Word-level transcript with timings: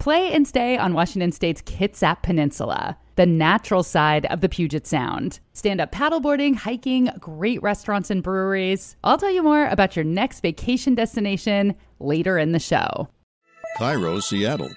play 0.00 0.32
and 0.32 0.48
stay 0.48 0.76
on 0.76 0.94
Washington 0.94 1.30
State's 1.30 1.62
Kitsap 1.62 2.22
Peninsula, 2.22 2.96
the 3.14 3.26
natural 3.26 3.82
side 3.82 4.26
of 4.26 4.40
the 4.40 4.48
Puget 4.48 4.86
Sound. 4.86 5.38
Stand 5.52 5.80
up 5.80 5.92
paddleboarding, 5.92 6.56
hiking, 6.56 7.10
great 7.20 7.62
restaurants 7.62 8.10
and 8.10 8.22
breweries. 8.22 8.96
I'll 9.04 9.18
tell 9.18 9.30
you 9.30 9.42
more 9.42 9.68
about 9.68 9.94
your 9.94 10.04
next 10.04 10.40
vacation 10.40 10.94
destination 10.94 11.76
later 12.00 12.38
in 12.38 12.52
the 12.52 12.58
show. 12.58 13.08
KIRO, 13.78 14.20
Seattle. 14.20 14.70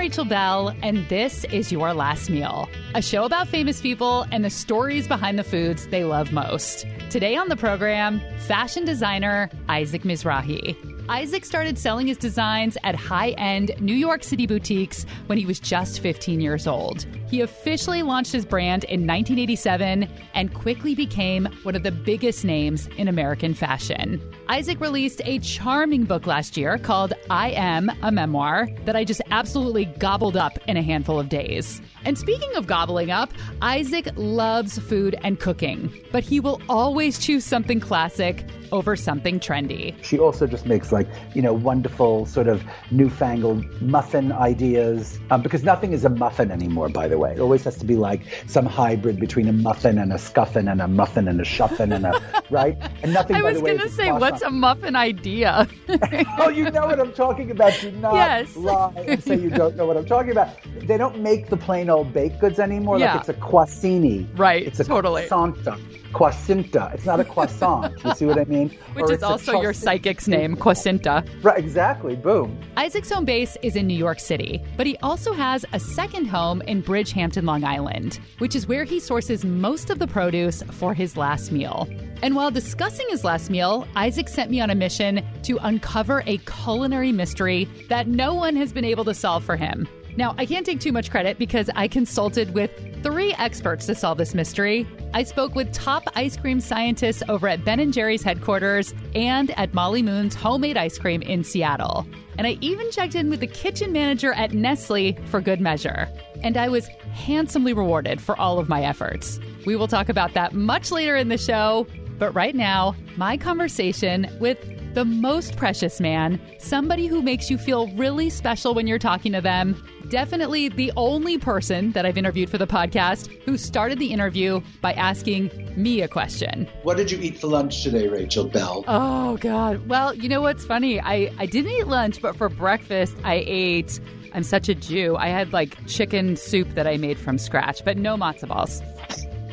Rachel 0.00 0.24
Belle, 0.24 0.74
and 0.82 1.06
this 1.10 1.44
is 1.52 1.70
Your 1.70 1.92
Last 1.92 2.30
Meal, 2.30 2.70
a 2.94 3.02
show 3.02 3.24
about 3.24 3.48
famous 3.48 3.82
people 3.82 4.24
and 4.32 4.42
the 4.42 4.48
stories 4.48 5.06
behind 5.06 5.38
the 5.38 5.44
foods 5.44 5.86
they 5.88 6.04
love 6.04 6.32
most. 6.32 6.86
Today 7.10 7.36
on 7.36 7.50
the 7.50 7.56
program, 7.56 8.22
fashion 8.38 8.86
designer 8.86 9.50
Isaac 9.68 10.04
Mizrahi. 10.04 10.74
Isaac 11.10 11.44
started 11.44 11.78
selling 11.78 12.06
his 12.06 12.16
designs 12.16 12.78
at 12.82 12.94
high 12.94 13.32
end 13.32 13.72
New 13.78 13.94
York 13.94 14.24
City 14.24 14.46
boutiques 14.46 15.04
when 15.26 15.36
he 15.36 15.44
was 15.44 15.60
just 15.60 16.00
15 16.00 16.40
years 16.40 16.66
old. 16.66 17.04
He 17.30 17.42
officially 17.42 18.02
launched 18.02 18.32
his 18.32 18.44
brand 18.44 18.82
in 18.84 19.06
1987 19.06 20.08
and 20.34 20.52
quickly 20.52 20.96
became 20.96 21.46
one 21.62 21.76
of 21.76 21.84
the 21.84 21.92
biggest 21.92 22.44
names 22.44 22.88
in 22.96 23.06
American 23.06 23.54
fashion. 23.54 24.20
Isaac 24.48 24.80
released 24.80 25.22
a 25.24 25.38
charming 25.38 26.02
book 26.02 26.26
last 26.26 26.56
year 26.56 26.76
called 26.76 27.12
I 27.30 27.50
Am, 27.50 27.88
a 28.02 28.10
memoir 28.10 28.66
that 28.84 28.96
I 28.96 29.04
just 29.04 29.22
absolutely 29.30 29.84
gobbled 29.84 30.36
up 30.36 30.58
in 30.66 30.76
a 30.76 30.82
handful 30.82 31.20
of 31.20 31.28
days. 31.28 31.80
And 32.04 32.18
speaking 32.18 32.50
of 32.56 32.66
gobbling 32.66 33.12
up, 33.12 33.30
Isaac 33.62 34.08
loves 34.16 34.78
food 34.80 35.14
and 35.22 35.38
cooking, 35.38 35.92
but 36.10 36.24
he 36.24 36.40
will 36.40 36.60
always 36.68 37.16
choose 37.18 37.44
something 37.44 37.78
classic 37.78 38.44
over 38.72 38.96
something 38.96 39.40
trendy. 39.40 39.94
She 40.02 40.18
also 40.18 40.46
just 40.46 40.66
makes 40.66 40.92
like, 40.92 41.08
you 41.34 41.42
know, 41.42 41.52
wonderful 41.52 42.26
sort 42.26 42.48
of 42.48 42.64
newfangled 42.90 43.64
muffin 43.82 44.32
ideas 44.32 45.18
um, 45.30 45.42
because 45.42 45.62
nothing 45.64 45.92
is 45.92 46.04
a 46.04 46.08
muffin 46.08 46.50
anymore, 46.50 46.88
by 46.88 47.08
the 47.08 47.18
way. 47.18 47.19
It 47.28 47.40
always 47.40 47.64
has 47.64 47.76
to 47.78 47.84
be 47.84 47.96
like 47.96 48.22
some 48.46 48.66
hybrid 48.66 49.20
between 49.20 49.48
a 49.48 49.52
muffin 49.52 49.98
and 49.98 50.12
a 50.12 50.18
scuffin 50.18 50.68
and 50.68 50.80
a 50.80 50.88
muffin 50.88 51.28
and 51.28 51.40
a 51.40 51.44
shuffin 51.44 51.92
and 51.92 52.06
a, 52.06 52.42
right? 52.50 52.76
And 53.02 53.12
nothing, 53.12 53.36
I 53.36 53.42
was 53.42 53.60
going 53.60 53.78
to 53.78 53.88
say, 53.88 54.10
what's 54.12 54.42
a 54.42 54.50
muffin 54.50 54.96
idea? 54.96 55.68
oh, 56.38 56.48
you 56.48 56.70
know 56.70 56.86
what 56.86 56.98
I'm 57.00 57.12
talking 57.12 57.50
about. 57.50 57.72
Do 57.80 57.90
not 57.92 58.14
Yes. 58.14 58.56
lie 58.56 58.92
and 59.06 59.22
say 59.22 59.36
you 59.38 59.50
don't 59.50 59.76
know 59.76 59.86
what 59.86 59.96
I'm 59.96 60.06
talking 60.06 60.32
about. 60.32 60.48
They 60.80 60.96
don't 60.96 61.20
make 61.20 61.48
the 61.48 61.56
plain 61.56 61.90
old 61.90 62.12
baked 62.12 62.40
goods 62.40 62.58
anymore. 62.58 62.98
Yeah. 62.98 63.12
Like 63.12 63.20
it's 63.20 63.28
a 63.28 63.34
quassini. 63.34 64.26
Right, 64.38 64.66
It's 64.66 64.80
a 64.80 64.84
totally. 64.84 65.22
croissanta. 65.26 65.78
Quasinta. 66.12 66.92
It's 66.92 67.06
not 67.06 67.20
a 67.20 67.24
croissant. 67.24 67.94
you 68.04 68.14
see 68.14 68.26
what 68.26 68.38
I 68.38 68.44
mean? 68.44 68.70
Which 68.94 69.04
Or 69.04 69.12
is 69.12 69.22
also 69.22 69.60
your 69.60 69.72
psychic's 69.72 70.26
name, 70.26 70.56
Quasinta. 70.56 71.24
Right, 71.44 71.58
exactly. 71.58 72.16
Boom. 72.16 72.58
Isaac's 72.76 73.10
home 73.10 73.24
base 73.24 73.56
is 73.62 73.76
in 73.76 73.86
New 73.86 73.96
York 73.96 74.18
City, 74.18 74.60
but 74.76 74.86
he 74.86 74.96
also 74.98 75.32
has 75.32 75.64
a 75.72 75.78
second 75.80 76.26
home 76.26 76.62
in 76.62 76.82
Bridgehampton, 77.10 77.44
Long 77.44 77.64
Island, 77.64 78.20
which 78.38 78.54
is 78.54 78.66
where 78.66 78.84
he 78.84 79.00
sources 79.00 79.44
most 79.44 79.90
of 79.90 79.98
the 79.98 80.06
produce 80.06 80.62
for 80.62 80.94
his 80.94 81.16
last 81.16 81.52
meal. 81.52 81.88
And 82.22 82.36
while 82.36 82.50
discussing 82.50 83.06
his 83.10 83.24
last 83.24 83.50
meal, 83.50 83.86
Isaac 83.96 84.28
sent 84.28 84.50
me 84.50 84.60
on 84.60 84.70
a 84.70 84.74
mission 84.74 85.24
to 85.44 85.58
uncover 85.62 86.22
a 86.26 86.38
culinary 86.38 87.12
mystery 87.12 87.68
that 87.88 88.06
no 88.06 88.34
one 88.34 88.56
has 88.56 88.72
been 88.72 88.84
able 88.84 89.04
to 89.04 89.14
solve 89.14 89.44
for 89.44 89.56
him. 89.56 89.88
Now, 90.16 90.34
I 90.38 90.44
can't 90.44 90.66
take 90.66 90.80
too 90.80 90.92
much 90.92 91.10
credit 91.10 91.38
because 91.38 91.70
I 91.76 91.88
consulted 91.88 92.52
with 92.52 92.70
three 93.02 93.32
experts 93.34 93.86
to 93.86 93.94
solve 93.94 94.18
this 94.18 94.34
mystery. 94.34 94.86
I 95.14 95.22
spoke 95.22 95.54
with 95.54 95.72
top 95.72 96.02
ice 96.14 96.36
cream 96.36 96.60
scientists 96.60 97.22
over 97.28 97.48
at 97.48 97.64
Ben 97.64 97.90
& 97.92 97.92
Jerry's 97.92 98.22
headquarters 98.22 98.92
and 99.14 99.52
at 99.52 99.72
Molly 99.72 100.02
Moon's 100.02 100.34
homemade 100.34 100.76
ice 100.76 100.98
cream 100.98 101.22
in 101.22 101.44
Seattle. 101.44 102.06
And 102.40 102.46
I 102.46 102.56
even 102.62 102.90
checked 102.90 103.14
in 103.14 103.28
with 103.28 103.40
the 103.40 103.46
kitchen 103.46 103.92
manager 103.92 104.32
at 104.32 104.54
Nestle 104.54 105.12
for 105.26 105.42
good 105.42 105.60
measure. 105.60 106.08
And 106.42 106.56
I 106.56 106.70
was 106.70 106.86
handsomely 107.12 107.74
rewarded 107.74 108.18
for 108.18 108.34
all 108.40 108.58
of 108.58 108.66
my 108.66 108.82
efforts. 108.82 109.38
We 109.66 109.76
will 109.76 109.86
talk 109.86 110.08
about 110.08 110.32
that 110.32 110.54
much 110.54 110.90
later 110.90 111.16
in 111.16 111.28
the 111.28 111.36
show. 111.36 111.86
But 112.18 112.34
right 112.34 112.54
now, 112.54 112.96
my 113.18 113.36
conversation 113.36 114.26
with 114.40 114.56
the 114.94 115.04
most 115.04 115.58
precious 115.58 116.00
man, 116.00 116.40
somebody 116.58 117.08
who 117.08 117.20
makes 117.20 117.50
you 117.50 117.58
feel 117.58 117.88
really 117.88 118.30
special 118.30 118.72
when 118.72 118.86
you're 118.86 118.98
talking 118.98 119.32
to 119.32 119.42
them. 119.42 119.76
Definitely 120.10 120.68
the 120.68 120.92
only 120.96 121.38
person 121.38 121.92
that 121.92 122.04
I've 122.04 122.18
interviewed 122.18 122.50
for 122.50 122.58
the 122.58 122.66
podcast 122.66 123.28
who 123.44 123.56
started 123.56 124.00
the 124.00 124.12
interview 124.12 124.60
by 124.80 124.92
asking 124.94 125.50
me 125.76 126.02
a 126.02 126.08
question. 126.08 126.68
What 126.82 126.96
did 126.96 127.12
you 127.12 127.18
eat 127.20 127.38
for 127.38 127.46
lunch 127.46 127.84
today, 127.84 128.08
Rachel 128.08 128.44
Belle? 128.44 128.84
Oh 128.88 129.36
God. 129.36 129.86
Well, 129.88 130.12
you 130.12 130.28
know 130.28 130.40
what's 130.42 130.66
funny? 130.66 131.00
I 131.00 131.32
I 131.38 131.46
didn't 131.46 131.70
eat 131.70 131.86
lunch, 131.86 132.20
but 132.20 132.34
for 132.36 132.48
breakfast 132.48 133.16
I 133.22 133.44
ate 133.46 134.00
I'm 134.34 134.42
such 134.42 134.68
a 134.68 134.74
Jew. 134.74 135.16
I 135.16 135.28
had 135.28 135.52
like 135.52 135.76
chicken 135.86 136.34
soup 136.36 136.68
that 136.74 136.88
I 136.88 136.96
made 136.96 137.16
from 137.18 137.38
scratch, 137.38 137.84
but 137.84 137.96
no 137.96 138.16
matzo 138.16 138.48
balls. 138.48 138.82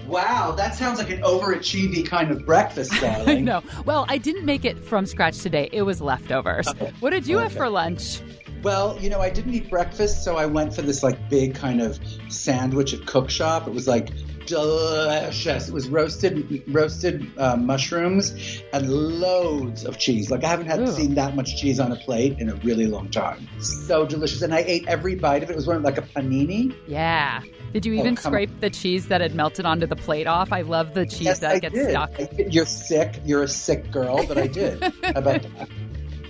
Wow, 0.07 0.53
that 0.53 0.73
sounds 0.73 0.97
like 0.97 1.09
an 1.11 1.21
overachieving 1.21 2.07
kind 2.07 2.31
of 2.31 2.45
breakfast, 2.47 2.93
I 3.03 3.17
darling. 3.17 3.45
know. 3.45 3.61
Well, 3.85 4.05
I 4.09 4.17
didn't 4.17 4.45
make 4.45 4.65
it 4.65 4.79
from 4.79 5.05
scratch 5.05 5.37
today. 5.39 5.69
It 5.71 5.83
was 5.83 6.01
leftovers. 6.01 6.67
What 6.99 7.11
did 7.11 7.27
you 7.27 7.37
have 7.37 7.51
for 7.53 7.69
lunch? 7.69 8.21
Well, 8.67 8.99
you 8.99 9.09
know, 9.09 9.21
I 9.21 9.29
didn't 9.29 9.53
eat 9.53 9.69
breakfast, 9.69 10.25
so 10.25 10.35
I 10.35 10.45
went 10.45 10.75
for 10.75 10.81
this 10.81 11.01
like 11.01 11.29
big 11.29 11.55
kind 11.55 11.81
of 11.81 11.97
sandwich 12.27 12.93
at 12.93 13.05
Cook 13.05 13.29
Shop. 13.29 13.65
It 13.65 13.73
was 13.73 13.87
like 13.87 14.09
delicious. 14.45 15.69
It 15.69 15.73
was 15.73 15.87
roasted 15.87 16.63
roasted 16.67 17.31
uh, 17.37 17.55
mushrooms 17.55 18.61
and 18.73 18.89
loads 18.89 19.85
of 19.85 19.97
cheese. 19.97 20.29
Like 20.29 20.43
I 20.43 20.49
haven't 20.49 20.65
had 20.65 20.81
Ooh. 20.81 20.87
seen 20.91 21.15
that 21.15 21.33
much 21.33 21.55
cheese 21.55 21.79
on 21.79 21.93
a 21.93 21.95
plate 21.95 22.39
in 22.39 22.49
a 22.49 22.55
really 22.55 22.87
long 22.87 23.09
time. 23.09 23.47
So 23.61 24.05
delicious, 24.05 24.41
and 24.41 24.53
I 24.53 24.65
ate 24.67 24.85
every 24.85 25.15
bite 25.15 25.43
of 25.43 25.49
it. 25.49 25.53
It 25.53 25.55
was 25.55 25.65
one 25.65 25.81
like 25.81 25.97
a 25.97 26.01
panini. 26.01 26.75
Yeah. 26.87 27.43
Did 27.71 27.85
you 27.85 27.93
Oh, 27.93 27.99
even 27.99 28.17
come 28.17 28.31
scrape 28.33 28.59
the 28.59 28.69
cheese 28.69 29.07
that 29.07 29.21
had 29.21 29.33
melted 29.33 29.65
onto 29.65 29.85
the 29.85 29.95
plate 29.95 30.27
off? 30.27 30.51
I 30.51 30.63
love 30.63 30.93
the 30.93 31.05
cheese 31.05 31.21
yes, 31.21 31.39
that 31.39 31.51
I 31.51 31.59
gets 31.59 31.73
did. 31.73 31.91
stuck. 31.91 32.13
Did. 32.17 32.53
You're 32.53 32.65
sick. 32.65 33.21
You're 33.23 33.43
a 33.43 33.47
sick 33.47 33.89
girl, 33.93 34.27
but 34.27 34.37
I 34.37 34.47
did. 34.47 34.81
How 35.03 35.11
about 35.15 35.41
that? 35.43 35.69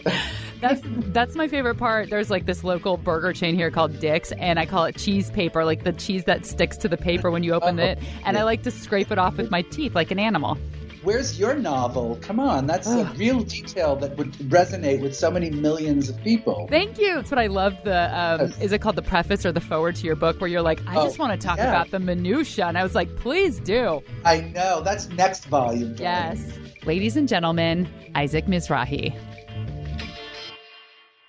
That's 0.59 0.81
that's 1.13 1.35
my 1.35 1.47
favorite 1.47 1.75
part. 1.75 2.09
There's 2.09 2.29
like 2.29 2.45
this 2.45 2.63
local 2.63 2.97
burger 2.97 3.31
chain 3.33 3.55
here 3.55 3.69
called 3.69 3.99
Dick's, 3.99 4.31
and 4.33 4.57
I 4.59 4.65
call 4.65 4.85
it 4.85 4.95
cheese 4.97 5.29
paper, 5.31 5.63
like 5.65 5.83
the 5.83 5.93
cheese 5.93 6.23
that 6.25 6.45
sticks 6.45 6.77
to 6.77 6.87
the 6.87 6.97
paper 6.97 7.29
when 7.31 7.43
you 7.43 7.53
open 7.53 7.79
Oh, 7.79 7.83
it. 7.83 7.99
And 8.25 8.37
I 8.37 8.43
like 8.43 8.63
to 8.63 8.71
scrape 8.71 9.11
it 9.11 9.19
off 9.19 9.37
with 9.37 9.51
my 9.51 9.61
teeth 9.61 9.93
like 9.95 10.09
an 10.11 10.19
animal. 10.19 10.57
Where's 11.03 11.39
your 11.39 11.53
novel? 11.53 12.17
Come 12.21 12.39
on, 12.39 12.65
that's 12.65 12.87
a 12.87 13.05
real 13.15 13.41
detail 13.43 13.95
that 13.97 14.17
would 14.17 14.33
resonate 14.49 14.99
with 14.99 15.15
so 15.15 15.29
many 15.31 15.49
millions 15.51 16.09
of 16.09 16.21
people. 16.21 16.67
Thank 16.69 16.97
you. 16.99 17.19
It's 17.19 17.31
what 17.31 17.39
I 17.39 17.47
love. 17.47 17.75
The 17.85 18.19
um, 18.19 18.51
is 18.59 18.71
it 18.73 18.81
called 18.81 18.95
the 18.97 19.03
preface 19.03 19.45
or 19.45 19.51
the 19.53 19.61
forward 19.61 19.95
to 19.97 20.05
your 20.05 20.15
book, 20.17 20.41
where 20.41 20.49
you're 20.49 20.63
like, 20.63 20.81
I 20.87 20.97
Oh, 20.97 21.03
just 21.05 21.17
want 21.19 21.39
to 21.39 21.47
talk 21.47 21.59
yeah. 21.59 21.69
about 21.69 21.91
the 21.91 21.99
minutia, 21.99 22.65
and 22.65 22.77
I 22.77 22.83
was 22.83 22.95
like, 22.95 23.15
please 23.17 23.59
do. 23.59 24.01
I 24.25 24.41
know. 24.41 24.81
That's 24.81 25.07
next 25.09 25.45
volume. 25.45 25.93
darling. 25.95 25.99
Yes, 25.99 26.85
ladies 26.85 27.15
and 27.15 27.27
gentlemen, 27.27 27.87
Isaac 28.15 28.47
Mizrahi. 28.47 29.15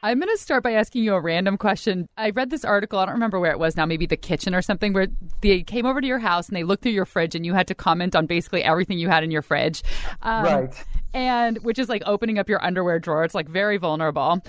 I'm 0.03 0.21
going 0.21 0.35
to 0.35 0.41
start 0.41 0.63
by 0.63 0.73
asking 0.73 1.03
you 1.03 1.15
a 1.15 1.21
random 1.21 1.57
question. 1.57 2.09
I 2.17 2.31
read 2.31 2.51
this 2.51 2.65
article, 2.65 2.99
I 2.99 3.07
don't 3.07 3.15
remember 3.15 3.41
where 3.41 3.51
it 3.51 3.59
was 3.59 3.77
now, 3.77 3.85
maybe 3.85 4.07
the 4.07 4.17
kitchen 4.17 4.55
or 4.55 4.63
something, 4.63 4.93
where 4.93 5.09
they 5.41 5.63
came 5.63 5.87
over 5.87 6.01
to 6.01 6.07
your 6.07 6.21
house 6.21 6.49
and 6.49 6.57
they 6.57 6.63
looked 6.63 6.83
through 6.83 6.93
your 6.93 7.05
fridge 7.05 7.35
and 7.35 7.45
you 7.45 7.53
had 7.55 7.67
to 7.69 7.75
comment 7.75 8.15
on 8.15 8.27
basically 8.27 8.63
everything 8.63 8.99
you 8.99 9.09
had 9.09 9.25
in 9.25 9.31
your 9.31 9.43
fridge. 9.43 9.83
Um, 10.23 10.45
Right. 10.45 10.85
And 11.15 11.59
which 11.65 11.79
is 11.79 11.89
like 11.89 12.03
opening 12.05 12.39
up 12.39 12.51
your 12.51 12.63
underwear 12.63 12.99
drawer. 12.99 13.25
It's 13.25 13.35
like 13.35 13.49
very 13.49 13.79
vulnerable. 13.79 14.43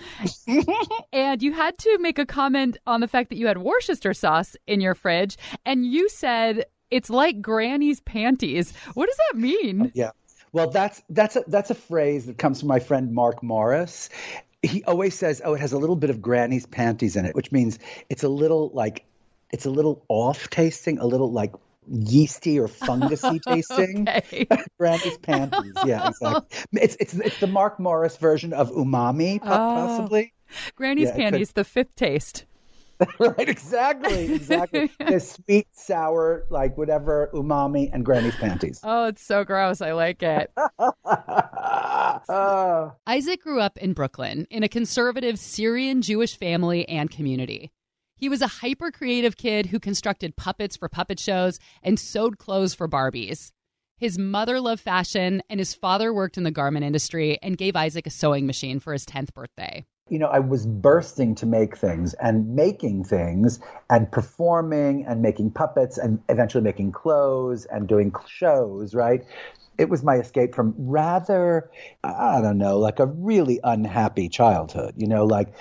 and 1.13 1.41
you 1.41 1.53
had 1.53 1.77
to 1.79 1.97
make 1.99 2.19
a 2.19 2.25
comment 2.25 2.77
on 2.85 2.99
the 2.99 3.07
fact 3.07 3.29
that 3.29 3.37
you 3.37 3.47
had 3.47 3.59
Worcester 3.59 4.13
sauce 4.13 4.57
in 4.67 4.81
your 4.81 4.93
fridge. 4.93 5.37
And 5.65 5.85
you 5.85 6.09
said, 6.09 6.65
it's 6.91 7.09
like 7.09 7.41
Granny's 7.41 8.01
panties. 8.01 8.73
What 8.93 9.07
does 9.07 9.17
that 9.29 9.39
mean? 9.39 9.91
Yeah. 9.95 10.11
Well, 10.51 10.69
that's 10.69 11.01
that's 11.09 11.35
a 11.35 11.43
that's 11.47 11.69
a 11.69 11.75
phrase 11.75 12.25
that 12.25 12.37
comes 12.37 12.59
from 12.59 12.69
my 12.69 12.79
friend 12.79 13.13
Mark 13.13 13.43
Morris. 13.43 14.09
He 14.61 14.83
always 14.83 15.15
says, 15.15 15.41
"Oh, 15.45 15.53
it 15.53 15.61
has 15.61 15.71
a 15.71 15.77
little 15.77 15.95
bit 15.95 16.09
of 16.09 16.21
Granny's 16.21 16.65
panties 16.65 17.15
in 17.15 17.25
it," 17.25 17.35
which 17.35 17.51
means 17.51 17.79
it's 18.09 18.23
a 18.23 18.29
little 18.29 18.69
like 18.73 19.05
it's 19.51 19.65
a 19.65 19.69
little 19.69 20.03
off 20.09 20.49
tasting, 20.49 20.99
a 20.99 21.05
little 21.05 21.31
like 21.31 21.53
yeasty 21.87 22.59
or 22.59 22.67
fungusy 22.85 23.39
tasting. 23.41 24.05
Granny's 24.77 25.17
panties. 25.19 25.73
Yeah, 25.85 26.07
exactly. 26.09 26.57
It's 26.73 26.97
it's 26.99 27.13
it's 27.13 27.39
the 27.39 27.47
Mark 27.47 27.79
Morris 27.79 28.17
version 28.17 28.51
of 28.53 28.69
umami, 28.71 29.39
Oh. 29.41 29.45
possibly. 29.47 30.33
Granny's 30.75 31.03
Yeah, 31.03 31.09
it 31.09 31.13
could- 31.13 31.21
panties, 31.21 31.51
the 31.53 31.63
fifth 31.63 31.95
taste. 31.95 32.45
right, 33.19 33.49
exactly, 33.49 34.33
exactly. 34.33 34.91
the 34.99 35.19
sweet, 35.19 35.67
sour, 35.71 36.45
like 36.49 36.77
whatever 36.77 37.29
umami 37.33 37.89
and 37.93 38.05
Granny's 38.05 38.35
panties. 38.35 38.81
Oh, 38.83 39.05
it's 39.05 39.23
so 39.23 39.43
gross. 39.43 39.81
I 39.81 39.93
like 39.93 40.21
it. 40.23 40.51
Oh. 42.27 42.93
Isaac 43.07 43.41
grew 43.41 43.61
up 43.61 43.77
in 43.77 43.93
Brooklyn 43.93 44.45
in 44.49 44.63
a 44.63 44.67
conservative 44.67 45.39
Syrian 45.39 46.01
Jewish 46.01 46.37
family 46.37 46.87
and 46.87 47.09
community. 47.09 47.71
He 48.15 48.27
was 48.29 48.41
a 48.41 48.47
hyper 48.47 48.91
creative 48.91 49.37
kid 49.37 49.67
who 49.67 49.79
constructed 49.79 50.35
puppets 50.35 50.75
for 50.75 50.89
puppet 50.89 51.19
shows 51.19 51.59
and 51.81 51.99
sewed 51.99 52.37
clothes 52.37 52.73
for 52.73 52.89
Barbies. 52.89 53.51
His 53.97 54.17
mother 54.17 54.59
loved 54.59 54.81
fashion, 54.81 55.41
and 55.49 55.59
his 55.59 55.73
father 55.73 56.13
worked 56.13 56.37
in 56.37 56.43
the 56.43 56.51
garment 56.51 56.85
industry 56.85 57.37
and 57.41 57.57
gave 57.57 57.75
Isaac 57.75 58.07
a 58.07 58.11
sewing 58.11 58.45
machine 58.45 58.79
for 58.79 58.93
his 58.93 59.05
10th 59.05 59.33
birthday. 59.33 59.85
You 60.09 60.19
know, 60.19 60.27
I 60.27 60.39
was 60.39 60.65
bursting 60.65 61.35
to 61.35 61.45
make 61.45 61.77
things 61.77 62.13
and 62.15 62.55
making 62.55 63.03
things 63.05 63.59
and 63.89 64.11
performing 64.11 65.05
and 65.05 65.21
making 65.21 65.51
puppets 65.51 65.97
and 65.97 66.21
eventually 66.29 66.63
making 66.63 66.91
clothes 66.91 67.65
and 67.65 67.87
doing 67.87 68.13
shows, 68.27 68.93
right? 68.93 69.23
It 69.77 69.89
was 69.89 70.03
my 70.03 70.15
escape 70.15 70.55
from 70.55 70.73
rather, 70.77 71.69
I 72.03 72.41
don't 72.41 72.57
know, 72.57 72.79
like 72.79 72.99
a 72.99 73.05
really 73.05 73.59
unhappy 73.63 74.27
childhood. 74.27 74.93
You 74.97 75.07
know, 75.07 75.25
like 75.25 75.53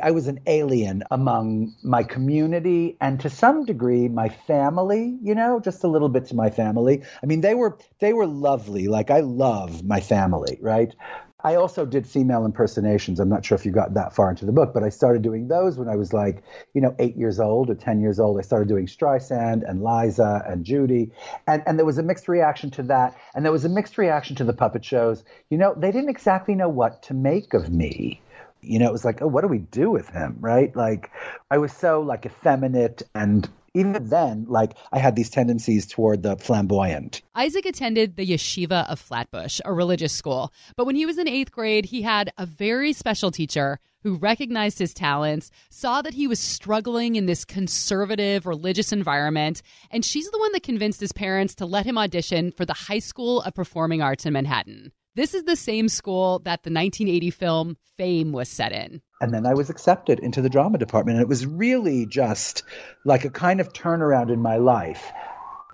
I 0.00 0.10
was 0.10 0.28
an 0.28 0.40
alien 0.46 1.04
among 1.10 1.74
my 1.82 2.02
community 2.02 2.98
and 3.00 3.18
to 3.20 3.30
some 3.30 3.64
degree 3.64 4.08
my 4.08 4.28
family, 4.28 5.18
you 5.22 5.34
know, 5.34 5.58
just 5.58 5.84
a 5.84 5.88
little 5.88 6.10
bit 6.10 6.26
to 6.26 6.34
my 6.34 6.50
family. 6.50 7.02
I 7.22 7.26
mean, 7.26 7.40
they 7.40 7.54
were 7.54 7.78
they 7.98 8.12
were 8.12 8.26
lovely. 8.26 8.88
Like 8.88 9.10
I 9.10 9.20
love 9.20 9.84
my 9.84 10.00
family, 10.00 10.58
right? 10.60 10.94
I 11.44 11.56
also 11.56 11.84
did 11.84 12.06
female 12.06 12.46
impersonations. 12.46 13.20
I'm 13.20 13.28
not 13.28 13.44
sure 13.44 13.56
if 13.56 13.66
you 13.66 13.70
got 13.70 13.94
that 13.94 14.14
far 14.14 14.30
into 14.30 14.46
the 14.46 14.52
book, 14.52 14.72
but 14.72 14.82
I 14.82 14.88
started 14.88 15.22
doing 15.22 15.48
those 15.48 15.76
when 15.76 15.88
I 15.88 15.94
was 15.94 16.12
like, 16.12 16.42
you 16.72 16.80
know, 16.80 16.94
eight 16.98 17.16
years 17.16 17.38
old 17.38 17.68
or 17.68 17.74
10 17.74 18.00
years 18.00 18.18
old. 18.18 18.38
I 18.38 18.42
started 18.42 18.68
doing 18.68 18.86
Streisand 18.86 19.68
and 19.68 19.82
Liza 19.82 20.42
and 20.46 20.64
Judy. 20.64 21.12
And, 21.46 21.62
and 21.66 21.78
there 21.78 21.84
was 21.84 21.98
a 21.98 22.02
mixed 22.02 22.26
reaction 22.26 22.70
to 22.72 22.82
that. 22.84 23.16
And 23.34 23.44
there 23.44 23.52
was 23.52 23.66
a 23.66 23.68
mixed 23.68 23.98
reaction 23.98 24.34
to 24.36 24.44
the 24.44 24.54
puppet 24.54 24.84
shows. 24.84 25.24
You 25.50 25.58
know, 25.58 25.74
they 25.76 25.92
didn't 25.92 26.10
exactly 26.10 26.54
know 26.54 26.70
what 26.70 27.02
to 27.04 27.14
make 27.14 27.52
of 27.54 27.70
me 27.70 28.22
you 28.62 28.80
know, 28.80 28.86
it 28.86 28.92
was 28.92 29.04
like, 29.04 29.22
oh, 29.22 29.28
what 29.28 29.42
do 29.42 29.48
we 29.48 29.58
do 29.58 29.90
with 29.90 30.08
him, 30.08 30.38
right? 30.40 30.74
Like, 30.74 31.12
I 31.52 31.58
was 31.58 31.72
so 31.72 32.00
like 32.00 32.26
effeminate 32.26 33.02
and 33.14 33.48
even 33.76 34.08
then, 34.08 34.46
like 34.48 34.72
I 34.92 34.98
had 34.98 35.16
these 35.16 35.30
tendencies 35.30 35.86
toward 35.86 36.22
the 36.22 36.36
flamboyant. 36.36 37.20
Isaac 37.34 37.66
attended 37.66 38.16
the 38.16 38.26
Yeshiva 38.26 38.90
of 38.90 38.98
Flatbush, 38.98 39.60
a 39.64 39.72
religious 39.72 40.12
school. 40.12 40.52
But 40.76 40.86
when 40.86 40.96
he 40.96 41.04
was 41.04 41.18
in 41.18 41.28
eighth 41.28 41.52
grade, 41.52 41.84
he 41.84 42.02
had 42.02 42.32
a 42.38 42.46
very 42.46 42.92
special 42.92 43.30
teacher 43.30 43.78
who 44.02 44.14
recognized 44.14 44.78
his 44.78 44.94
talents, 44.94 45.50
saw 45.68 46.00
that 46.00 46.14
he 46.14 46.28
was 46.28 46.38
struggling 46.38 47.16
in 47.16 47.26
this 47.26 47.44
conservative 47.44 48.46
religious 48.46 48.92
environment, 48.92 49.62
and 49.90 50.04
she's 50.04 50.30
the 50.30 50.38
one 50.38 50.52
that 50.52 50.62
convinced 50.62 51.00
his 51.00 51.12
parents 51.12 51.56
to 51.56 51.66
let 51.66 51.84
him 51.84 51.98
audition 51.98 52.52
for 52.52 52.64
the 52.64 52.72
High 52.72 53.00
School 53.00 53.42
of 53.42 53.54
Performing 53.54 54.00
Arts 54.00 54.24
in 54.24 54.32
Manhattan. 54.32 54.92
This 55.16 55.34
is 55.34 55.44
the 55.44 55.56
same 55.56 55.88
school 55.88 56.38
that 56.40 56.62
the 56.62 56.70
1980 56.70 57.30
film 57.30 57.76
Fame 57.96 58.32
was 58.32 58.48
set 58.48 58.70
in. 58.70 59.02
And 59.20 59.32
then 59.32 59.46
I 59.46 59.54
was 59.54 59.70
accepted 59.70 60.18
into 60.18 60.42
the 60.42 60.50
drama 60.50 60.78
department. 60.78 61.16
And 61.16 61.22
it 61.22 61.28
was 61.28 61.46
really 61.46 62.06
just 62.06 62.62
like 63.04 63.24
a 63.24 63.30
kind 63.30 63.60
of 63.60 63.72
turnaround 63.72 64.30
in 64.30 64.40
my 64.40 64.56
life. 64.56 65.12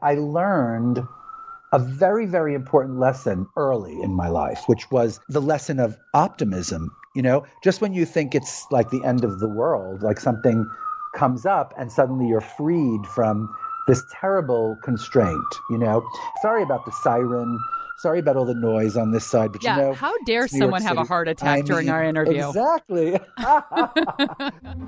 I 0.00 0.14
learned 0.14 1.06
a 1.72 1.78
very, 1.78 2.26
very 2.26 2.54
important 2.54 2.98
lesson 2.98 3.46
early 3.56 4.00
in 4.02 4.14
my 4.14 4.28
life, 4.28 4.64
which 4.66 4.90
was 4.90 5.20
the 5.28 5.40
lesson 5.40 5.80
of 5.80 5.96
optimism. 6.12 6.94
You 7.14 7.22
know, 7.22 7.44
just 7.62 7.80
when 7.80 7.94
you 7.94 8.04
think 8.04 8.34
it's 8.34 8.66
like 8.70 8.90
the 8.90 9.04
end 9.04 9.24
of 9.24 9.40
the 9.40 9.48
world, 9.48 10.02
like 10.02 10.20
something 10.20 10.68
comes 11.14 11.44
up 11.44 11.74
and 11.76 11.90
suddenly 11.90 12.28
you're 12.28 12.40
freed 12.40 13.06
from 13.06 13.54
this 13.86 14.02
terrible 14.20 14.76
constraint, 14.82 15.44
you 15.70 15.78
know. 15.78 16.06
Sorry 16.40 16.62
about 16.62 16.84
the 16.84 16.92
siren 17.02 17.58
sorry 17.98 18.18
about 18.18 18.36
all 18.36 18.44
the 18.44 18.54
noise 18.54 18.96
on 18.96 19.10
this 19.12 19.24
side, 19.26 19.52
but 19.52 19.62
yeah, 19.62 19.76
you 19.76 19.82
know, 19.82 19.92
how 19.94 20.12
dare 20.26 20.48
someone 20.48 20.82
have 20.82 20.98
a 20.98 21.04
heart 21.04 21.28
attack 21.28 21.58
I 21.58 21.62
during 21.62 21.86
mean, 21.86 21.94
our 21.94 22.04
interview? 22.04 22.46
Exactly. 22.48 23.18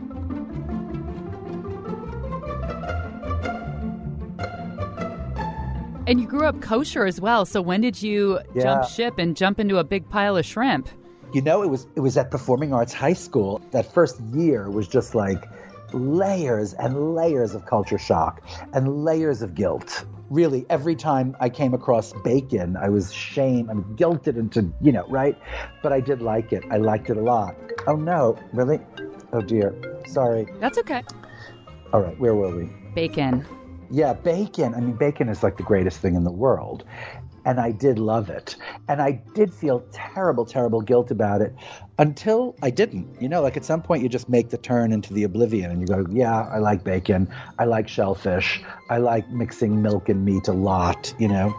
and 6.07 6.21
you 6.21 6.27
grew 6.27 6.47
up 6.47 6.61
kosher 6.61 7.07
as 7.07 7.21
well. 7.21 7.45
So 7.47 7.63
when 7.63 7.81
did 7.81 8.03
you 8.03 8.39
Yeah. 8.55 8.63
jump 8.63 8.85
ship 8.85 9.19
and 9.19 9.37
jump 9.37 9.59
into 9.59 9.79
a 9.79 9.85
big 9.85 10.09
pile 10.09 10.37
of 10.37 10.45
shrimp? 10.45 10.89
You 11.33 11.41
know, 11.43 11.63
it 11.63 11.69
was 11.69 11.87
it 11.97 12.01
was 12.01 12.17
at 12.17 12.31
Performing 12.31 12.73
Arts 12.73 12.93
High 12.93 13.15
School. 13.15 13.61
That 13.73 13.93
first 13.93 14.21
year 14.33 14.71
was 14.71 14.87
just 14.87 15.15
like 15.15 15.49
layers 15.93 16.75
and 16.75 17.15
layers 17.15 17.55
of 17.55 17.67
culture 17.67 17.99
shock 17.99 18.43
and 18.73 19.05
layers 19.05 19.43
of 19.43 19.55
guilt. 19.55 20.05
Really, 20.31 20.65
every 20.71 20.97
time 20.97 21.37
I 21.39 21.49
came 21.49 21.75
across 21.75 22.13
bacon, 22.25 22.77
I 22.77 22.89
was 22.89 23.13
shamed 23.13 23.69
and 23.69 23.85
guilted 23.99 24.37
into, 24.37 24.73
you 24.81 24.91
know, 24.91 25.07
right? 25.09 25.39
But 25.83 25.93
I 25.93 26.01
did 26.01 26.23
like 26.23 26.53
it. 26.53 26.65
I 26.71 26.79
liked 26.79 27.11
it 27.11 27.17
a 27.17 27.21
lot. 27.21 27.55
Oh 27.87 27.97
no, 27.97 28.39
really? 28.53 28.81
Oh 29.33 29.43
dear. 29.43 29.75
Sorry. 30.07 30.47
That's 30.61 30.79
okay. 30.79 31.03
All 31.93 32.01
right, 32.01 32.19
where 32.19 32.35
were 32.35 32.57
we? 32.57 32.71
Bacon. 32.95 33.45
Yeah, 33.91 34.15
bacon. 34.15 34.75
I 34.75 34.81
mean, 34.81 34.97
bacon 34.97 35.29
is 35.29 35.43
like 35.43 35.57
the 35.59 35.63
greatest 35.63 35.99
thing 35.99 36.15
in 36.15 36.25
the 36.25 36.33
world. 36.33 36.85
And 37.45 37.61
I 37.61 37.73
did 37.73 37.99
love 37.99 38.31
it. 38.31 38.57
And 38.89 39.03
I 39.03 39.23
did 39.35 39.53
feel 39.53 39.85
terrible, 39.93 40.47
terrible 40.47 40.81
guilt 40.81 41.11
about 41.11 41.41
it 41.41 41.55
until 41.99 42.57
I 42.63 42.71
didn't. 42.71 43.21
You 43.21 43.29
know, 43.29 43.43
like 43.43 43.57
at 43.57 43.65
some 43.65 43.83
point 43.83 44.03
you 44.03 44.09
just 44.09 44.29
make 44.29 44.51
the 44.51 44.59
turn 44.59 44.93
into 44.93 45.13
the 45.13 45.25
oblivion 45.25 45.71
and 45.71 45.81
you 45.81 45.87
go, 45.87 46.07
yeah, 46.11 46.43
I 46.43 46.59
like 46.59 46.85
bacon. 46.85 47.29
I 47.59 47.65
like 47.65 47.89
shellfish. 47.89 48.63
I 48.91 48.99
like 48.99 49.29
mixing 49.31 49.83
milk 49.83 50.09
and 50.09 50.25
meat 50.25 50.49
a 50.49 50.53
lot, 50.53 51.15
you 51.19 51.29
know? 51.29 51.55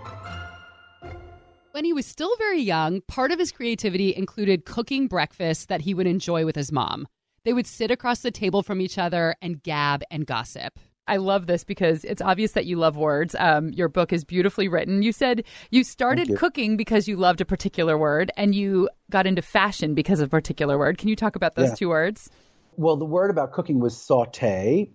When 1.72 1.84
he 1.84 1.92
was 1.92 2.06
still 2.06 2.36
very 2.38 2.62
young, 2.62 3.02
part 3.02 3.32
of 3.32 3.40
his 3.40 3.52
creativity 3.52 4.16
included 4.16 4.66
cooking 4.66 5.08
breakfast 5.08 5.68
that 5.68 5.82
he 5.82 5.94
would 5.94 6.08
enjoy 6.08 6.46
with 6.46 6.56
his 6.56 6.72
mom. 6.72 7.06
They 7.44 7.52
would 7.54 7.68
sit 7.68 7.92
across 7.92 8.22
the 8.22 8.32
table 8.32 8.64
from 8.64 8.80
each 8.80 8.98
other 8.98 9.36
and 9.42 9.62
gab 9.62 10.02
and 10.10 10.26
gossip. 10.26 10.80
I 11.08 11.18
love 11.18 11.46
this 11.48 11.64
because 11.64 12.04
it's 12.04 12.22
obvious 12.22 12.54
that 12.54 12.66
you 12.66 12.78
love 12.78 12.98
words. 12.98 13.36
Um, 13.38 13.70
your 13.70 13.88
book 13.88 14.12
is 14.12 14.24
beautifully 14.24 14.68
written. 14.68 15.04
You 15.04 15.12
said 15.12 15.44
you 15.70 15.84
started 15.84 16.30
you. 16.30 16.38
cooking 16.38 16.78
because 16.78 17.08
you 17.08 17.16
loved 17.16 17.42
a 17.42 17.46
particular 17.46 17.98
word 17.98 18.32
and 18.38 18.56
you 18.56 18.90
got 19.12 19.28
into 19.28 19.42
fashion 19.42 19.94
because 19.94 20.20
of 20.20 20.28
a 20.28 20.30
particular 20.30 20.78
word. 20.78 20.98
Can 20.98 21.10
you 21.10 21.16
talk 21.16 21.36
about 21.36 21.56
those 21.56 21.70
Yeah. 21.70 21.76
two 21.76 21.90
words? 21.90 22.30
Well, 22.78 22.98
the 22.98 23.06
word 23.06 23.30
about 23.30 23.54
cooking 23.54 23.80
was 23.80 23.96
saute. 23.96 24.90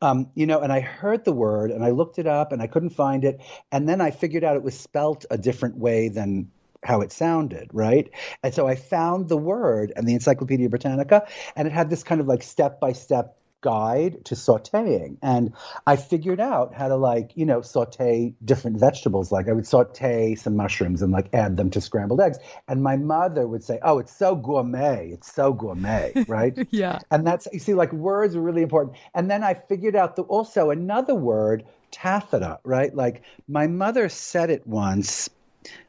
Um, 0.00 0.30
you 0.34 0.46
know, 0.46 0.60
and 0.60 0.72
I 0.72 0.80
heard 0.80 1.24
the 1.24 1.32
word 1.32 1.70
and 1.70 1.82
I 1.82 1.90
looked 1.90 2.18
it 2.18 2.26
up 2.26 2.52
and 2.52 2.60
I 2.60 2.66
couldn't 2.66 2.90
find 2.90 3.24
it. 3.24 3.40
And 3.72 3.88
then 3.88 4.00
I 4.00 4.10
figured 4.10 4.44
out 4.44 4.56
it 4.56 4.62
was 4.62 4.78
spelt 4.78 5.24
a 5.30 5.38
different 5.38 5.78
way 5.78 6.10
than 6.10 6.50
how 6.84 7.00
it 7.00 7.10
sounded, 7.10 7.70
right? 7.72 8.10
And 8.42 8.52
so 8.54 8.68
I 8.68 8.76
found 8.76 9.28
the 9.28 9.38
word 9.38 9.92
and 9.96 10.06
the 10.06 10.12
Encyclopedia 10.12 10.68
Britannica, 10.68 11.26
and 11.56 11.66
it 11.66 11.72
had 11.72 11.88
this 11.88 12.02
kind 12.02 12.20
of 12.20 12.26
like 12.26 12.42
step 12.42 12.78
by 12.78 12.92
step 12.92 13.38
guide 13.64 14.22
to 14.26 14.34
sauteing. 14.34 15.16
And 15.22 15.54
I 15.86 15.96
figured 15.96 16.38
out 16.38 16.74
how 16.74 16.88
to 16.88 16.96
like, 16.96 17.32
you 17.34 17.46
know, 17.46 17.62
saute 17.62 18.34
different 18.44 18.78
vegetables. 18.78 19.32
Like 19.32 19.48
I 19.48 19.52
would 19.52 19.66
saute 19.66 20.34
some 20.34 20.54
mushrooms 20.54 21.00
and 21.00 21.10
like 21.10 21.30
add 21.32 21.56
them 21.56 21.70
to 21.70 21.80
scrambled 21.80 22.20
eggs. 22.20 22.38
And 22.68 22.82
my 22.82 22.98
mother 22.98 23.46
would 23.48 23.64
say, 23.64 23.78
Oh, 23.82 23.98
it's 24.00 24.14
so 24.14 24.36
gourmet. 24.36 25.08
It's 25.12 25.32
so 25.32 25.54
gourmet, 25.54 26.12
right? 26.28 26.54
Yeah. 26.70 26.98
And 27.10 27.26
that's 27.26 27.48
you 27.54 27.58
see, 27.58 27.72
like 27.72 27.90
words 27.90 28.36
are 28.36 28.42
really 28.42 28.60
important. 28.60 28.98
And 29.14 29.30
then 29.30 29.42
I 29.42 29.54
figured 29.54 29.96
out 29.96 30.16
the, 30.16 30.24
also 30.24 30.68
another 30.68 31.14
word, 31.14 31.64
taffeta, 31.90 32.60
right? 32.64 32.94
Like 32.94 33.22
my 33.48 33.66
mother 33.66 34.10
said 34.10 34.50
it 34.50 34.66
once, 34.66 35.30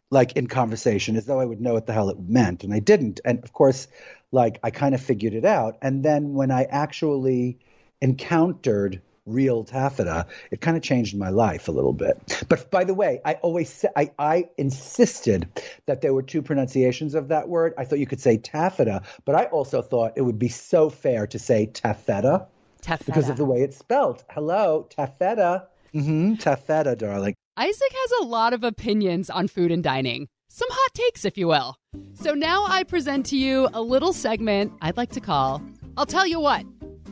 like 0.09 0.37
in 0.37 0.47
conversation, 0.47 1.17
as 1.17 1.25
though 1.25 1.41
I 1.41 1.45
would 1.45 1.59
know 1.59 1.73
what 1.73 1.87
the 1.87 1.93
hell 1.93 2.09
it 2.09 2.19
meant, 2.19 2.63
and 2.63 2.73
I 2.73 2.79
didn't. 2.79 3.19
And 3.25 3.43
of 3.43 3.51
course, 3.51 3.89
like 4.31 4.59
I 4.63 4.69
kind 4.69 4.93
of 4.95 5.01
figured 5.01 5.33
it 5.33 5.45
out. 5.45 5.77
And 5.81 6.03
then 6.03 6.33
when 6.33 6.51
I 6.51 6.63
actually 6.63 7.57
encountered 8.01 9.01
real 9.25 9.63
taffeta, 9.63 10.27
it 10.51 10.61
kind 10.61 10.77
of 10.77 10.83
changed 10.83 11.17
my 11.17 11.29
life 11.29 11.67
a 11.67 11.71
little 11.71 11.93
bit. 11.93 12.43
But 12.47 12.69
by 12.69 12.83
the 12.83 12.93
way, 12.93 13.21
I 13.25 13.33
always 13.35 13.85
I, 13.95 14.11
I 14.19 14.49
insisted 14.57 15.47
that 15.87 16.01
there 16.01 16.13
were 16.13 16.21
two 16.21 16.41
pronunciations 16.41 17.15
of 17.15 17.29
that 17.29 17.49
word. 17.49 17.73
I 17.77 17.85
thought 17.85 17.99
you 17.99 18.07
could 18.07 18.21
say 18.21 18.37
taffeta, 18.37 19.01
but 19.25 19.35
I 19.35 19.45
also 19.45 19.81
thought 19.81 20.13
it 20.15 20.21
would 20.21 20.39
be 20.39 20.49
so 20.49 20.89
fair 20.89 21.27
to 21.27 21.39
say 21.39 21.65
taffeta 21.67 22.47
Taffeta. 22.81 23.05
because 23.05 23.29
of 23.29 23.37
the 23.37 23.45
way 23.45 23.61
it's 23.61 23.77
spelled. 23.77 24.23
Hello, 24.29 24.87
taffeta. 24.89 25.67
Mm-hmm, 25.93 26.35
taffeta, 26.35 26.95
darling. 26.95 27.35
Isaac 27.57 27.91
has 27.91 28.11
a 28.21 28.25
lot 28.25 28.53
of 28.53 28.63
opinions 28.63 29.29
on 29.29 29.47
food 29.47 29.71
and 29.71 29.81
dining. 29.81 30.27
Some 30.49 30.67
hot 30.69 30.93
takes, 30.93 31.25
if 31.25 31.37
you 31.37 31.47
will. 31.47 31.77
So 32.15 32.33
now 32.33 32.65
I 32.67 32.83
present 32.83 33.25
to 33.27 33.37
you 33.37 33.69
a 33.73 33.81
little 33.81 34.13
segment 34.13 34.73
I'd 34.81 34.97
like 34.97 35.11
to 35.11 35.21
call 35.21 35.61
I'll 35.97 36.05
Tell 36.05 36.27
You 36.27 36.41
What 36.41 36.65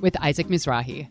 with 0.03 0.15
Isaac 0.21 0.47
Mizrahi. 0.47 1.07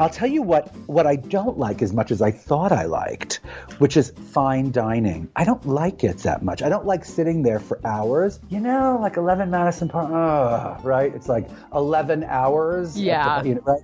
I'll 0.00 0.08
tell 0.08 0.28
you 0.28 0.40
what 0.40 0.74
what 0.88 1.06
I 1.06 1.16
don't 1.16 1.58
like 1.58 1.82
as 1.82 1.92
much 1.92 2.10
as 2.10 2.22
I 2.22 2.30
thought 2.30 2.72
I 2.72 2.86
liked, 2.86 3.40
which 3.78 3.98
is 3.98 4.10
fine 4.32 4.70
dining. 4.72 5.28
I 5.36 5.44
don't 5.44 5.64
like 5.66 6.02
it 6.04 6.16
that 6.20 6.42
much. 6.42 6.62
I 6.62 6.70
don't 6.70 6.86
like 6.86 7.04
sitting 7.04 7.42
there 7.42 7.60
for 7.60 7.78
hours. 7.86 8.40
You 8.48 8.60
know, 8.60 8.98
like 9.00 9.18
11 9.18 9.50
Madison 9.50 9.90
Park, 9.90 10.10
ugh, 10.10 10.82
right? 10.84 11.14
It's 11.14 11.28
like 11.28 11.48
11 11.74 12.24
hours. 12.24 12.92
at 12.92 12.94
the- 12.94 13.00
Yeah. 13.02 13.42
you 13.44 13.54
know, 13.56 13.60
right? 13.66 13.82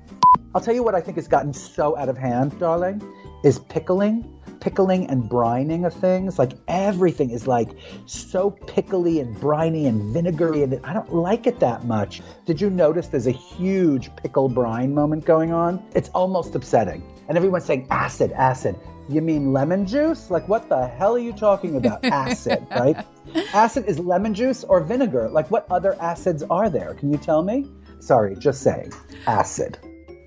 I'll 0.55 0.63
tell 0.63 0.75
you 0.75 0.83
what 0.83 0.95
I 0.95 1.03
think 1.03 1.19
has 1.19 1.29
gotten 1.29 1.53
so 1.53 1.95
out 1.99 2.09
of 2.09 2.17
hand, 2.17 2.59
darling, 2.59 3.03
is 3.45 3.59
pickling. 3.59 4.25
Pickling 4.67 5.07
and 5.07 5.23
brining 5.31 5.87
of 5.87 5.95
things. 5.95 6.41
Like 6.41 6.51
everything 6.67 7.31
is 7.31 7.47
like 7.47 7.71
so 8.07 8.51
pickly 8.51 9.21
and 9.21 9.39
briny 9.41 9.87
and 9.87 10.13
vinegary, 10.13 10.65
and 10.65 10.85
I 10.85 10.93
don't 10.93 11.15
like 11.15 11.47
it 11.47 11.61
that 11.61 11.85
much. 11.85 12.21
Did 12.47 12.61
you 12.61 12.69
notice 12.69 13.07
there's 13.07 13.29
a 13.29 13.31
huge 13.31 14.15
pickle 14.17 14.49
brine 14.49 14.93
moment 14.93 15.25
going 15.25 15.53
on? 15.53 15.81
It's 15.95 16.09
almost 16.09 16.57
upsetting. 16.57 17.05
And 17.29 17.39
everyone's 17.39 17.65
saying 17.65 17.87
acid, 17.91 18.33
acid. 18.33 18.75
You 19.09 19.23
mean 19.23 19.53
lemon 19.53 19.87
juice? 19.87 20.33
Like, 20.33 20.49
what 20.49 20.69
the 20.69 20.89
hell 20.89 21.15
are 21.15 21.21
you 21.21 21.33
talking 21.33 21.77
about? 21.77 22.05
Acid, 22.05 22.67
right? 22.73 23.07
Acid 23.55 23.85
is 23.87 24.01
lemon 24.01 24.35
juice 24.35 24.65
or 24.65 24.81
vinegar. 24.81 25.29
Like, 25.29 25.49
what 25.49 25.71
other 25.71 25.97
acids 26.01 26.43
are 26.51 26.69
there? 26.69 26.95
Can 26.95 27.13
you 27.13 27.19
tell 27.19 27.45
me? 27.45 27.71
Sorry, 28.01 28.35
just 28.35 28.63
saying. 28.63 28.93
Acid. 29.29 29.79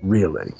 Really? 0.02 0.54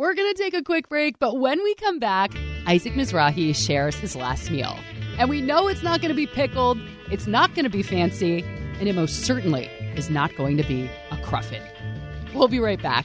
We're 0.00 0.14
going 0.14 0.32
to 0.32 0.42
take 0.42 0.54
a 0.54 0.62
quick 0.62 0.88
break, 0.88 1.18
but 1.18 1.38
when 1.38 1.62
we 1.62 1.74
come 1.74 1.98
back, 1.98 2.32
Isaac 2.66 2.94
Mizrahi 2.94 3.54
shares 3.54 3.94
his 3.96 4.16
last 4.16 4.50
meal. 4.50 4.74
And 5.18 5.28
we 5.28 5.42
know 5.42 5.68
it's 5.68 5.82
not 5.82 6.00
going 6.00 6.08
to 6.08 6.14
be 6.14 6.26
pickled, 6.26 6.78
it's 7.10 7.26
not 7.26 7.54
going 7.54 7.64
to 7.64 7.70
be 7.70 7.82
fancy, 7.82 8.42
and 8.78 8.88
it 8.88 8.94
most 8.94 9.26
certainly 9.26 9.66
is 9.96 10.08
not 10.08 10.34
going 10.36 10.56
to 10.56 10.62
be 10.62 10.88
a 11.10 11.18
cruffin. 11.18 11.62
We'll 12.34 12.48
be 12.48 12.60
right 12.60 12.82
back. 12.82 13.04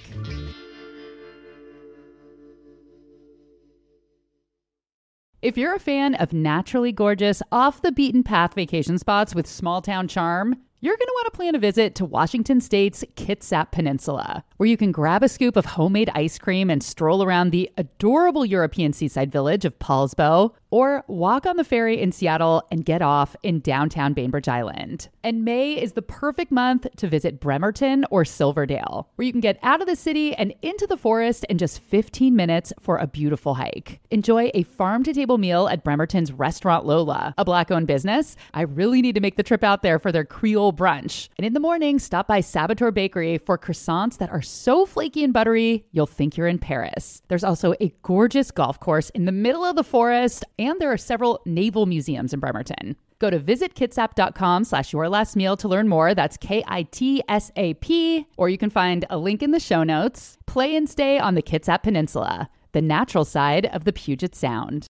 If 5.42 5.58
you're 5.58 5.76
a 5.76 5.80
fan 5.80 6.16
of 6.16 6.32
naturally 6.32 6.94
gorgeous, 6.94 7.42
off 7.52 7.82
the 7.82 7.92
beaten 7.92 8.24
path 8.24 8.54
vacation 8.54 9.00
spots 9.00 9.36
with 9.36 9.48
small 9.48 9.82
town 9.82 10.08
charm, 10.08 10.56
you're 10.80 10.96
going 10.96 11.08
to 11.08 11.14
want 11.16 11.26
to 11.26 11.36
plan 11.36 11.56
a 11.56 11.60
visit 11.60 11.96
to 11.96 12.06
Washington 12.06 12.62
State's 12.62 13.04
Kitsap 13.16 13.72
Peninsula, 13.72 14.46
where 14.58 14.68
you 14.68 14.78
can 14.78 14.92
grab 14.92 15.24
a 15.24 15.30
scoop 15.30 15.56
of 15.56 15.66
homemade 15.66 16.10
ice 16.14 16.38
cream 16.38 16.70
and 16.70 16.82
stroll 16.82 17.24
around 17.24 17.50
the 17.50 17.72
adorable 17.78 18.46
European 18.46 18.94
seaside 18.94 19.32
village 19.32 19.66
of 19.66 19.78
Poulsbo, 19.80 20.54
or 20.72 21.06
walk 21.08 21.46
on 21.46 21.56
the 21.56 21.64
ferry 21.64 22.02
in 22.02 22.12
Seattle 22.12 22.62
and 22.70 22.84
get 22.84 23.02
off 23.02 23.34
in 23.44 23.62
downtown 23.62 24.14
Bainbridge 24.14 24.50
Island. 24.50 25.08
And 25.24 25.46
May 25.46 25.74
is 25.74 25.94
the 25.94 26.02
perfect 26.02 26.52
month 26.52 26.86
to 26.98 27.08
visit 27.08 27.40
Bremerton 27.40 28.06
or 28.12 28.26
Silverdale, 28.26 29.08
where 29.16 29.26
you 29.26 29.32
can 29.32 29.40
get 29.40 29.58
out 29.64 29.80
of 29.80 29.88
the 29.88 29.96
city 29.96 30.36
and 30.36 30.54
into 30.62 30.86
the 30.86 30.98
forest 30.98 31.46
in 31.50 31.58
just 31.58 31.80
15 31.80 32.36
minutes 32.36 32.74
for 32.80 32.98
a 32.98 33.08
beautiful 33.08 33.54
hike. 33.54 34.02
Enjoy 34.12 34.52
a 34.54 34.64
farm 34.64 35.04
to 35.04 35.14
table 35.14 35.38
meal 35.38 35.70
at 35.70 35.86
Bremerton's 35.86 36.34
Restaurant 36.34 36.86
Lola, 36.86 37.34
a 37.38 37.46
black 37.46 37.72
owned 37.72 37.88
business. 37.88 38.36
I 38.54 38.64
really 38.64 39.02
need 39.02 39.16
to 39.16 39.22
make 39.22 39.38
the 39.38 39.44
trip 39.44 39.64
out 39.64 39.82
there 39.82 39.98
for 39.98 40.12
their 40.12 40.26
Creole 40.26 40.74
brunch. 40.74 41.30
And 41.38 41.46
in 41.46 41.54
the 41.54 41.60
morning, 41.62 42.00
stop 42.00 42.28
by 42.28 42.42
Saboteur 42.42 42.92
Bakery 42.92 43.38
for 43.38 43.58
croissants 43.58 44.18
that 44.18 44.30
are 44.30 44.42
so 44.46 44.86
flaky 44.86 45.24
and 45.24 45.34
buttery, 45.34 45.86
you'll 45.92 46.06
think 46.06 46.38
you're 46.38 46.48
in 46.48 46.60
Paris. 46.60 47.22
There's 47.28 47.44
also 47.44 47.74
a 47.82 47.94
gorgeous 48.04 48.52
golf 48.52 48.80
course 48.80 49.10
in 49.10 49.26
the 49.26 49.34
middle 49.34 49.66
of 49.66 49.76
the 49.76 49.84
forest, 49.84 50.46
and 50.58 50.80
there 50.80 50.92
are 50.92 50.98
several 50.98 51.42
naval 51.46 51.86
museums 51.86 52.34
in 52.34 52.40
Bremerton. 52.40 52.96
Go 53.20 53.30
to 53.30 53.40
visitkitsap.com 53.40 54.64
slash 54.66 54.94
your 54.94 55.10
last 55.10 55.36
meal 55.36 55.58
to 55.58 55.68
learn 55.68 55.88
more. 55.88 56.14
That's 56.14 56.38
K-I-T-S-A-P. 56.38 58.28
Or 58.38 58.50
you 58.50 58.58
can 58.58 58.70
find 58.70 59.06
a 59.10 59.18
link 59.18 59.42
in 59.42 59.52
the 59.52 59.60
show 59.60 59.84
notes. 59.84 60.38
Play 60.46 60.76
and 60.76 60.90
stay 60.90 61.18
on 61.18 61.36
the 61.36 61.42
Kitsap 61.42 61.84
Peninsula, 61.84 62.50
the 62.74 62.82
natural 62.82 63.26
side 63.26 63.68
of 63.68 63.86
the 63.86 63.94
Puget 63.94 64.36
Sound. 64.36 64.88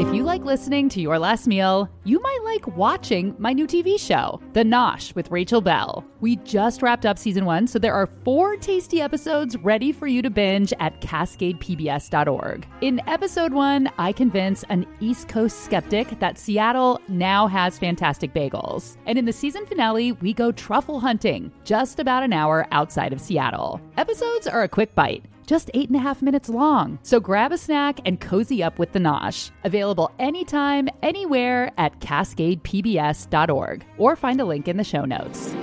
If 0.00 0.14
you 0.14 0.24
like 0.42 0.46
listening 0.58 0.88
to 0.88 1.00
Your 1.00 1.20
Last 1.20 1.46
Meal, 1.46 1.88
you 2.02 2.20
might 2.20 2.40
like 2.42 2.76
watching 2.76 3.34
my 3.38 3.52
new 3.52 3.66
TV 3.66 3.98
show, 3.98 4.40
The 4.54 4.64
Nosh 4.64 5.14
with 5.14 5.30
Rachel 5.30 5.60
Belle. 5.60 6.04
We 6.20 6.36
just 6.36 6.82
wrapped 6.82 7.06
up 7.06 7.16
season 7.16 7.44
one, 7.44 7.68
so 7.68 7.78
there 7.78 7.94
are 7.94 8.06
four 8.24 8.56
tasty 8.56 9.00
episodes 9.00 9.56
ready 9.58 9.92
for 9.92 10.08
you 10.08 10.20
to 10.20 10.30
binge 10.30 10.72
at 10.80 11.00
cascadepbs.org. 11.00 12.66
In 12.80 13.00
episode 13.06 13.52
one, 13.52 13.88
I 13.98 14.12
convince 14.12 14.64
an 14.64 14.84
East 15.00 15.28
Coast 15.28 15.60
skeptic 15.60 16.18
that 16.18 16.38
Seattle 16.38 17.00
now 17.06 17.46
has 17.46 17.78
fantastic 17.78 18.34
bagels. 18.34 18.96
And 19.06 19.18
in 19.18 19.24
the 19.24 19.32
season 19.32 19.64
finale, 19.66 20.12
we 20.12 20.32
go 20.32 20.50
truffle 20.50 20.98
hunting, 20.98 21.52
just 21.64 22.00
about 22.00 22.24
an 22.24 22.32
hour 22.32 22.66
outside 22.72 23.12
of 23.12 23.20
Seattle. 23.20 23.80
Episodes 23.96 24.48
are 24.48 24.64
a 24.64 24.68
quick 24.68 24.92
bite 24.96 25.24
just 25.46 25.70
eight 25.74 25.88
and 25.88 25.96
a 25.96 26.00
half 26.00 26.22
minutes 26.22 26.48
long. 26.48 26.98
So 27.02 27.20
grab 27.20 27.52
a 27.52 27.58
snack 27.58 28.00
and 28.06 28.20
cozy 28.20 28.62
up 28.62 28.78
with 28.78 28.92
the 28.92 28.98
Nosh. 28.98 29.50
Available 29.64 30.10
anytime, 30.32 30.88
anywhere 31.02 31.70
at 31.76 32.00
cascadepbs.org 32.00 33.84
or 33.98 34.16
find 34.16 34.40
a 34.40 34.46
link 34.46 34.66
in 34.66 34.78
the 34.78 34.84
show 34.84 35.04
notes. 35.04 35.54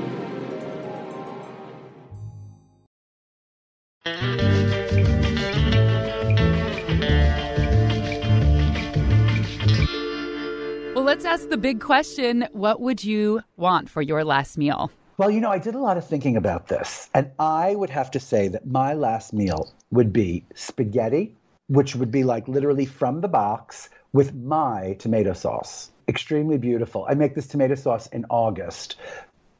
Well, 10.93 11.03
let's 11.03 11.25
ask 11.25 11.49
the 11.49 11.57
big 11.57 11.79
question 11.79 12.47
what 12.51 12.79
would 12.79 13.03
you 13.03 13.41
want 13.57 13.89
for 13.89 14.03
your 14.03 14.23
last 14.23 14.55
meal? 14.55 14.91
Well, 15.17 15.31
you 15.31 15.39
know, 15.39 15.49
I 15.49 15.57
did 15.57 15.73
a 15.73 15.79
lot 15.79 15.97
of 15.97 16.05
thinking 16.05 16.37
about 16.37 16.67
this, 16.67 17.09
and 17.15 17.31
I 17.39 17.73
would 17.73 17.89
have 17.89 18.11
to 18.11 18.19
say 18.19 18.47
that 18.49 18.67
my 18.67 18.93
last 18.93 19.33
meal 19.33 19.73
would 19.89 20.13
be 20.13 20.43
spaghetti, 20.53 21.35
which 21.67 21.95
would 21.95 22.11
be 22.11 22.23
like 22.23 22.47
literally 22.47 22.85
from 22.85 23.21
the 23.21 23.27
box 23.27 23.89
with 24.13 24.33
my 24.33 24.95
tomato 24.99 25.33
sauce. 25.33 25.91
Extremely 26.07 26.57
beautiful. 26.57 27.05
I 27.07 27.13
make 27.13 27.35
this 27.35 27.47
tomato 27.47 27.75
sauce 27.75 28.07
in 28.07 28.25
August 28.29 28.95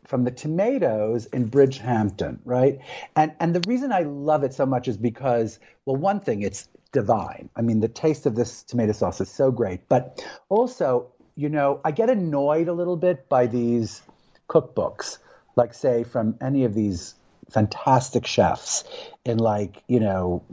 from 0.08 0.24
the 0.24 0.32
tomatoes 0.32 1.28
in 1.28 1.52
Bridgehampton, 1.52 2.40
right? 2.44 2.80
And 3.16 3.34
and 3.40 3.54
the 3.54 3.62
reason 3.70 3.92
I 3.92 4.02
love 4.02 4.44
it 4.44 4.54
so 4.54 4.66
much 4.66 4.88
is 4.88 4.98
because 4.98 5.60
well, 5.86 5.96
one 5.96 6.20
thing 6.20 6.42
it's 6.42 6.68
divine. 6.92 7.50
I 7.56 7.62
mean, 7.62 7.80
the 7.80 7.88
taste 7.88 8.26
of 8.26 8.36
this 8.36 8.64
tomato 8.64 8.94
sauce 8.94 9.22
is 9.22 9.30
so 9.30 9.52
great, 9.52 9.88
but 9.88 10.26
also, 10.50 11.14
you 11.36 11.50
know, 11.50 11.80
I 11.86 11.92
get 11.92 12.10
annoyed 12.10 12.68
a 12.68 12.74
little 12.74 12.98
bit 12.98 13.30
by 13.30 13.46
these 13.46 14.02
cookbooks, 14.50 15.20
like 15.56 15.76
say 15.76 16.04
from 16.04 16.38
any 16.42 16.66
of 16.66 16.74
these 16.74 17.14
fantastic 17.52 18.26
chefs 18.26 18.84
in 19.26 19.38
like, 19.38 19.84
you 19.88 20.00
know, 20.00 20.44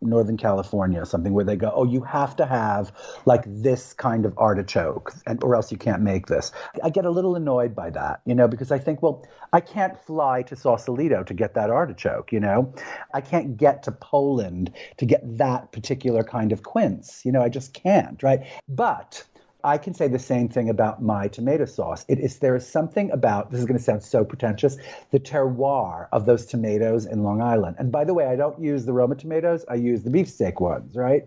Northern 0.00 0.36
California 0.36 1.04
something 1.06 1.32
where 1.32 1.44
they 1.44 1.56
go, 1.56 1.72
oh, 1.74 1.84
you 1.84 2.02
have 2.02 2.36
to 2.36 2.46
have 2.46 2.92
like 3.24 3.44
this 3.46 3.92
kind 3.92 4.26
of 4.26 4.34
artichoke, 4.38 5.12
and 5.26 5.42
or 5.42 5.54
else 5.54 5.72
you 5.72 5.78
can't 5.78 6.02
make 6.02 6.26
this. 6.26 6.52
I 6.82 6.90
get 6.90 7.04
a 7.04 7.10
little 7.10 7.36
annoyed 7.36 7.74
by 7.74 7.90
that, 7.90 8.20
you 8.26 8.34
know, 8.34 8.48
because 8.48 8.70
I 8.70 8.78
think, 8.78 9.02
well, 9.02 9.26
I 9.52 9.60
can't 9.60 9.98
fly 10.04 10.42
to 10.42 10.56
Sausalito 10.56 11.22
to 11.24 11.34
get 11.34 11.54
that 11.54 11.70
artichoke, 11.70 12.32
you 12.32 12.40
know, 12.40 12.74
I 13.12 13.20
can't 13.20 13.56
get 13.56 13.84
to 13.84 13.92
Poland 13.92 14.72
to 14.98 15.06
get 15.06 15.22
that 15.38 15.72
particular 15.72 16.24
kind 16.24 16.52
of 16.52 16.62
quince, 16.62 17.22
you 17.24 17.32
know, 17.32 17.42
I 17.42 17.48
just 17.48 17.72
can't, 17.74 18.22
right? 18.22 18.46
But 18.68 19.24
I 19.64 19.78
can 19.78 19.94
say 19.94 20.08
the 20.08 20.18
same 20.18 20.50
thing 20.50 20.68
about 20.68 21.02
my 21.02 21.26
tomato 21.26 21.64
sauce. 21.64 22.04
It 22.06 22.20
is 22.20 22.38
there 22.38 22.54
is 22.54 22.66
something 22.66 23.10
about 23.10 23.50
this 23.50 23.60
is 23.60 23.66
going 23.66 23.78
to 23.78 23.82
sound 23.82 24.02
so 24.02 24.22
pretentious, 24.22 24.76
the 25.10 25.18
terroir 25.18 26.08
of 26.12 26.26
those 26.26 26.44
tomatoes 26.44 27.06
in 27.06 27.22
Long 27.22 27.40
Island. 27.40 27.76
And 27.78 27.90
by 27.90 28.04
the 28.04 28.12
way, 28.12 28.26
I 28.26 28.36
don't 28.36 28.60
use 28.60 28.84
the 28.84 28.92
Roma 28.92 29.16
tomatoes; 29.16 29.64
I 29.66 29.76
use 29.76 30.02
the 30.02 30.10
beefsteak 30.10 30.60
ones, 30.60 30.94
right? 30.94 31.26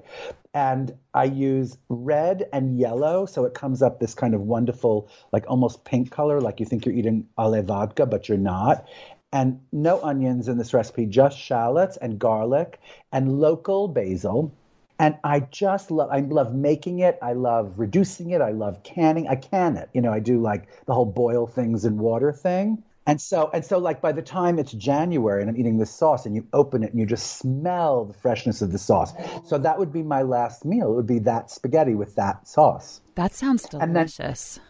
And 0.54 0.96
I 1.16 1.24
use 1.24 1.80
red 1.90 2.48
and 2.54 2.78
yellow, 2.78 3.26
so 3.26 3.44
it 3.46 3.56
comes 3.56 3.82
up 3.82 4.00
this 4.00 4.14
kind 4.14 4.36
of 4.36 4.42
wonderful, 4.42 5.10
like 5.32 5.46
almost 5.48 5.84
pink 5.84 6.12
color, 6.12 6.40
like 6.40 6.60
you 6.60 6.68
think 6.68 6.86
you're 6.86 6.96
eating 6.96 7.28
alla 7.40 7.64
vodka, 7.64 8.06
but 8.06 8.30
you're 8.30 8.38
not. 8.38 8.88
And 9.34 9.62
no 9.72 10.00
onions 10.04 10.48
in 10.48 10.60
this 10.60 10.76
recipe, 10.76 11.08
just 11.08 11.38
shallots 11.38 11.98
and 11.98 12.20
garlic 12.20 12.80
and 13.12 13.40
local 13.40 13.88
basil 13.88 14.54
and 15.00 15.18
I 15.24 15.42
just 15.42 15.92
love 15.92 16.10
I 16.12 16.20
love 16.22 16.54
making 16.54 17.00
it. 17.00 17.18
I 17.22 17.34
love 17.34 17.74
reducing 17.78 18.32
it. 18.32 18.42
I 18.42 18.52
love 18.52 18.84
canning. 18.84 19.28
I 19.28 19.36
can 19.36 19.78
it. 19.78 19.90
You 19.94 20.02
know, 20.02 20.12
I 20.12 20.20
do 20.20 20.42
like 20.42 20.68
the 20.86 20.94
whole 20.94 21.06
boil 21.06 21.48
things 21.48 21.86
in 21.86 21.98
water 21.98 22.32
thing. 22.32 22.84
And 23.06 23.22
so 23.22 23.50
and 23.54 23.64
so 23.64 23.78
like 23.78 24.02
by 24.02 24.12
the 24.12 24.22
time 24.22 24.60
it's 24.60 24.74
January 24.74 25.42
and 25.42 25.50
I'm 25.50 25.58
eating 25.58 25.78
this 25.78 25.92
sauce 25.92 26.26
and 26.26 26.36
you 26.36 26.46
open 26.52 26.84
it 26.84 26.92
and 26.92 27.00
you 27.00 27.06
just 27.06 27.38
smell 27.38 28.06
the 28.06 28.14
freshness 28.14 28.62
of 28.62 28.72
the 28.72 28.78
sauce. 28.78 29.14
So 29.46 29.58
that 29.60 29.80
would 29.80 29.94
be 29.94 30.04
my 30.04 30.24
last 30.24 30.66
meal. 30.66 30.92
It 30.92 30.96
would 30.96 31.08
be 31.08 31.20
that 31.20 31.50
spaghetti 31.50 31.96
with 31.96 32.16
that 32.16 32.48
sauce. 32.48 33.00
That 33.16 33.34
sounds 33.34 33.64
delicious. 33.64 33.88
And 33.88 33.96
then 33.96 34.64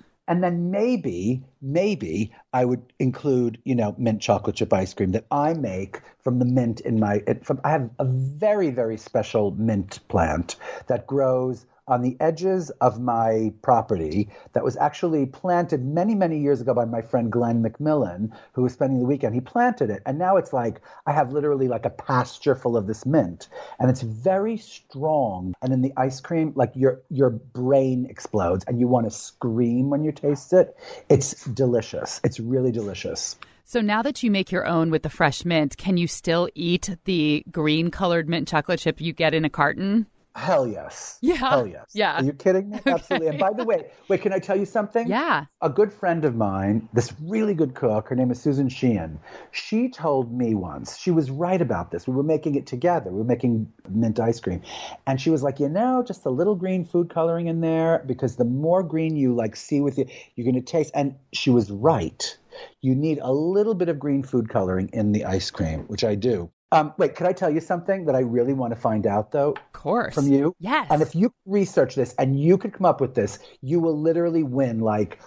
maybe, 0.71 1.43
maybe 1.61 2.33
I 2.53 2.65
would 2.65 2.81
include, 2.99 3.59
you 3.63 3.75
know, 3.75 3.95
mint 3.97 4.21
chocolate 4.21 4.57
chip 4.57 4.73
ice 4.73 4.93
cream 4.93 5.11
that 5.11 5.25
I 5.31 5.53
make 5.53 6.01
from 6.19 6.39
the 6.39 6.45
mint 6.45 6.81
in 6.81 6.99
my. 6.99 7.23
From 7.43 7.61
I 7.63 7.71
have 7.71 7.89
a 7.99 8.05
very, 8.05 8.69
very 8.69 8.97
special 8.97 9.51
mint 9.51 9.99
plant 10.09 10.55
that 10.87 11.07
grows 11.07 11.65
on 11.87 12.01
the 12.01 12.17
edges 12.19 12.69
of 12.81 12.99
my 12.99 13.53
property 13.61 14.29
that 14.53 14.63
was 14.63 14.75
actually 14.77 15.25
planted 15.25 15.85
many, 15.85 16.15
many 16.15 16.37
years 16.37 16.59
ago 16.59 16.73
by 16.73 16.85
my 16.85 17.01
friend 17.01 17.31
Glenn 17.31 17.63
McMillan, 17.63 18.31
who 18.53 18.63
was 18.63 18.73
spending 18.73 18.99
the 18.99 19.05
weekend. 19.05 19.33
He 19.33 19.41
planted 19.41 19.89
it, 19.89 20.01
and 20.05 20.19
now 20.19 20.37
it's 20.37 20.51
like 20.51 20.81
I 21.05 21.13
have 21.13 21.31
literally 21.31 21.67
like 21.67 21.85
a 21.85 21.89
pasture 21.89 22.55
full 22.55 22.75
of 22.75 22.87
this 22.87 23.05
mint, 23.05 23.47
and 23.79 23.89
it's 23.89 24.01
very 24.01 24.57
strong. 24.57 25.53
And 25.61 25.71
in 25.71 25.81
the 25.81 25.93
ice 25.95 26.19
cream, 26.19 26.51
like 26.55 26.71
your 26.75 27.01
your 27.09 27.29
brain 27.29 28.05
explodes, 28.09 28.65
and 28.67 28.79
you 28.79 28.87
want 28.87 29.05
to 29.05 29.11
scream 29.11 29.89
when 29.89 30.03
you 30.03 30.11
taste 30.11 30.53
it. 30.53 30.75
It's 31.09 31.45
delicious. 31.45 32.19
It's 32.23 32.39
really 32.39 32.71
delicious. 32.71 33.37
So 33.63 33.81
now 33.81 34.01
that 34.01 34.23
you 34.23 34.31
make 34.31 34.51
your 34.51 34.65
own 34.65 34.91
with 34.91 35.03
the 35.03 35.09
fresh 35.09 35.43
mint, 35.43 35.77
can 35.77 35.97
you 35.97 36.07
still 36.07 36.49
eat 36.55 36.97
the 37.03 37.43
green 37.51 37.91
colored 37.91 38.29
mint 38.29 38.47
chocolate 38.47 38.79
chip 38.79 39.01
you 39.01 39.11
get 39.11 39.33
in 39.33 39.43
a 39.43 39.49
carton? 39.49 40.07
Hell 40.37 40.67
yes. 40.67 41.17
Yeah. 41.19 41.35
Hell 41.35 41.65
yes. 41.65 41.89
Yeah. 41.93 42.21
Are 42.21 42.23
you 42.23 42.31
kidding 42.31 42.69
me? 42.69 42.79
Absolutely. 42.85 43.29
And 43.29 43.39
by 43.39 43.53
the 43.53 43.63
way, 43.63 43.89
wait, 44.07 44.21
can 44.21 44.31
I 44.31 44.37
tell 44.37 44.55
you 44.55 44.65
something? 44.65 45.07
Yeah. 45.07 45.45
A 45.61 45.69
good 45.69 45.91
friend 45.91 46.23
of 46.25 46.35
mine, 46.35 46.87
this 46.93 47.11
really 47.23 47.55
good 47.55 47.73
cook, 47.73 48.09
her 48.09 48.15
name 48.15 48.29
is 48.29 48.39
Susan 48.39 48.69
Sheehan. 48.69 49.19
She 49.51 49.89
told 49.89 50.31
me 50.31 50.53
once, 50.53 50.95
she 50.99 51.09
was 51.09 51.31
right 51.31 51.59
about 51.59 51.89
this. 51.89 52.07
We 52.07 52.13
were 52.13 52.21
making 52.21 52.53
it 52.53 52.67
together. 52.67 53.09
We 53.09 53.17
were 53.17 53.23
making 53.23 53.73
mint 53.89 54.19
ice 54.19 54.39
cream. 54.39 54.61
And 55.07 55.19
she 55.19 55.31
was 55.31 55.41
like, 55.41 55.59
you 55.59 55.69
know, 55.69 56.03
just 56.05 56.23
a 56.25 56.29
little 56.29 56.55
green 56.55 56.85
food 56.85 57.09
coloring 57.09 57.47
in 57.47 57.61
there 57.61 58.03
because 58.05 58.35
the 58.35 58.45
more 58.45 58.83
green 58.83 59.15
you 59.15 59.33
like 59.33 59.55
see 59.55 59.81
with 59.81 59.97
you, 59.97 60.05
you're 60.35 60.45
going 60.45 60.63
to 60.63 60.71
taste. 60.71 60.91
And 60.93 61.15
she 61.33 61.49
was 61.49 61.71
right. 61.71 62.37
You 62.81 62.93
need 62.93 63.17
a 63.23 63.31
little 63.31 63.73
bit 63.73 63.89
of 63.89 63.97
green 63.97 64.21
food 64.21 64.49
coloring 64.49 64.91
in 64.93 65.13
the 65.13 65.25
ice 65.25 65.49
cream, 65.49 65.85
which 65.87 66.03
I 66.03 66.13
do. 66.13 66.51
Um, 66.71 66.93
wait, 66.97 67.15
could 67.15 67.27
I 67.27 67.33
tell 67.33 67.49
you 67.49 67.61
something 67.61 68.05
that 68.05 68.15
I 68.15 68.19
really 68.19 68.53
want 68.53 68.73
to 68.73 68.79
find 68.79 69.07
out 69.07 69.31
though? 69.31 69.51
Of 69.51 69.73
course. 69.73 70.13
From 70.13 70.27
you? 70.27 70.55
Yes. 70.59 70.87
And 70.89 71.01
if 71.01 71.15
you 71.15 71.33
research 71.45 71.95
this 71.95 72.13
and 72.19 72.39
you 72.39 72.57
could 72.57 72.73
come 72.73 72.85
up 72.85 72.99
with 72.99 73.15
this, 73.15 73.39
you 73.61 73.79
will 73.79 73.97
literally 73.97 74.43
win 74.43 74.81
like 74.81 75.19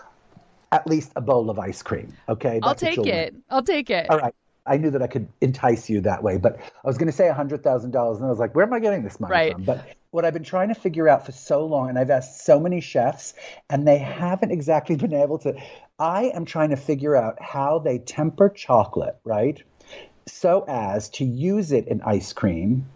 at 0.73 0.87
least 0.87 1.12
a 1.16 1.20
bowl 1.20 1.49
of 1.49 1.59
ice 1.59 1.82
cream. 1.82 2.14
Okay. 2.28 2.61
I'll 2.62 2.70
That's 2.75 2.82
what 2.82 2.90
take 2.90 2.99
it. 3.06 3.35
win. 3.35 3.42
I'll 3.49 3.62
take 3.62 3.88
it. 3.90 4.06
All 4.11 4.18
right. 4.18 4.35
I 4.66 4.76
knew 4.76 4.90
that 4.90 5.02
I 5.02 5.06
could 5.06 5.26
entice 5.40 5.88
you 5.88 6.02
that 6.02 6.23
way, 6.23 6.37
but 6.37 6.59
I 6.61 6.87
was 6.87 6.99
going 6.99 7.06
to 7.11 7.16
say 7.16 7.25
$100,000 7.28 7.85
and 7.85 7.94
I 7.94 8.28
was 8.28 8.38
like, 8.38 8.54
where 8.54 8.66
am 8.66 8.73
I 8.75 8.78
getting 8.78 9.02
this 9.02 9.18
money 9.18 9.32
Right. 9.32 9.52
from? 9.52 9.64
But 9.64 9.97
what 10.11 10.26
I've 10.26 10.35
been 10.35 10.44
trying 10.44 10.68
to 10.68 10.75
figure 10.75 11.09
out 11.09 11.25
for 11.25 11.32
so 11.32 11.64
long, 11.64 11.88
and 11.88 11.99
I've 11.99 12.11
asked 12.11 12.44
so 12.44 12.61
many 12.61 12.80
chefs, 12.82 13.32
and 13.70 13.88
they 13.88 13.97
haven't 13.97 14.50
exactly 14.50 14.97
been 14.97 15.14
able 15.14 15.38
to. 15.38 15.54
I 15.99 16.25
am 16.35 16.44
trying 16.44 16.70
to 16.70 16.76
figure 16.76 17.16
out 17.16 17.40
how 17.40 17.78
they 17.78 17.99
temper 17.99 18.50
chocolate, 18.50 19.18
right? 19.25 19.61
So 20.30 20.64
as 20.68 21.08
to 21.10 21.25
use 21.25 21.72
it 21.72 21.87
in 21.88 22.00
ice 22.02 22.32
cream, 22.32 22.87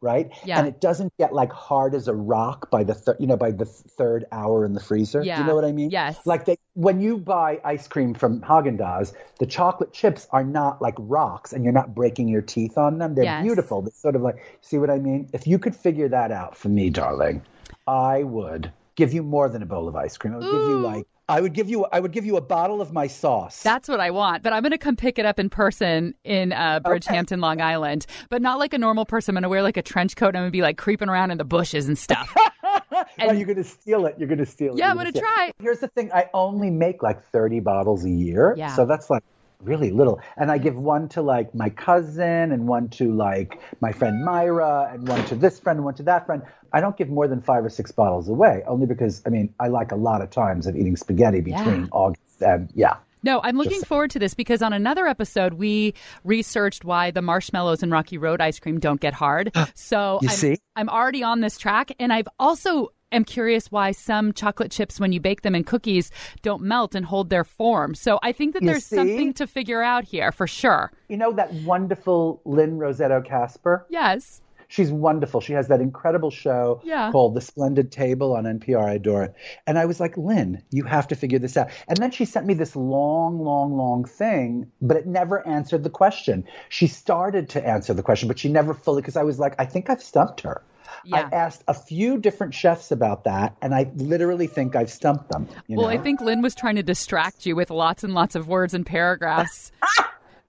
right? 0.00 0.30
Yeah. 0.44 0.58
And 0.58 0.68
it 0.68 0.80
doesn't 0.80 1.12
get 1.18 1.32
like 1.32 1.50
hard 1.52 1.94
as 1.94 2.08
a 2.08 2.14
rock 2.14 2.70
by 2.70 2.84
the 2.84 2.94
thir- 2.94 3.16
you 3.18 3.26
know 3.26 3.36
by 3.36 3.50
the 3.52 3.64
third 3.64 4.26
hour 4.30 4.64
in 4.64 4.74
the 4.74 4.80
freezer. 4.80 5.22
Do 5.22 5.26
Yeah. 5.26 5.40
you 5.40 5.46
know 5.46 5.54
what 5.54 5.64
I 5.64 5.72
mean? 5.72 5.90
Yes. 5.90 6.18
Like 6.26 6.44
they 6.44 6.56
when 6.74 7.00
you 7.00 7.16
buy 7.18 7.60
ice 7.64 7.88
cream 7.88 8.14
from 8.14 8.40
Haagen 8.42 8.78
Dazs, 8.78 9.12
the 9.38 9.46
chocolate 9.46 9.92
chips 9.92 10.26
are 10.30 10.44
not 10.44 10.82
like 10.82 10.94
rocks, 10.98 11.52
and 11.52 11.64
you're 11.64 11.72
not 11.72 11.94
breaking 11.94 12.28
your 12.28 12.42
teeth 12.42 12.76
on 12.76 12.98
them. 12.98 13.14
They're 13.14 13.24
Yes. 13.24 13.42
beautiful. 13.42 13.82
They're 13.82 13.92
sort 13.92 14.16
of 14.16 14.22
like 14.22 14.36
see 14.60 14.78
what 14.78 14.90
I 14.90 14.98
mean. 14.98 15.28
If 15.32 15.46
you 15.46 15.58
could 15.58 15.74
figure 15.74 16.08
that 16.08 16.30
out 16.32 16.56
for 16.56 16.68
me, 16.68 16.90
darling, 16.90 17.42
I 17.86 18.22
would 18.22 18.70
give 18.96 19.12
you 19.12 19.22
more 19.22 19.48
than 19.48 19.62
a 19.62 19.66
bowl 19.66 19.88
of 19.88 19.96
ice 19.96 20.16
cream. 20.16 20.34
I 20.34 20.36
would 20.38 20.50
give 20.50 20.68
you 20.68 20.78
like 20.80 21.06
I 21.28 21.40
would 21.40 21.54
give 21.54 21.70
you 21.70 21.86
I 21.86 22.00
would 22.00 22.12
give 22.12 22.26
you 22.26 22.36
a 22.36 22.40
bottle 22.40 22.80
of 22.80 22.92
my 22.92 23.06
sauce. 23.06 23.62
That's 23.62 23.88
what 23.88 24.00
I 24.00 24.10
want. 24.10 24.42
But 24.42 24.52
I'm 24.52 24.62
going 24.62 24.72
to 24.72 24.78
come 24.78 24.96
pick 24.96 25.18
it 25.18 25.24
up 25.24 25.38
in 25.38 25.48
person 25.48 26.14
in 26.24 26.52
uh, 26.52 26.80
Bridgehampton, 26.80 27.40
Long 27.40 27.60
Island. 27.60 28.06
But 28.28 28.42
not 28.42 28.58
like 28.58 28.74
a 28.74 28.78
normal 28.78 29.06
person. 29.06 29.32
I'm 29.32 29.40
going 29.40 29.44
to 29.44 29.48
wear 29.48 29.62
like 29.62 29.76
a 29.76 29.82
trench 29.82 30.16
coat 30.16 30.28
and 30.28 30.36
I'm 30.36 30.42
going 30.42 30.50
to 30.50 30.56
be 30.56 30.62
like 30.62 30.76
creeping 30.76 31.08
around 31.08 31.30
in 31.30 31.38
the 31.38 31.44
bushes 31.44 31.88
and 31.88 31.96
stuff. 31.96 32.34
oh, 32.92 33.04
you're 33.32 33.46
going 33.46 33.56
to 33.56 33.64
steal 33.64 34.06
it. 34.06 34.16
You're 34.18 34.28
going 34.28 34.38
to 34.38 34.46
steal 34.46 34.74
it. 34.74 34.78
Yeah, 34.78 34.90
I'm 34.90 34.98
steal 34.98 35.16
it. 35.16 35.20
try. 35.20 35.52
Here's 35.60 35.78
the 35.78 35.88
thing 35.88 36.12
I 36.12 36.28
only 36.34 36.70
make 36.70 37.02
like 37.02 37.24
30 37.30 37.60
bottles 37.60 38.04
a 38.04 38.10
year. 38.10 38.54
Yeah. 38.56 38.74
So 38.74 38.84
that's 38.84 39.08
like 39.08 39.22
really 39.62 39.90
little. 39.90 40.20
And 40.36 40.50
I 40.50 40.58
give 40.58 40.76
one 40.76 41.08
to 41.10 41.22
like 41.22 41.54
my 41.54 41.70
cousin 41.70 42.52
and 42.52 42.66
one 42.68 42.88
to 42.90 43.12
like 43.12 43.60
my 43.80 43.92
friend 43.92 44.24
Myra 44.24 44.90
and 44.92 45.06
one 45.08 45.24
to 45.26 45.34
this 45.34 45.58
friend 45.58 45.78
and 45.78 45.84
one 45.84 45.94
to 45.94 46.02
that 46.04 46.26
friend. 46.26 46.42
I 46.72 46.80
don't 46.80 46.96
give 46.96 47.08
more 47.08 47.28
than 47.28 47.40
five 47.40 47.64
or 47.64 47.70
six 47.70 47.92
bottles 47.92 48.28
away, 48.28 48.62
only 48.66 48.86
because, 48.86 49.22
I 49.26 49.30
mean, 49.30 49.54
I 49.60 49.68
like 49.68 49.92
a 49.92 49.96
lot 49.96 50.22
of 50.22 50.30
times 50.30 50.66
of 50.66 50.76
eating 50.76 50.96
spaghetti 50.96 51.40
between 51.40 51.82
Yeah. 51.82 51.88
August 51.92 52.42
and, 52.42 52.70
yeah. 52.74 52.96
No, 53.22 53.40
I'm 53.42 53.56
looking 53.56 53.72
Just- 53.78 53.86
forward 53.86 54.10
to 54.10 54.18
this 54.18 54.34
because 54.34 54.60
on 54.60 54.72
another 54.74 55.06
episode 55.06 55.54
we 55.54 55.94
researched 56.24 56.84
why 56.84 57.10
the 57.10 57.22
marshmallows 57.22 57.82
in 57.82 57.90
Rocky 57.90 58.18
Road 58.18 58.40
ice 58.42 58.58
cream 58.58 58.78
don't 58.80 59.00
get 59.00 59.14
hard. 59.14 59.50
So 59.74 60.18
You 60.20 60.28
I'm, 60.28 60.34
see? 60.34 60.56
I'm 60.76 60.88
already 60.90 61.22
on 61.22 61.40
this 61.40 61.56
track, 61.56 61.92
and 61.98 62.12
I've 62.12 62.28
also 62.38 62.88
am 63.14 63.24
curious 63.24 63.70
why 63.72 63.92
some 63.92 64.32
chocolate 64.32 64.70
chips, 64.70 65.00
when 65.00 65.12
you 65.12 65.20
bake 65.20 65.42
them 65.42 65.54
in 65.54 65.64
cookies, 65.64 66.10
don't 66.42 66.62
melt 66.62 66.94
and 66.94 67.06
hold 67.06 67.30
their 67.30 67.44
form. 67.44 67.94
So 67.94 68.18
I 68.22 68.32
think 68.32 68.54
that 68.54 68.62
You 68.62 68.70
there's 68.70 68.84
see? 68.84 68.96
something 68.96 69.32
to 69.34 69.46
figure 69.46 69.82
out 69.82 70.04
here 70.04 70.32
for 70.32 70.46
sure. 70.46 70.92
You 71.08 71.16
know 71.16 71.32
that 71.32 71.52
wonderful 71.52 72.40
Lynne 72.44 72.78
Rossetto 72.78 73.24
Kasper? 73.24 73.86
Yes. 73.88 74.40
She's 74.68 74.90
wonderful. 74.90 75.40
She 75.40 75.52
has 75.52 75.68
that 75.68 75.80
incredible 75.80 76.30
show 76.30 76.80
Yeah. 76.82 77.12
called 77.12 77.34
The 77.34 77.40
Splendid 77.40 77.92
Table 77.92 78.34
on 78.34 78.44
NPR. 78.44 78.88
I 78.88 78.94
adore 78.94 79.22
it. 79.22 79.34
And 79.66 79.78
I 79.78 79.84
was 79.84 80.00
like, 80.00 80.16
Lynn, 80.16 80.62
you 80.70 80.82
have 80.84 81.06
to 81.08 81.14
figure 81.14 81.38
this 81.38 81.56
out. 81.56 81.68
And 81.86 81.98
then 81.98 82.10
she 82.10 82.24
sent 82.24 82.46
me 82.46 82.54
this 82.54 82.74
long, 82.74 83.38
long, 83.38 83.76
long 83.76 84.04
thing, 84.04 84.66
but 84.82 84.96
it 84.96 85.06
never 85.06 85.46
answered 85.46 85.84
the 85.84 85.90
question. 85.90 86.44
She 86.70 86.86
started 86.88 87.48
to 87.50 87.64
answer 87.64 87.94
the 87.94 88.02
question, 88.02 88.26
but 88.26 88.38
she 88.38 88.48
never 88.48 88.74
fully, 88.74 89.02
because 89.02 89.16
I 89.16 89.22
was 89.22 89.38
like, 89.38 89.54
I 89.58 89.64
think 89.66 89.90
I've 89.90 90.02
stumped 90.02 90.40
her. 90.40 90.62
Yeah. 91.04 91.28
I 91.32 91.34
asked 91.34 91.64
a 91.68 91.74
few 91.74 92.18
different 92.18 92.54
chefs 92.54 92.90
about 92.90 93.24
that, 93.24 93.56
and 93.62 93.74
I 93.74 93.90
literally 93.96 94.46
think 94.46 94.76
I've 94.76 94.90
stumped 94.90 95.30
them. 95.30 95.48
you 95.66 95.76
Well, 95.76 95.86
know? 95.86 95.92
I 95.92 95.98
think 95.98 96.20
Lynn 96.20 96.42
was 96.42 96.54
trying 96.54 96.76
to 96.76 96.82
distract 96.82 97.46
you 97.46 97.56
with 97.56 97.70
lots 97.70 98.04
and 98.04 98.14
lots 98.14 98.34
of 98.34 98.48
words 98.48 98.74
and 98.74 98.84
paragraphs. 98.86 99.72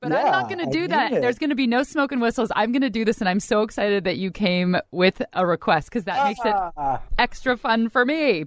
But 0.01 0.11
I'm 0.11 0.25
not 0.25 0.49
going 0.49 0.63
to 0.63 0.71
do 0.71 0.87
that. 0.89 1.13
it. 1.13 1.21
There's 1.21 1.39
going 1.39 1.49
to 1.49 1.55
be 1.55 1.65
no 1.65 1.81
smoke 1.81 2.11
and 2.11 2.21
whistles. 2.21 2.51
I'm 2.55 2.71
going 2.71 2.83
to 2.83 2.91
do 2.91 3.05
this, 3.05 3.21
and 3.21 3.29
I'm 3.29 3.39
so 3.39 3.63
excited 3.63 4.03
that 4.03 4.17
you 4.17 4.29
came 4.29 4.77
with 4.91 5.19
a 5.33 5.47
request 5.47 5.89
because 5.89 6.03
that 6.03 6.23
makes 6.27 6.41
it 6.41 6.53
Ah, 6.53 7.01
extra 7.17 7.57
fun 7.57 7.89
for 7.89 8.05
me. 8.05 8.45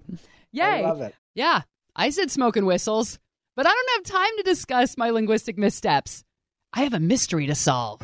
Yay! 0.53 0.63
I 0.63 0.81
love 0.83 1.01
it. 1.01 1.17
Yeah, 1.35 1.63
I 1.97 2.11
said 2.11 2.31
smoke 2.31 2.57
and 2.57 2.65
whistles, 2.67 3.19
but 3.57 3.67
I 3.67 3.71
don't 3.71 3.91
have 3.97 4.21
time 4.21 4.37
to 4.37 4.43
discuss 4.45 4.97
my 4.97 5.11
linguistic 5.11 5.59
missteps. 5.59 6.23
I 6.75 6.85
have 6.85 6.95
a 6.95 7.01
mystery 7.01 7.47
to 7.49 7.57
solve. 7.57 8.01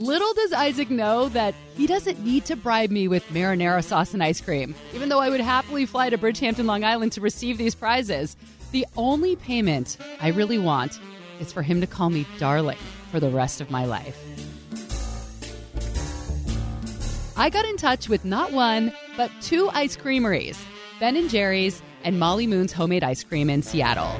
Little 0.00 0.32
does 0.32 0.54
Isaac 0.54 0.88
know 0.88 1.28
that 1.28 1.54
he 1.76 1.86
doesn't 1.86 2.24
need 2.24 2.46
to 2.46 2.56
bribe 2.56 2.90
me 2.90 3.06
with 3.06 3.22
marinara 3.28 3.84
sauce 3.84 4.14
and 4.14 4.22
ice 4.22 4.40
cream, 4.40 4.74
even 4.94 5.10
though 5.10 5.18
I 5.18 5.28
would 5.28 5.42
happily 5.42 5.84
fly 5.84 6.08
to 6.08 6.16
Bridgehampton, 6.16 6.64
Long 6.64 6.84
Island 6.84 7.12
to 7.12 7.20
receive 7.20 7.58
these 7.58 7.74
prizes. 7.74 8.34
The 8.72 8.86
only 8.96 9.36
payment 9.36 9.98
I 10.22 10.28
really 10.28 10.56
want 10.56 10.98
is 11.38 11.52
for 11.52 11.60
him 11.60 11.82
to 11.82 11.86
call 11.86 12.08
me 12.08 12.26
darling 12.38 12.78
for 13.10 13.20
the 13.20 13.28
rest 13.28 13.60
of 13.60 13.70
my 13.70 13.84
life. 13.84 14.16
I 17.36 17.50
got 17.50 17.66
in 17.66 17.76
touch 17.76 18.08
with 18.08 18.24
not 18.24 18.52
one, 18.52 18.94
but 19.18 19.30
two 19.42 19.68
ice 19.74 19.96
creameries 19.96 20.58
Ben 20.98 21.14
and 21.14 21.28
Jerry's 21.28 21.82
and 22.04 22.18
Molly 22.18 22.46
Moon's 22.46 22.72
Homemade 22.72 23.04
Ice 23.04 23.22
Cream 23.22 23.50
in 23.50 23.60
Seattle. 23.60 24.18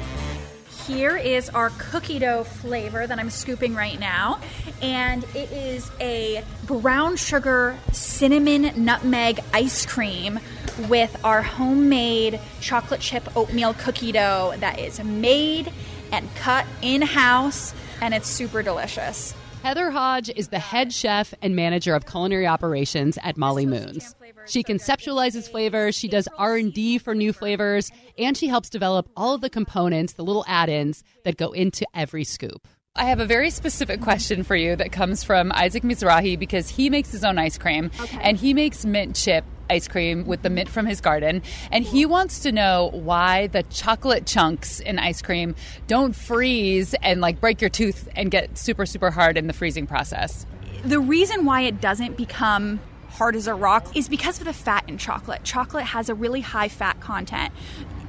Here 0.90 1.16
is 1.16 1.48
our 1.50 1.70
cookie 1.78 2.18
dough 2.18 2.42
flavor 2.42 3.06
that 3.06 3.16
I'm 3.16 3.30
scooping 3.30 3.76
right 3.76 3.98
now. 3.98 4.40
And 4.82 5.22
it 5.36 5.52
is 5.52 5.88
a 6.00 6.44
brown 6.66 7.14
sugar 7.14 7.78
cinnamon 7.92 8.72
nutmeg 8.84 9.38
ice 9.54 9.86
cream 9.86 10.40
with 10.88 11.16
our 11.24 11.42
homemade 11.42 12.40
chocolate 12.60 13.00
chip 13.00 13.36
oatmeal 13.36 13.72
cookie 13.74 14.10
dough 14.10 14.52
that 14.58 14.80
is 14.80 15.00
made 15.00 15.72
and 16.10 16.28
cut 16.34 16.66
in 16.82 17.02
house. 17.02 17.72
And 18.00 18.12
it's 18.12 18.26
super 18.26 18.60
delicious. 18.60 19.32
Heather 19.62 19.90
Hodge 19.90 20.30
is 20.34 20.48
the 20.48 20.58
head 20.58 20.90
chef 20.90 21.34
and 21.42 21.54
manager 21.54 21.94
of 21.94 22.06
culinary 22.06 22.46
operations 22.46 23.18
at 23.22 23.36
Molly 23.36 23.66
Moon's. 23.66 24.14
She 24.46 24.64
conceptualizes 24.64 25.50
flavors, 25.50 25.94
she 25.94 26.08
does 26.08 26.26
R&D 26.38 26.96
for 26.96 27.14
new 27.14 27.34
flavors, 27.34 27.90
and 28.16 28.36
she 28.38 28.48
helps 28.48 28.70
develop 28.70 29.10
all 29.18 29.34
of 29.34 29.42
the 29.42 29.50
components, 29.50 30.14
the 30.14 30.24
little 30.24 30.46
add-ins 30.48 31.04
that 31.24 31.36
go 31.36 31.52
into 31.52 31.84
every 31.94 32.24
scoop. 32.24 32.66
I 33.00 33.04
have 33.04 33.18
a 33.18 33.24
very 33.24 33.48
specific 33.48 34.02
question 34.02 34.42
for 34.42 34.54
you 34.54 34.76
that 34.76 34.92
comes 34.92 35.24
from 35.24 35.52
Isaac 35.52 35.84
Mizrahi 35.84 36.38
because 36.38 36.68
he 36.68 36.90
makes 36.90 37.10
his 37.10 37.24
own 37.24 37.38
ice 37.38 37.56
cream 37.56 37.90
and 38.20 38.36
he 38.36 38.52
makes 38.52 38.84
mint 38.84 39.16
chip 39.16 39.46
ice 39.70 39.88
cream 39.88 40.26
with 40.26 40.42
the 40.42 40.50
mint 40.50 40.68
from 40.68 40.84
his 40.84 41.00
garden. 41.00 41.42
And 41.72 41.82
he 41.82 42.04
wants 42.04 42.40
to 42.40 42.52
know 42.52 42.90
why 42.92 43.46
the 43.46 43.62
chocolate 43.62 44.26
chunks 44.26 44.80
in 44.80 44.98
ice 44.98 45.22
cream 45.22 45.54
don't 45.86 46.14
freeze 46.14 46.92
and 47.02 47.22
like 47.22 47.40
break 47.40 47.62
your 47.62 47.70
tooth 47.70 48.06
and 48.16 48.30
get 48.30 48.58
super, 48.58 48.84
super 48.84 49.10
hard 49.10 49.38
in 49.38 49.46
the 49.46 49.54
freezing 49.54 49.86
process. 49.86 50.44
The 50.84 51.00
reason 51.00 51.46
why 51.46 51.62
it 51.62 51.80
doesn't 51.80 52.18
become 52.18 52.80
hard 53.08 53.34
as 53.34 53.46
a 53.46 53.54
rock 53.54 53.96
is 53.96 54.10
because 54.10 54.40
of 54.40 54.44
the 54.44 54.52
fat 54.52 54.84
in 54.88 54.98
chocolate. 54.98 55.42
Chocolate 55.42 55.84
has 55.84 56.10
a 56.10 56.14
really 56.14 56.42
high 56.42 56.68
fat 56.68 57.00
content, 57.00 57.54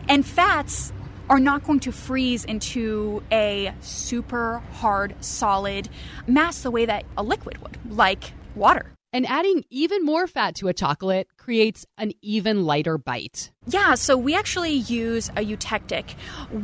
and 0.10 0.26
fats 0.26 0.92
are 1.32 1.40
not 1.40 1.64
going 1.64 1.80
to 1.80 1.94
freeze 1.94 2.44
into 2.44 3.24
a 3.32 3.74
super 3.80 4.62
hard, 4.74 5.16
solid 5.22 5.88
mass 6.28 6.62
the 6.62 6.70
way 6.70 6.86
that 6.86 7.06
a 7.18 7.24
liquid 7.24 7.58
would, 7.62 7.78
like 7.90 8.34
water. 8.54 8.92
And 9.14 9.28
adding 9.28 9.66
even 9.70 10.06
more 10.06 10.26
fat 10.26 10.56
to 10.56 10.70
a 10.70 10.74
chocolate 10.74 11.28
creates 11.36 11.86
an 11.98 12.14
even 12.22 12.64
lighter 12.64 12.98
bite. 12.98 13.52
Yeah, 13.68 13.96
so 13.96 14.16
we 14.16 14.36
actually 14.36 14.72
use 14.72 15.28
a 15.32 15.46
eutectic, 15.46 16.12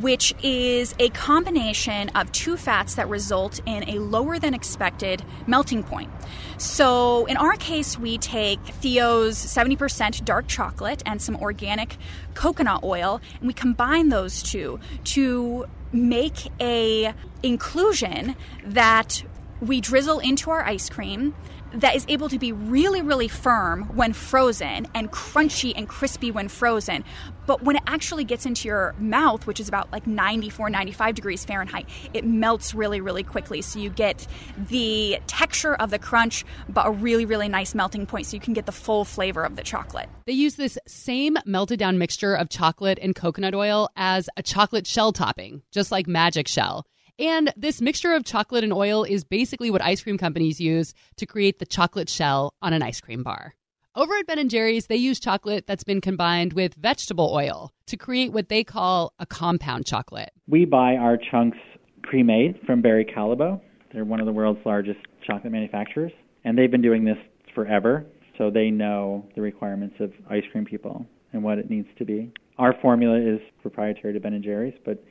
which 0.00 0.34
is 0.42 0.94
a 0.98 1.10
combination 1.10 2.08
of 2.10 2.32
two 2.32 2.56
fats 2.56 2.94
that 2.94 3.06
result 3.06 3.60
in 3.66 3.86
a 3.86 3.98
lower 3.98 4.38
than 4.38 4.54
expected 4.54 5.22
melting 5.46 5.82
point. 5.82 6.10
So 6.56 7.26
in 7.26 7.36
our 7.36 7.52
case, 7.56 7.98
we 7.98 8.16
take 8.16 8.60
Theo's 8.64 9.36
70% 9.36 10.24
dark 10.24 10.48
chocolate 10.48 11.02
and 11.04 11.20
some 11.20 11.36
organic 11.36 11.98
coconut 12.32 12.82
oil, 12.82 13.20
and 13.40 13.46
we 13.46 13.52
combine 13.52 14.08
those 14.08 14.42
two 14.42 14.80
to 15.04 15.66
make 15.92 16.50
a 16.62 17.12
inclusion 17.42 18.36
that 18.64 19.22
we 19.60 19.80
drizzle 19.80 20.18
into 20.18 20.50
our 20.50 20.62
ice 20.64 20.88
cream 20.88 21.34
that 21.72 21.94
is 21.94 22.04
able 22.08 22.28
to 22.28 22.38
be 22.38 22.52
really, 22.52 23.02
really 23.02 23.28
firm 23.28 23.84
when 23.94 24.12
frozen 24.12 24.86
and 24.94 25.10
crunchy 25.12 25.72
and 25.76 25.88
crispy 25.88 26.30
when 26.30 26.48
frozen. 26.48 27.04
But 27.46 27.62
when 27.62 27.76
it 27.76 27.82
actually 27.86 28.24
gets 28.24 28.46
into 28.46 28.68
your 28.68 28.94
mouth, 28.98 29.46
which 29.46 29.60
is 29.60 29.68
about 29.68 29.90
like 29.92 30.06
94, 30.06 30.70
95 30.70 31.14
degrees 31.14 31.44
Fahrenheit, 31.44 31.88
it 32.14 32.24
melts 32.24 32.74
really, 32.74 33.00
really 33.00 33.22
quickly. 33.22 33.62
So 33.62 33.78
you 33.78 33.90
get 33.90 34.26
the 34.56 35.18
texture 35.26 35.74
of 35.74 35.90
the 35.90 35.98
crunch, 35.98 36.44
but 36.68 36.86
a 36.86 36.90
really, 36.90 37.24
really 37.24 37.48
nice 37.48 37.74
melting 37.74 38.06
point 38.06 38.26
so 38.26 38.36
you 38.36 38.40
can 38.40 38.54
get 38.54 38.66
the 38.66 38.72
full 38.72 39.04
flavor 39.04 39.44
of 39.44 39.56
the 39.56 39.62
chocolate. 39.62 40.08
They 40.26 40.32
use 40.32 40.56
this 40.56 40.78
same 40.86 41.36
melted 41.44 41.78
down 41.78 41.98
mixture 41.98 42.34
of 42.34 42.48
chocolate 42.48 42.98
and 43.00 43.14
coconut 43.14 43.54
oil 43.54 43.90
as 43.96 44.28
a 44.36 44.42
chocolate 44.42 44.86
shell 44.86 45.12
topping, 45.12 45.62
just 45.70 45.92
like 45.92 46.06
Magic 46.06 46.48
Shell. 46.48 46.86
And 47.18 47.52
this 47.56 47.80
mixture 47.80 48.12
of 48.12 48.24
chocolate 48.24 48.62
and 48.62 48.72
oil 48.72 49.02
is 49.02 49.24
basically 49.24 49.70
what 49.70 49.82
ice 49.82 50.02
cream 50.02 50.18
companies 50.18 50.60
use 50.60 50.94
to 51.16 51.26
create 51.26 51.58
the 51.58 51.66
chocolate 51.66 52.08
shell 52.08 52.54
on 52.62 52.72
an 52.72 52.82
ice 52.82 53.00
cream 53.00 53.24
bar. 53.24 53.54
Over 53.96 54.14
at 54.14 54.28
Ben 54.28 54.48
& 54.48 54.50
Jerry's, 54.50 54.86
they 54.86 54.96
use 54.96 55.18
chocolate 55.18 55.66
that's 55.66 55.82
been 55.82 56.00
combined 56.00 56.52
with 56.52 56.74
vegetable 56.74 57.32
oil 57.34 57.72
to 57.86 57.96
create 57.96 58.32
what 58.32 58.48
they 58.48 58.62
call 58.62 59.12
a 59.18 59.26
compound 59.26 59.86
chocolate. 59.86 60.30
We 60.46 60.64
buy 60.64 60.94
our 60.94 61.16
chunks 61.16 61.58
pre-made 62.04 62.60
from 62.64 62.82
Barry 62.82 63.04
Callebaut. 63.04 63.60
They're 63.92 64.04
one 64.04 64.20
of 64.20 64.26
the 64.26 64.32
world's 64.32 64.64
largest 64.64 65.00
chocolate 65.26 65.52
manufacturers, 65.52 66.12
and 66.44 66.56
they've 66.56 66.70
been 66.70 66.82
doing 66.82 67.04
this 67.04 67.18
forever, 67.52 68.06
so 68.36 68.50
they 68.50 68.70
know 68.70 69.26
the 69.34 69.40
requirements 69.40 69.96
of 69.98 70.12
ice 70.30 70.44
cream 70.52 70.64
people 70.64 71.04
and 71.32 71.42
what 71.42 71.58
it 71.58 71.68
needs 71.68 71.88
to 71.98 72.04
be. 72.04 72.30
Our 72.58 72.74
formula 72.80 73.18
is 73.18 73.40
proprietary 73.60 74.12
to 74.12 74.20
Ben 74.20 74.40
& 74.42 74.44
Jerry's, 74.44 74.74
but 74.84 75.02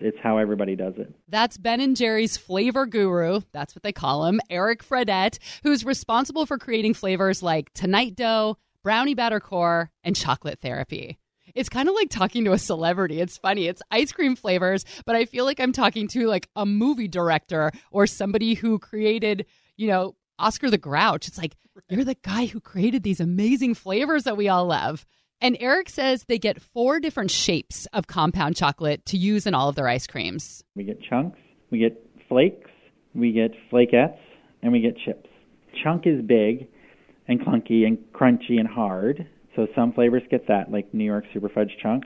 it's 0.00 0.18
how 0.22 0.38
everybody 0.38 0.76
does 0.76 0.94
it. 0.96 1.12
That's 1.28 1.58
Ben 1.58 1.80
and 1.80 1.96
Jerry's 1.96 2.36
flavor 2.36 2.86
guru. 2.86 3.40
That's 3.52 3.74
what 3.74 3.82
they 3.82 3.92
call 3.92 4.26
him, 4.26 4.40
Eric 4.50 4.84
Fredette, 4.84 5.38
who's 5.62 5.84
responsible 5.84 6.46
for 6.46 6.58
creating 6.58 6.94
flavors 6.94 7.42
like 7.42 7.72
Tonight 7.72 8.16
Dough, 8.16 8.58
Brownie 8.82 9.14
Batter 9.14 9.40
Core, 9.40 9.90
and 10.04 10.14
Chocolate 10.14 10.60
Therapy. 10.60 11.18
It's 11.54 11.68
kind 11.70 11.88
of 11.88 11.94
like 11.94 12.10
talking 12.10 12.44
to 12.44 12.52
a 12.52 12.58
celebrity. 12.58 13.20
It's 13.20 13.38
funny. 13.38 13.66
It's 13.66 13.82
ice 13.90 14.12
cream 14.12 14.36
flavors, 14.36 14.84
but 15.06 15.16
I 15.16 15.24
feel 15.24 15.46
like 15.46 15.58
I'm 15.58 15.72
talking 15.72 16.06
to 16.08 16.26
like 16.26 16.48
a 16.54 16.66
movie 16.66 17.08
director 17.08 17.72
or 17.90 18.06
somebody 18.06 18.54
who 18.54 18.78
created, 18.78 19.46
you 19.76 19.88
know, 19.88 20.16
Oscar 20.38 20.68
the 20.68 20.76
Grouch. 20.76 21.28
It's 21.28 21.38
like, 21.38 21.56
you're 21.88 22.04
the 22.04 22.14
guy 22.14 22.46
who 22.46 22.60
created 22.60 23.02
these 23.02 23.20
amazing 23.20 23.74
flavors 23.74 24.24
that 24.24 24.36
we 24.36 24.48
all 24.48 24.66
love. 24.66 25.06
And 25.40 25.56
Eric 25.60 25.88
says 25.90 26.24
they 26.24 26.38
get 26.38 26.62
four 26.62 26.98
different 26.98 27.30
shapes 27.30 27.86
of 27.92 28.06
compound 28.06 28.56
chocolate 28.56 29.04
to 29.06 29.18
use 29.18 29.46
in 29.46 29.54
all 29.54 29.68
of 29.68 29.74
their 29.76 29.88
ice 29.88 30.06
creams. 30.06 30.64
We 30.74 30.84
get 30.84 31.00
chunks, 31.02 31.38
we 31.70 31.78
get 31.78 32.02
flakes, 32.28 32.70
we 33.14 33.32
get 33.32 33.52
flakettes, 33.70 34.18
and 34.62 34.72
we 34.72 34.80
get 34.80 34.96
chips. 35.04 35.28
Chunk 35.82 36.06
is 36.06 36.24
big 36.24 36.68
and 37.28 37.40
clunky 37.40 37.86
and 37.86 37.98
crunchy 38.12 38.58
and 38.58 38.68
hard. 38.68 39.26
So 39.54 39.66
some 39.74 39.92
flavors 39.92 40.22
get 40.30 40.48
that, 40.48 40.70
like 40.70 40.92
New 40.94 41.04
York 41.04 41.24
Super 41.32 41.48
Fudge 41.48 41.76
Chunk. 41.82 42.04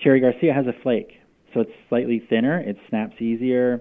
Cherry 0.00 0.20
Garcia 0.20 0.52
has 0.52 0.66
a 0.66 0.82
flake, 0.82 1.12
so 1.52 1.60
it's 1.60 1.70
slightly 1.88 2.22
thinner, 2.28 2.58
it 2.60 2.76
snaps 2.88 3.20
easier. 3.20 3.80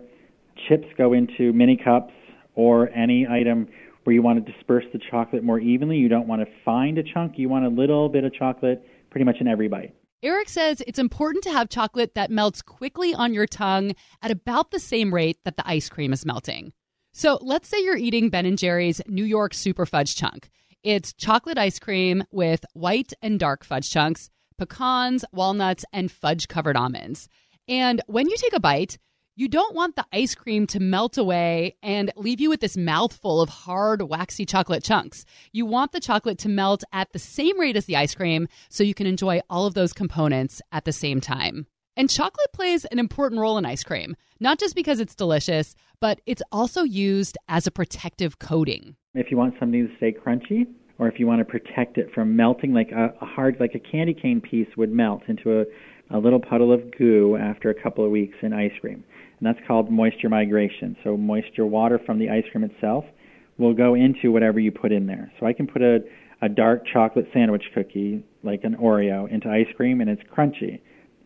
Chips 0.67 0.87
go 0.97 1.13
into 1.13 1.53
mini 1.53 1.77
cups 1.77 2.13
or 2.55 2.89
any 2.89 3.25
item 3.27 3.67
where 4.09 4.15
you 4.15 4.23
want 4.23 4.43
to 4.43 4.51
disperse 4.51 4.85
the 4.91 4.97
chocolate 5.11 5.43
more 5.43 5.59
evenly. 5.59 5.97
You 5.97 6.09
don't 6.09 6.27
want 6.27 6.41
to 6.41 6.47
find 6.65 6.97
a 6.97 7.03
chunk, 7.03 7.37
you 7.37 7.47
want 7.47 7.65
a 7.65 7.69
little 7.69 8.09
bit 8.09 8.23
of 8.23 8.33
chocolate 8.33 8.83
pretty 9.11 9.23
much 9.23 9.35
in 9.39 9.47
every 9.47 9.67
bite. 9.67 9.93
Eric 10.23 10.49
says 10.49 10.81
it's 10.87 10.97
important 10.97 11.43
to 11.43 11.51
have 11.51 11.69
chocolate 11.69 12.15
that 12.15 12.31
melts 12.31 12.63
quickly 12.63 13.13
on 13.13 13.35
your 13.35 13.45
tongue 13.45 13.93
at 14.23 14.31
about 14.31 14.71
the 14.71 14.79
same 14.79 15.13
rate 15.13 15.37
that 15.45 15.57
the 15.57 15.67
ice 15.69 15.89
cream 15.89 16.11
is 16.11 16.25
melting. 16.25 16.73
So 17.13 17.37
let's 17.43 17.69
say 17.69 17.83
you're 17.83 17.97
eating 17.97 18.31
Ben 18.31 18.55
& 18.55 18.57
Jerry's 18.57 18.99
New 19.05 19.23
York 19.23 19.53
Super 19.53 19.85
Fudge 19.85 20.15
Chunk. 20.15 20.49
It's 20.81 21.13
chocolate 21.13 21.59
ice 21.59 21.77
cream 21.77 22.23
with 22.31 22.65
white 22.73 23.13
and 23.21 23.39
dark 23.39 23.63
fudge 23.63 23.91
chunks, 23.91 24.31
pecans, 24.57 25.23
walnuts, 25.31 25.85
and 25.93 26.11
fudge 26.11 26.47
covered 26.47 26.75
almonds. 26.75 27.29
And 27.67 28.01
when 28.07 28.27
you 28.27 28.37
take 28.37 28.55
a 28.55 28.59
bite, 28.59 28.97
you 29.39 29.47
don't 29.47 29.73
want 29.73 29.95
the 29.95 30.05
ice 30.11 30.35
cream 30.35 30.67
to 30.67 30.81
melt 30.81 31.17
away 31.17 31.77
and 31.81 32.11
leave 32.17 32.41
you 32.41 32.49
with 32.49 32.59
this 32.59 32.75
mouthful 32.75 33.39
of 33.39 33.47
hard, 33.47 34.01
waxy 34.01 34.45
chocolate 34.45 34.83
chunks. 34.83 35.23
You 35.53 35.65
want 35.65 35.93
the 35.93 36.01
chocolate 36.01 36.37
to 36.39 36.49
melt 36.49 36.83
at 36.91 37.13
the 37.13 37.19
same 37.19 37.57
rate 37.57 37.77
as 37.77 37.85
the 37.85 37.95
ice 37.95 38.13
cream 38.13 38.49
so 38.67 38.83
you 38.83 38.93
can 38.93 39.07
enjoy 39.07 39.39
all 39.49 39.65
of 39.65 39.75
those 39.75 39.93
components 39.93 40.61
at 40.73 40.83
the 40.83 40.91
same 40.91 41.21
time. 41.21 41.67
And 41.95 42.09
chocolate 42.09 42.51
plays 42.51 42.83
an 42.83 42.99
important 42.99 43.39
role 43.39 43.57
in 43.57 43.65
ice 43.65 43.81
cream, 43.81 44.17
not 44.41 44.59
just 44.59 44.75
because 44.75 44.99
it's 44.99 45.15
delicious, 45.15 45.73
but 46.01 46.19
it's 46.25 46.43
also 46.51 46.83
used 46.83 47.37
as 47.47 47.65
a 47.65 47.71
protective 47.71 48.39
coating. 48.39 48.97
If 49.13 49.31
you 49.31 49.37
want 49.37 49.53
something 49.57 49.87
to 49.87 49.95
stay 49.95 50.11
crunchy, 50.11 50.67
or 50.97 51.07
if 51.07 51.17
you 51.17 51.27
want 51.27 51.39
to 51.39 51.45
protect 51.45 51.97
it 51.97 52.09
from 52.13 52.35
melting, 52.35 52.73
like 52.73 52.91
a, 52.91 53.13
hard, 53.25 53.55
like 53.61 53.73
a 53.73 53.79
candy 53.79 54.13
cane 54.13 54.41
piece 54.41 54.67
would 54.75 54.91
melt 54.91 55.21
into 55.29 55.61
a, 55.61 55.65
a 56.13 56.19
little 56.19 56.41
puddle 56.41 56.73
of 56.73 56.81
goo 56.97 57.37
after 57.37 57.69
a 57.69 57.81
couple 57.81 58.03
of 58.03 58.11
weeks 58.11 58.35
in 58.41 58.51
ice 58.51 58.73
cream 58.81 59.01
and 59.39 59.47
that's 59.47 59.65
called 59.67 59.89
moisture 59.89 60.29
migration. 60.29 60.95
So 61.03 61.15
moisture 61.17 61.65
water 61.65 61.99
from 62.05 62.19
the 62.19 62.29
ice 62.29 62.43
cream 62.51 62.63
itself 62.63 63.05
will 63.57 63.73
go 63.73 63.95
into 63.95 64.31
whatever 64.31 64.59
you 64.59 64.71
put 64.71 64.91
in 64.91 65.07
there. 65.07 65.31
So 65.39 65.45
I 65.45 65.53
can 65.53 65.67
put 65.67 65.81
a, 65.81 65.99
a 66.41 66.49
dark 66.49 66.83
chocolate 66.91 67.27
sandwich 67.33 67.63
cookie, 67.73 68.23
like 68.43 68.63
an 68.63 68.75
Oreo, 68.75 69.31
into 69.31 69.49
ice 69.49 69.67
cream 69.75 70.01
and 70.01 70.09
it's 70.09 70.21
crunchy. 70.35 70.79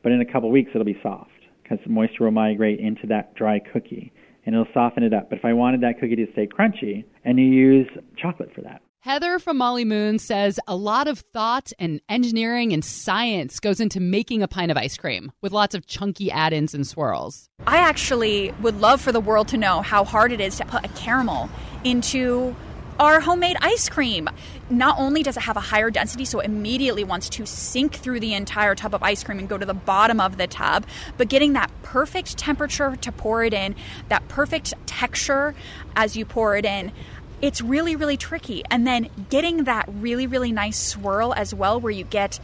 But 0.04 0.12
in 0.12 0.21
a 0.21 0.32
couple 0.32 0.52
weeks 0.52 0.71
it'll 0.73 0.86
be 0.86 0.99
soft 1.02 1.32
because 1.62 1.80
moisture 1.88 2.26
will 2.26 2.32
migrate 2.32 2.80
into 2.80 3.08
that 3.08 3.36
dry 3.36 3.60
cookie 3.60 4.12
and 4.45 4.54
it'll 4.54 4.67
soften 4.73 5.04
it 5.04 5.13
up. 5.13 5.30
But 5.30 5.39
if 5.39 5.45
I 5.45 5.54
wanted 5.54 5.82
that 5.82 5.99
cookie 5.99 6.17
to 6.17 6.28
stay 6.34 6.47
crunchy, 6.47 7.06
and 7.23 7.39
you 7.39 7.45
use 7.45 7.88
chocolate 8.17 8.49
for 8.54 8.62
that. 8.62 8.82
Heather 9.04 9.38
from 9.38 9.58
Molly 9.58 9.84
Moon 9.84 10.18
says 10.18 10.62
a 10.66 10.78
lot 10.78 11.10
of 11.10 11.20
thought 11.34 11.74
and 11.78 12.00
engineering 12.08 12.72
and 12.72 12.86
science 12.86 13.60
goes 13.60 13.82
into 13.82 14.00
making 14.00 14.42
a 14.42 14.48
pint 14.48 14.72
of 14.72 14.78
ice 14.78 14.96
cream 14.96 15.34
with 15.42 15.52
lots 15.52 15.76
of 15.76 15.86
chunky 15.86 16.32
add 16.32 16.54
ins 16.54 16.74
and 16.74 16.88
swirls. 16.88 17.50
I 17.68 17.80
actually 17.80 18.54
would 18.62 18.80
love 18.80 19.02
for 19.02 19.12
the 19.12 19.20
world 19.20 19.50
to 19.50 19.58
know 19.58 19.82
how 19.82 20.06
hard 20.06 20.32
it 20.32 20.39
is 20.39 20.56
to 20.56 20.66
put 20.66 20.86
a 20.86 20.88
caramel 20.88 21.50
into 21.84 22.56
our 22.98 23.20
homemade 23.20 23.58
ice 23.60 23.89
cream. 23.89 24.30
Not 24.70 24.98
only 24.98 25.22
does 25.22 25.36
it 25.36 25.42
have 25.42 25.58
a 25.58 25.60
higher 25.62 25.92
density, 25.92 26.24
so 26.24 26.39
it 26.39 26.46
immediately 26.46 27.04
wants 27.04 27.28
to 27.30 27.46
sink 27.46 27.96
through 27.96 28.22
the 28.22 28.34
entire 28.34 28.74
tub 28.74 28.96
of 28.96 29.04
ice 29.04 29.22
cream 29.22 29.38
and 29.38 29.50
go 29.50 29.58
to 29.58 29.66
the 29.66 29.74
bottom 29.74 30.22
of 30.22 30.38
the 30.38 30.48
tub, 30.48 30.86
but 31.18 31.28
getting 31.28 31.52
that 31.54 31.70
perfect 31.82 32.38
temperature 32.38 32.96
to 32.96 33.12
pour 33.12 33.44
it 33.44 33.54
in, 33.54 33.76
that 34.08 34.26
perfect 34.30 34.74
texture 34.86 35.56
as 35.96 36.16
you 36.16 36.24
pour 36.24 36.56
it 36.56 36.63
in 36.63 36.94
it's 37.43 37.62
really, 37.62 37.97
really 37.97 38.15
tricky. 38.15 38.63
And 38.71 38.88
then 38.88 39.10
getting 39.29 39.65
that 39.65 39.86
really, 39.89 40.27
really 40.27 40.53
nice 40.53 40.79
swirl 40.79 41.34
as 41.34 41.53
well, 41.53 41.77
where 41.77 41.91
you 41.91 42.06
get 42.06 42.39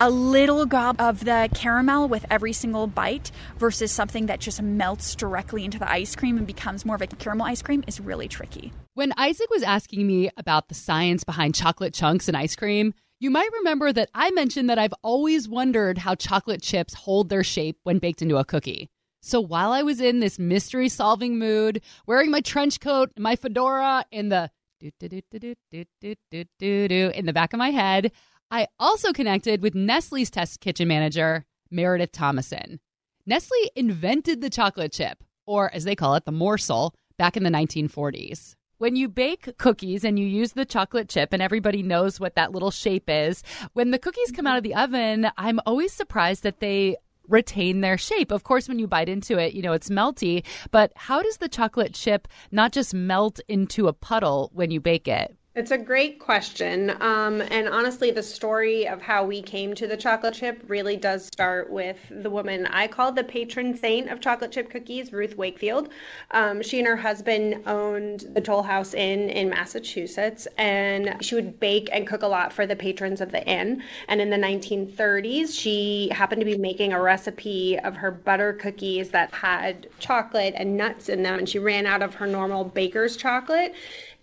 a 0.00 0.08
little 0.08 0.64
gob 0.64 1.00
of 1.00 1.24
the 1.24 1.48
caramel 1.52 2.06
with 2.06 2.24
every 2.30 2.52
single 2.52 2.86
bite 2.86 3.32
versus 3.58 3.90
something 3.90 4.26
that 4.26 4.38
just 4.38 4.62
melts 4.62 5.16
directly 5.16 5.64
into 5.64 5.80
the 5.80 5.90
ice 5.90 6.14
cream 6.14 6.38
and 6.38 6.46
becomes 6.46 6.84
more 6.84 6.94
of 6.94 7.02
a 7.02 7.06
caramel 7.08 7.46
ice 7.46 7.62
cream 7.62 7.82
is 7.88 7.98
really 7.98 8.28
tricky. 8.28 8.72
When 8.94 9.12
Isaac 9.16 9.50
was 9.50 9.64
asking 9.64 10.06
me 10.06 10.30
about 10.36 10.68
the 10.68 10.74
science 10.76 11.24
behind 11.24 11.56
chocolate 11.56 11.92
chunks 11.92 12.28
and 12.28 12.36
ice 12.36 12.54
cream, 12.54 12.94
you 13.18 13.30
might 13.30 13.50
remember 13.54 13.92
that 13.92 14.10
I 14.14 14.30
mentioned 14.30 14.70
that 14.70 14.78
I've 14.78 14.94
always 15.02 15.48
wondered 15.48 15.98
how 15.98 16.14
chocolate 16.14 16.62
chips 16.62 16.94
hold 16.94 17.28
their 17.28 17.42
shape 17.42 17.78
when 17.82 17.98
baked 17.98 18.22
into 18.22 18.36
a 18.36 18.44
cookie. 18.44 18.88
So 19.24 19.40
while 19.40 19.72
I 19.72 19.82
was 19.82 20.00
in 20.02 20.20
this 20.20 20.38
mystery 20.38 20.90
solving 20.90 21.38
mood, 21.38 21.80
wearing 22.06 22.30
my 22.30 22.42
trench 22.42 22.78
coat, 22.78 23.10
my 23.18 23.36
fedora, 23.36 24.04
and 24.12 24.30
the 24.30 24.50
do-do-do-do-do-do-do-do 24.80 27.10
in 27.14 27.24
the 27.24 27.32
back 27.32 27.54
of 27.54 27.58
my 27.58 27.70
head, 27.70 28.12
I 28.50 28.68
also 28.78 29.14
connected 29.14 29.62
with 29.62 29.74
Nestle's 29.74 30.28
test 30.28 30.60
kitchen 30.60 30.88
manager, 30.88 31.46
Meredith 31.70 32.12
Thomason. 32.12 32.80
Nestle 33.24 33.70
invented 33.74 34.42
the 34.42 34.50
chocolate 34.50 34.92
chip, 34.92 35.24
or 35.46 35.72
as 35.72 35.84
they 35.84 35.96
call 35.96 36.16
it, 36.16 36.26
the 36.26 36.30
morsel, 36.30 36.94
back 37.16 37.34
in 37.34 37.44
the 37.44 37.50
1940s. 37.50 38.56
When 38.76 38.94
you 38.94 39.08
bake 39.08 39.56
cookies 39.56 40.04
and 40.04 40.18
you 40.18 40.26
use 40.26 40.52
the 40.52 40.66
chocolate 40.66 41.08
chip, 41.08 41.32
and 41.32 41.40
everybody 41.40 41.82
knows 41.82 42.20
what 42.20 42.34
that 42.34 42.52
little 42.52 42.70
shape 42.70 43.08
is, 43.08 43.42
when 43.72 43.90
the 43.90 43.98
cookies 43.98 44.32
come 44.32 44.46
out 44.46 44.58
of 44.58 44.64
the 44.64 44.74
oven, 44.74 45.30
I'm 45.38 45.60
always 45.64 45.94
surprised 45.94 46.42
that 46.42 46.60
they 46.60 46.96
retain 47.28 47.80
their 47.80 47.98
shape. 47.98 48.30
Of 48.30 48.44
course, 48.44 48.68
when 48.68 48.78
you 48.78 48.86
bite 48.86 49.08
into 49.08 49.38
it, 49.38 49.54
you 49.54 49.62
know, 49.62 49.72
it's 49.72 49.88
melty, 49.88 50.44
but 50.70 50.92
how 50.96 51.22
does 51.22 51.38
the 51.38 51.48
chocolate 51.48 51.94
chip 51.94 52.28
not 52.50 52.72
just 52.72 52.94
melt 52.94 53.40
into 53.48 53.88
a 53.88 53.92
puddle 53.92 54.50
when 54.54 54.70
you 54.70 54.80
bake 54.80 55.08
it? 55.08 55.36
It's 55.56 55.70
a 55.70 55.78
great 55.78 56.18
question. 56.18 56.90
Um, 57.00 57.40
and 57.40 57.68
honestly, 57.68 58.10
the 58.10 58.24
story 58.24 58.88
of 58.88 59.00
how 59.00 59.24
we 59.24 59.40
came 59.40 59.72
to 59.76 59.86
the 59.86 59.96
chocolate 59.96 60.34
chip 60.34 60.60
really 60.66 60.96
does 60.96 61.26
start 61.26 61.70
with 61.70 61.96
the 62.10 62.28
woman 62.28 62.66
I 62.66 62.88
call 62.88 63.12
the 63.12 63.22
patron 63.22 63.76
saint 63.76 64.10
of 64.10 64.20
chocolate 64.20 64.50
chip 64.50 64.68
cookies, 64.68 65.12
Ruth 65.12 65.36
Wakefield. 65.36 65.90
Um, 66.32 66.60
she 66.60 66.80
and 66.80 66.88
her 66.88 66.96
husband 66.96 67.62
owned 67.68 68.26
the 68.34 68.40
Toll 68.40 68.64
House 68.64 68.94
Inn 68.94 69.30
in 69.30 69.48
Massachusetts, 69.48 70.48
and 70.58 71.24
she 71.24 71.36
would 71.36 71.60
bake 71.60 71.88
and 71.92 72.04
cook 72.04 72.22
a 72.22 72.28
lot 72.28 72.52
for 72.52 72.66
the 72.66 72.74
patrons 72.74 73.20
of 73.20 73.30
the 73.30 73.46
inn. 73.46 73.80
And 74.08 74.20
in 74.20 74.30
the 74.30 74.36
1930s, 74.36 75.56
she 75.56 76.08
happened 76.10 76.40
to 76.40 76.46
be 76.46 76.58
making 76.58 76.92
a 76.92 77.00
recipe 77.00 77.78
of 77.78 77.94
her 77.94 78.10
butter 78.10 78.54
cookies 78.54 79.10
that 79.10 79.32
had 79.32 79.86
chocolate 80.00 80.54
and 80.56 80.76
nuts 80.76 81.08
in 81.08 81.22
them, 81.22 81.38
and 81.38 81.48
she 81.48 81.60
ran 81.60 81.86
out 81.86 82.02
of 82.02 82.16
her 82.16 82.26
normal 82.26 82.64
baker's 82.64 83.16
chocolate 83.16 83.72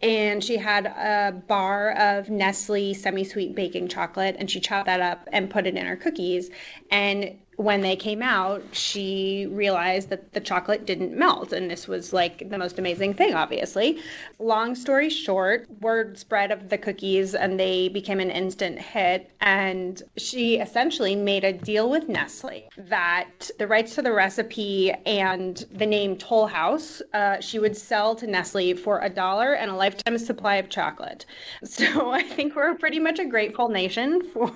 and 0.02 0.44
she 0.44 0.58
had 0.58 0.86
a 0.86 1.32
bar 1.48 1.92
of 1.92 2.30
Nestle 2.30 2.94
semi 2.94 3.24
sweet 3.24 3.56
baking 3.56 3.88
chocolate 3.88 4.36
and 4.40 4.50
she 4.50 4.60
chopped 4.60 4.88
that 4.88 5.02
up 5.02 5.28
and 5.32 5.50
put 5.50 5.68
it 5.68 5.76
in 5.76 5.86
her 5.86 5.96
cookies. 5.96 6.50
And 6.90 7.40
when 7.58 7.82
they 7.82 7.96
came 7.96 8.22
out, 8.22 8.64
she 8.72 9.46
realized 9.50 10.10
that 10.10 10.34
the 10.34 10.40
chocolate 10.40 10.86
didn't 10.86 11.16
melt. 11.16 11.54
And 11.54 11.70
this 11.70 11.88
was 11.88 12.14
like 12.14 12.50
the 12.50 12.58
most 12.58 12.80
amazing 12.80 13.14
thing, 13.14 13.34
obviously. 13.34 14.00
Long 14.40 14.76
story 14.76 15.10
short, 15.10 15.68
word 15.82 16.18
spread 16.18 16.52
of 16.52 16.70
the 16.70 16.78
cookies 16.78 17.36
and 17.36 17.60
they 17.60 17.90
became 17.90 18.20
an 18.20 18.32
instant 18.32 18.80
hit. 18.80 19.30
And 19.42 20.02
she 20.18 20.58
essentially 20.58 21.16
made 21.16 21.44
a 21.44 21.54
deal 21.54 21.90
with 21.90 22.08
Nestle 22.08 22.70
that 22.78 23.52
the 23.60 23.68
rights 23.68 23.96
to 23.96 24.02
the 24.02 24.12
recipe 24.12 24.92
and 25.06 25.64
the 25.72 25.86
name 25.86 26.18
Toll 26.18 26.48
House, 26.48 27.02
uh, 27.14 27.40
she 27.42 27.60
would 27.60 27.78
sell 27.78 28.16
to 28.16 28.28
Nestle 28.28 28.74
for 28.74 29.00
a 29.02 29.10
dollar 29.10 29.54
and 29.54 29.70
a 29.70 29.76
lifetime 29.76 30.18
supply 30.18 30.56
of 30.56 30.70
chocolate. 30.70 31.26
So 31.64 32.12
I 32.12 32.22
think 32.22 32.56
we're 32.56 32.76
pretty 32.76 33.00
much 33.00 33.18
a 33.20 33.26
grateful 33.26 33.70
nation 33.70 34.22
for 34.34 34.52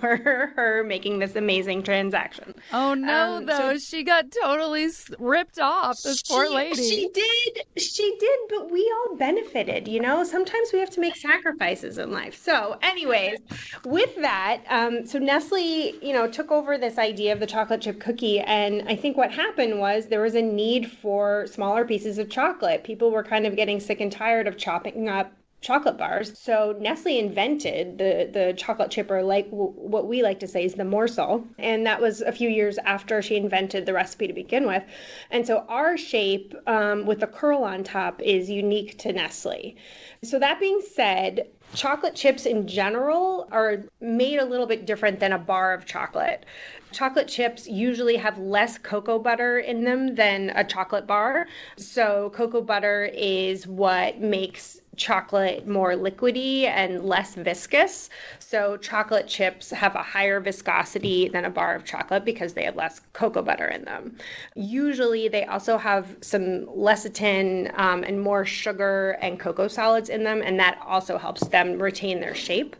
her 0.55 0.83
making 0.85 1.19
this 1.19 1.35
amazing 1.35 1.83
transaction. 1.83 2.53
Oh, 2.73 2.84
no, 2.93 3.37
um, 3.37 3.45
though. 3.45 3.73
So 3.73 3.77
she 3.77 4.03
got 4.03 4.31
totally 4.31 4.89
ripped 5.19 5.59
off, 5.59 6.01
this 6.03 6.21
she, 6.25 6.33
poor 6.33 6.49
lady. 6.49 6.83
She 6.83 7.09
did. 7.13 7.81
She 7.81 8.17
did, 8.19 8.39
but 8.49 8.71
we 8.71 8.93
all 8.95 9.15
benefited, 9.15 9.87
you 9.87 9.99
know? 9.99 10.23
Sometimes 10.23 10.71
we 10.71 10.79
have 10.79 10.89
to 10.91 10.99
make 10.99 11.15
sacrifices 11.15 11.97
in 11.97 12.11
life. 12.11 12.35
So, 12.41 12.77
anyways, 12.81 13.39
with 13.85 14.15
that, 14.17 14.63
um, 14.69 15.05
so 15.05 15.19
Nestle, 15.19 15.95
you 16.01 16.13
know, 16.13 16.27
took 16.29 16.51
over 16.51 16.77
this 16.77 16.97
idea 16.97 17.33
of 17.33 17.39
the 17.39 17.47
chocolate 17.47 17.81
chip 17.81 17.99
cookie. 17.99 18.39
And 18.39 18.87
I 18.87 18.95
think 18.95 19.17
what 19.17 19.31
happened 19.31 19.79
was 19.79 20.07
there 20.07 20.21
was 20.21 20.35
a 20.35 20.41
need 20.41 20.91
for 20.91 21.47
smaller 21.47 21.85
pieces 21.85 22.17
of 22.17 22.29
chocolate. 22.29 22.83
People 22.83 23.11
were 23.11 23.23
kind 23.23 23.45
of 23.45 23.55
getting 23.55 23.79
sick 23.79 24.01
and 24.01 24.11
tired 24.11 24.47
of 24.47 24.57
chopping 24.57 25.09
up 25.09 25.31
chocolate 25.65 25.97
bars. 25.97 26.37
So 26.39 26.75
Nestle 26.79 27.17
invented 27.17 27.97
the 27.97 28.29
the 28.31 28.53
chocolate 28.55 28.91
chipper, 28.91 29.23
like 29.23 29.49
w- 29.49 29.73
what 29.75 30.07
we 30.07 30.21
like 30.21 30.41
to 30.41 30.47
say 30.47 30.63
is 30.63 30.75
the 30.75 30.85
morsel, 30.85 31.43
and 31.57 31.87
that 31.87 31.99
was 31.99 32.21
a 32.21 32.31
few 32.31 32.49
years 32.49 32.77
after 32.77 33.23
she 33.23 33.35
invented 33.35 33.87
the 33.87 33.93
recipe 33.93 34.27
to 34.27 34.33
begin 34.33 34.67
with. 34.67 34.83
And 35.31 35.47
so 35.47 35.65
our 35.67 35.97
shape 35.97 36.53
um, 36.67 37.07
with 37.07 37.19
the 37.19 37.27
curl 37.27 37.63
on 37.63 37.83
top 37.83 38.21
is 38.21 38.47
unique 38.47 38.99
to 38.99 39.11
Nestle. 39.11 39.75
So 40.23 40.37
that 40.37 40.59
being 40.59 40.81
said, 40.93 41.47
chocolate 41.73 42.13
chips 42.13 42.45
in 42.45 42.67
general 42.67 43.47
are 43.51 43.85
made 43.99 44.37
a 44.37 44.45
little 44.45 44.67
bit 44.67 44.85
different 44.85 45.19
than 45.19 45.33
a 45.33 45.39
bar 45.39 45.73
of 45.73 45.85
chocolate. 45.85 46.45
Chocolate 46.91 47.27
chips 47.27 47.67
usually 47.67 48.15
have 48.17 48.37
less 48.37 48.77
cocoa 48.77 49.19
butter 49.19 49.59
in 49.59 49.83
them 49.83 50.15
than 50.15 50.51
a 50.55 50.63
chocolate 50.63 51.07
bar. 51.07 51.47
So, 51.75 52.31
cocoa 52.33 52.61
butter 52.61 53.09
is 53.13 53.67
what 53.67 54.21
makes 54.21 54.79
chocolate 54.97 55.67
more 55.67 55.93
liquidy 55.93 56.63
and 56.63 57.05
less 57.05 57.35
viscous. 57.35 58.09
So 58.39 58.77
chocolate 58.77 59.27
chips 59.27 59.71
have 59.71 59.95
a 59.95 60.03
higher 60.03 60.39
viscosity 60.39 61.29
than 61.29 61.45
a 61.45 61.49
bar 61.49 61.75
of 61.75 61.85
chocolate 61.85 62.25
because 62.25 62.53
they 62.53 62.63
have 62.63 62.75
less 62.75 63.01
cocoa 63.13 63.41
butter 63.41 63.67
in 63.67 63.85
them. 63.85 64.17
Usually 64.55 65.27
they 65.27 65.45
also 65.45 65.77
have 65.77 66.15
some 66.21 66.65
lecithin 66.65 67.77
um, 67.79 68.03
and 68.03 68.21
more 68.21 68.45
sugar 68.45 69.17
and 69.21 69.39
cocoa 69.39 69.67
solids 69.67 70.09
in 70.09 70.23
them, 70.23 70.41
and 70.43 70.59
that 70.59 70.79
also 70.85 71.17
helps 71.17 71.47
them 71.47 71.81
retain 71.81 72.19
their 72.19 72.35
shape. 72.35 72.75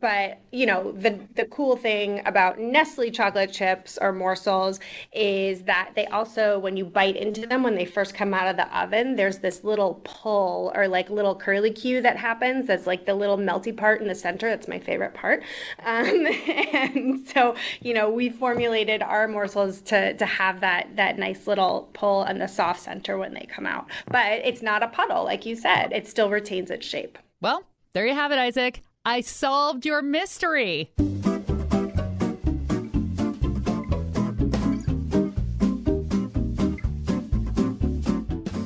But 0.00 0.38
you 0.52 0.66
know, 0.66 0.92
the 0.92 1.18
the 1.34 1.46
cool 1.46 1.76
thing 1.76 2.20
about 2.26 2.58
Nestle 2.58 3.10
chocolate 3.10 3.52
chips 3.52 3.98
or 4.00 4.12
morsels 4.12 4.78
is 5.12 5.62
that 5.62 5.92
they 5.94 6.06
also, 6.06 6.58
when 6.58 6.76
you 6.76 6.84
bite 6.84 7.16
into 7.16 7.46
them 7.46 7.62
when 7.62 7.74
they 7.74 7.86
first 7.86 8.14
come 8.14 8.34
out 8.34 8.46
of 8.46 8.56
the 8.56 8.78
oven, 8.78 9.16
there's 9.16 9.38
this 9.38 9.64
little 9.64 10.00
pull 10.04 10.70
or 10.74 10.86
like 10.86 11.08
little 11.08 11.34
curly 11.34 11.70
cue 11.70 12.02
that 12.02 12.18
happens. 12.18 12.66
That's 12.66 12.86
like 12.86 13.06
the 13.06 13.14
little 13.14 13.38
melty 13.38 13.74
part 13.74 14.02
in 14.02 14.08
the 14.08 14.14
center. 14.14 14.50
That's 14.50 14.68
my 14.68 14.78
favorite 14.78 15.14
part. 15.14 15.42
Um, 15.82 16.26
and 16.72 17.26
so, 17.28 17.56
you 17.80 17.94
know, 17.94 18.10
we 18.10 18.28
formulated 18.28 19.02
our 19.02 19.26
morsels 19.26 19.80
to 19.82 20.14
to 20.14 20.26
have 20.26 20.60
that 20.60 20.94
that 20.96 21.18
nice 21.18 21.46
little 21.46 21.88
pull 21.94 22.22
and 22.22 22.40
the 22.40 22.48
soft 22.48 22.80
center 22.80 23.16
when 23.16 23.32
they 23.32 23.46
come 23.46 23.66
out. 23.66 23.86
But 24.08 24.40
it's 24.44 24.60
not 24.60 24.82
a 24.82 24.88
puddle, 24.88 25.24
like 25.24 25.46
you 25.46 25.56
said. 25.56 25.92
It 25.92 26.06
still 26.06 26.28
retains 26.28 26.70
its 26.70 26.86
shape. 26.86 27.18
Well, 27.40 27.62
there 27.94 28.06
you 28.06 28.14
have 28.14 28.32
it, 28.32 28.38
Isaac. 28.38 28.82
I 29.08 29.20
solved 29.20 29.86
your 29.86 30.02
mystery. 30.02 30.90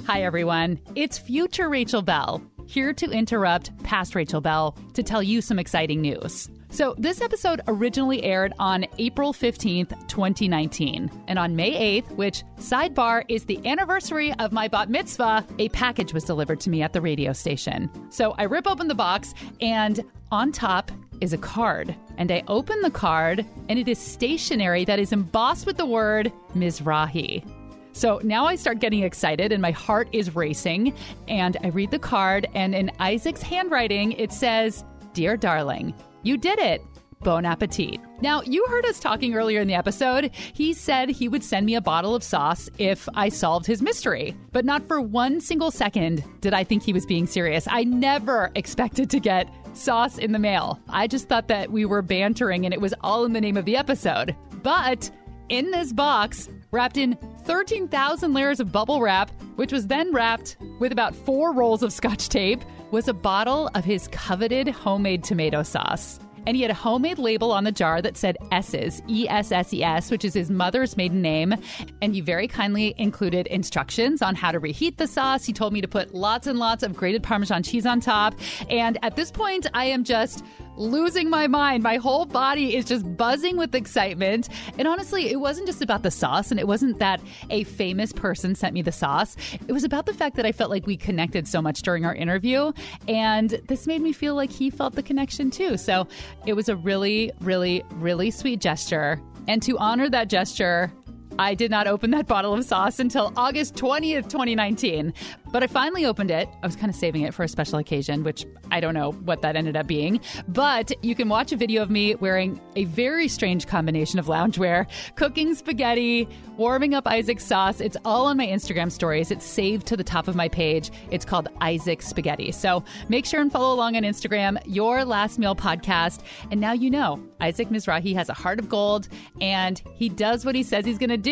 Hi, 0.07 0.22
everyone. 0.22 0.81
It's 0.94 1.18
future 1.18 1.68
Rachel 1.68 2.00
Belle, 2.00 2.40
here 2.66 2.94
to 2.94 3.11
interrupt 3.11 3.76
past 3.83 4.14
Rachel 4.14 4.40
Belle 4.40 4.74
to 4.94 5.03
tell 5.03 5.22
you 5.22 5.42
some 5.42 5.59
exciting 5.59 6.00
news. 6.00 6.48
So, 6.72 6.94
this 6.96 7.20
episode 7.20 7.61
originally 7.66 8.22
aired 8.22 8.52
on 8.61 8.87
April 8.98 9.33
15th, 9.33 10.06
2019. 10.06 11.11
And 11.26 11.38
on 11.38 11.56
May 11.56 12.00
8th, 12.00 12.12
which, 12.12 12.44
sidebar, 12.59 13.24
is 13.28 13.44
the 13.44 13.59
anniversary 13.68 14.33
of 14.35 14.52
my 14.52 14.68
bat 14.68 14.88
mitzvah, 14.88 15.44
a 15.59 15.68
package 15.70 16.14
was 16.14 16.22
delivered 16.22 16.61
to 16.61 16.70
me 16.70 16.80
at 16.83 16.92
the 16.92 17.00
radio 17.00 17.33
station. 17.33 17.90
So, 18.11 18.37
I 18.38 18.44
rip 18.44 18.68
open 18.68 18.87
the 18.87 18.94
box, 18.94 19.35
and 19.61 20.00
on 20.30 20.52
top 20.52 20.92
is 21.20 21.33
a 21.33 21.38
card. 21.38 21.92
And 22.18 22.30
I 22.30 22.44
open 22.46 22.83
the 22.83 22.90
card, 22.90 23.44
and 23.68 23.76
it 23.76 23.88
is 23.88 23.98
stationery 23.98 24.85
that 24.85 25.00
is 25.00 25.12
embossed 25.12 25.66
with 25.66 25.76
the 25.76 25.87
word 25.87 26.33
Mizrahi. 26.54 27.44
So 27.92 28.20
now 28.22 28.44
I 28.44 28.54
start 28.54 28.78
getting 28.78 29.02
excited 29.02 29.50
and 29.50 29.61
my 29.61 29.72
heart 29.72 30.09
is 30.12 30.37
racing. 30.37 30.94
And 31.26 31.56
I 31.64 31.68
read 31.68 31.90
the 31.90 31.98
card, 31.98 32.46
and 32.54 32.74
in 32.74 32.90
Isaac's 33.00 33.42
handwriting, 33.42 34.12
it 34.12 34.33
says, 34.33 34.85
Dear 35.12 35.37
darling, 35.37 35.92
you 36.22 36.37
did 36.37 36.59
it. 36.59 36.83
Bon 37.22 37.44
appetit. 37.44 38.00
Now, 38.22 38.40
you 38.42 38.64
heard 38.66 38.87
us 38.87 38.98
talking 38.98 39.35
earlier 39.35 39.61
in 39.61 39.68
the 39.68 39.74
episode. 39.74 40.30
He 40.54 40.72
said 40.72 41.11
he 41.11 41.28
would 41.28 41.44
send 41.44 41.66
me 41.66 41.74
a 41.74 41.80
bottle 41.80 42.14
of 42.14 42.22
sauce 42.22 42.70
if 42.78 43.06
I 43.14 43.28
solved 43.28 43.66
his 43.66 43.83
mystery. 43.83 44.35
But 44.52 44.64
not 44.64 44.88
for 44.88 45.02
one 45.02 45.40
single 45.40 45.70
second 45.70 46.24
did 46.40 46.54
I 46.54 46.64
think 46.64 46.83
he 46.83 46.94
was 46.94 47.04
being 47.04 47.26
serious. 47.26 47.68
I 47.70 47.85
never 47.85 48.50
expected 48.54 49.11
to 49.11 49.20
get 49.20 49.52
sauce 49.74 50.16
in 50.16 50.33
the 50.33 50.38
mail. 50.38 50.80
I 50.88 51.06
just 51.06 51.28
thought 51.28 51.48
that 51.48 51.70
we 51.70 51.85
were 51.85 52.00
bantering 52.00 52.64
and 52.64 52.72
it 52.72 52.80
was 52.80 52.94
all 53.02 53.24
in 53.26 53.35
the 53.35 53.40
name 53.40 53.59
of 53.59 53.66
the 53.66 53.76
episode. 53.76 54.35
But 54.62 55.11
in 55.50 55.70
this 55.70 55.92
box, 55.92 56.48
wrapped 56.70 56.96
in 56.96 57.16
13,000 57.44 58.33
layers 58.33 58.61
of 58.61 58.72
bubble 58.72 59.00
wrap, 59.00 59.30
which 59.56 59.72
was 59.72 59.87
then 59.87 60.12
wrapped 60.12 60.56
with 60.78 60.92
about 60.92 61.14
four 61.14 61.52
rolls 61.52 61.83
of 61.83 61.92
scotch 61.92 62.28
tape, 62.28 62.61
was 62.90 63.09
a 63.09 63.14
bottle 63.14 63.70
of 63.74 63.85
his 63.85 64.09
coveted 64.09 64.68
homemade 64.68 65.24
tomato 65.24 65.62
sauce. 65.62 66.18
And 66.46 66.56
he 66.56 66.62
had 66.62 66.70
a 66.70 66.74
homemade 66.74 67.18
label 67.18 67.52
on 67.52 67.64
the 67.64 67.72
jar 67.72 68.00
that 68.00 68.16
said 68.16 68.38
Esses, 68.50 69.02
E 69.09 69.28
S 69.28 69.52
S 69.52 69.74
E 69.74 69.83
S, 69.83 70.11
which 70.11 70.24
is 70.24 70.33
his 70.33 70.50
mother's 70.50 70.96
maiden 70.96 71.20
name. 71.20 71.54
And 72.00 72.14
he 72.14 72.22
very 72.22 72.48
kindly 72.48 72.94
included 72.96 73.46
instructions 73.48 74.22
on 74.22 74.35
how 74.35 74.50
to 74.50 74.59
reheat 74.59 74.96
the 74.96 75.06
sauce. 75.06 75.44
He 75.44 75.52
told 75.52 75.72
me 75.72 75.80
to 75.83 75.88
put 75.88 76.14
lots 76.14 76.46
and 76.46 76.59
lots 76.59 76.83
of 76.83 76.96
grated 76.96 77.22
Parmesan 77.22 77.62
cheese 77.62 77.85
on 77.85 78.00
top. 78.00 78.35
And 78.70 78.98
at 79.02 79.16
this 79.16 79.30
point, 79.30 79.66
I 79.74 79.85
am 79.85 80.02
just 80.02 80.44
losing 80.80 81.28
my 81.30 81.46
mind. 81.46 81.82
My 81.82 81.96
whole 81.96 82.24
body 82.24 82.74
is 82.74 82.84
just 82.86 83.16
buzzing 83.16 83.56
with 83.56 83.74
excitement. 83.74 84.48
And 84.78 84.88
honestly, 84.88 85.30
it 85.30 85.36
wasn't 85.36 85.66
just 85.66 85.82
about 85.82 86.02
the 86.02 86.10
sauce, 86.10 86.50
and 86.50 86.58
it 86.58 86.66
wasn't 86.66 86.98
that 86.98 87.20
a 87.50 87.64
famous 87.64 88.12
person 88.12 88.54
sent 88.54 88.74
me 88.74 88.82
the 88.82 88.92
sauce. 88.92 89.36
It 89.68 89.72
was 89.72 89.84
about 89.84 90.06
the 90.06 90.14
fact 90.14 90.36
that 90.36 90.46
I 90.46 90.52
felt 90.52 90.70
like 90.70 90.86
we 90.86 90.96
connected 90.96 91.46
so 91.46 91.60
much 91.60 91.82
during 91.82 92.04
our 92.04 92.14
interview. 92.14 92.72
And 93.06 93.50
this 93.68 93.86
made 93.86 94.00
me 94.00 94.12
feel 94.12 94.34
like 94.34 94.50
he 94.50 94.70
felt 94.70 94.94
the 94.94 95.02
connection 95.02 95.50
too. 95.50 95.76
So 95.76 96.08
it 96.46 96.54
was 96.54 96.68
a 96.68 96.76
really, 96.76 97.30
really, 97.40 97.82
really 97.92 98.30
sweet 98.30 98.60
gesture. 98.60 99.20
And 99.48 99.62
to 99.62 99.76
honor 99.78 100.08
that 100.08 100.28
gesture, 100.28 100.92
I 101.40 101.55
did 101.55 101.70
not 101.70 101.87
open 101.87 102.11
that 102.11 102.26
bottle 102.26 102.53
of 102.53 102.62
sauce 102.66 102.98
until 102.98 103.33
August 103.35 103.74
20th, 103.74 104.29
2019. 104.29 105.14
But 105.50 105.62
I 105.62 105.68
finally 105.68 106.05
opened 106.05 106.31
it. 106.31 106.50
I 106.62 106.66
was 106.66 106.76
kind 106.76 106.90
of 106.90 106.94
saving 106.94 107.22
it 107.22 107.33
for 107.33 107.44
a 107.44 107.48
special 107.48 107.79
occasion, 107.79 108.24
which 108.24 108.44
I 108.70 108.79
don't 108.79 108.92
know 108.92 109.12
what 109.12 109.40
that 109.40 109.57
ended 109.57 109.74
up 109.74 109.87
being. 109.87 110.20
But 110.48 110.92
you 111.03 111.14
can 111.14 111.31
watch 111.31 111.50
a 111.50 111.57
video 111.57 111.81
of 111.81 111.88
me 111.88 112.14
wearing 112.16 112.61
a 112.76 112.85
very 112.85 113.26
strange 113.26 113.66
combination 113.66 114.18
of 114.18 114.26
loungewear, 114.26 114.87
cooking 115.16 115.55
spaghetti, 115.55 116.29
warming 116.59 116.92
up 116.92 117.07
Isaac's 117.07 117.46
sauce. 117.46 117.81
It's 117.81 117.96
all 118.05 118.26
on 118.26 118.37
my 118.37 118.46
Instagram 118.46 118.92
stories. 118.92 119.31
It's 119.31 119.46
saved 119.46 119.87
to 119.87 119.96
the 119.96 120.05
top 120.05 120.29
of 120.29 120.37
my 120.37 120.46
page. 120.48 120.90
It's 121.11 121.24
called 121.24 121.48
Isaac 121.62 122.03
Spaghetti. 122.03 122.53
So 122.53 122.85
make 123.09 123.24
sure 123.24 123.40
and 123.40 123.50
follow 123.50 123.74
along 123.74 123.96
on 123.96 124.03
Instagram, 124.03 124.61
Your 124.66 125.07
Last 125.07 125.38
Meal 125.38 125.57
Podcast. 125.57 126.22
And 126.50 126.61
now 126.61 126.72
you 126.72 126.90
know 126.90 127.18
Isaac 127.40 127.70
Mizrahi 127.70 128.14
has 128.14 128.29
a 128.29 128.35
heart 128.35 128.59
of 128.59 128.68
gold 128.68 129.09
and 129.40 129.83
he 129.94 130.11
does 130.11 130.44
what 130.44 130.55
he 130.55 130.62
says 130.62 130.85
he's 130.85 130.98
going 130.98 131.09
to 131.09 131.16
do, 131.16 131.29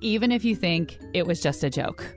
even 0.00 0.32
if 0.32 0.44
you 0.44 0.54
think 0.54 0.98
it 1.12 1.26
was 1.26 1.40
just 1.40 1.64
a 1.64 1.70
joke. 1.70 2.16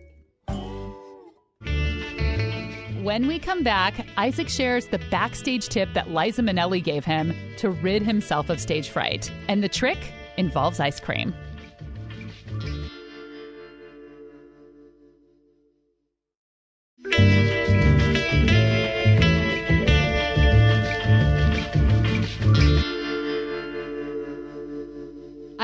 When 3.03 3.27
we 3.27 3.37
come 3.37 3.63
back, 3.63 4.07
Isaac 4.15 4.47
shares 4.47 4.85
the 4.87 4.99
backstage 5.11 5.67
tip 5.67 5.89
that 5.93 6.11
Liza 6.11 6.41
Minnelli 6.41 6.81
gave 6.81 7.03
him 7.03 7.33
to 7.57 7.71
rid 7.71 8.01
himself 8.01 8.49
of 8.49 8.61
stage 8.61 8.87
fright. 8.89 9.29
And 9.49 9.61
the 9.61 9.67
trick 9.67 9.97
involves 10.37 10.79
ice 10.79 10.99
cream. 11.01 11.33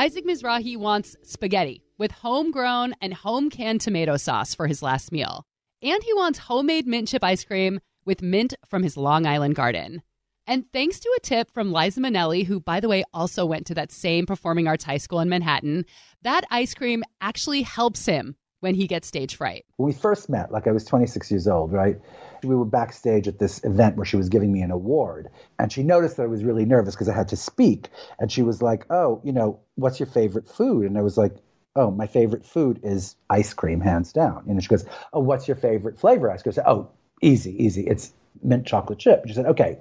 Isaac 0.10 0.26
Mizrahi 0.26 0.76
wants 0.76 1.15
spaghetti 1.22 1.84
with 2.00 2.10
homegrown 2.10 2.95
and 3.00 3.13
home 3.13 3.52
canned 3.52 3.80
tomato 3.80 4.17
sauce 4.17 4.56
for 4.56 4.65
his 4.65 4.82
last 4.82 5.12
meal. 5.12 5.45
And 5.84 6.02
he 6.02 6.15
wants 6.15 6.39
homemade 6.39 6.88
mint 6.88 7.10
chip 7.10 7.24
ice 7.24 7.43
cream 7.43 7.80
with 8.06 8.24
mint 8.24 8.56
from 8.67 8.82
his 8.82 8.98
Long 8.98 9.28
Island 9.28 9.54
garden. 9.54 10.02
And 10.48 10.65
thanks 10.74 11.00
to 11.02 11.13
a 11.15 11.19
tip 11.19 11.52
from 11.52 11.72
Liza 11.72 12.00
Minnelli, 12.02 12.43
who, 12.43 12.60
by 12.60 12.80
the 12.80 12.89
way, 12.89 13.04
also 13.13 13.45
went 13.45 13.67
to 13.67 13.76
that 13.76 13.91
same 13.91 14.26
performing 14.26 14.67
arts 14.67 14.84
high 14.84 14.98
school 14.98 15.19
in 15.19 15.30
Manhattan, 15.30 15.86
that 16.24 16.43
ice 16.50 16.74
cream 16.74 17.04
actually 17.22 17.62
helps 17.62 18.08
him 18.08 18.36
when 18.60 18.76
he 18.76 18.88
gets 18.88 19.08
stage 19.08 19.36
fright. 19.36 19.65
When 19.78 19.88
we 19.88 19.93
first 19.93 20.30
met, 20.30 20.52
like 20.52 20.67
I 20.67 20.72
was 20.72 20.86
26 20.86 21.32
years 21.32 21.48
old, 21.48 21.72
right? 21.72 22.00
We 22.43 22.56
were 22.56 22.65
backstage 22.65 23.28
at 23.28 23.39
this 23.39 23.63
event 23.63 23.95
where 23.95 24.06
she 24.06 24.17
was 24.17 24.30
giving 24.30 24.52
me 24.52 24.62
an 24.62 24.72
award. 24.72 25.30
And 25.58 25.72
she 25.72 25.84
noticed 25.84 26.17
that 26.17 26.24
I 26.24 26.28
was 26.28 26.43
really 26.43 26.65
nervous 26.65 26.95
because 26.95 27.10
I 27.10 27.15
had 27.15 27.30
to 27.30 27.38
speak. 27.38 27.89
And 28.19 28.32
she 28.32 28.41
was 28.41 28.62
like, 28.62 28.86
Oh, 28.89 29.22
you 29.24 29.32
know, 29.32 29.60
what's 29.76 30.00
your 30.00 30.08
favorite 30.08 30.48
food? 30.48 30.86
And 30.86 30.98
I 30.98 31.02
was 31.02 31.17
like, 31.17 31.36
Oh, 31.76 31.91
my 31.91 32.08
favorite 32.08 32.45
food 32.45 32.80
is 32.84 33.15
ice 33.30 33.54
cream, 33.54 33.80
hands 33.80 34.12
down. 34.12 34.45
And 34.48 34.62
she 34.62 34.69
goes, 34.69 34.86
Oh, 35.13 35.19
what's 35.19 35.48
your 35.48 35.58
favorite 35.58 36.00
flavor? 36.00 36.32
I 36.32 36.38
said, 36.38 36.63
Oh, 36.65 36.89
easy, 37.22 37.63
easy. 37.63 37.86
It's 37.88 38.13
mint 38.41 38.65
chocolate 38.65 39.00
chip. 39.00 39.24
She 39.28 39.34
said, 39.34 39.45
Okay, 39.45 39.80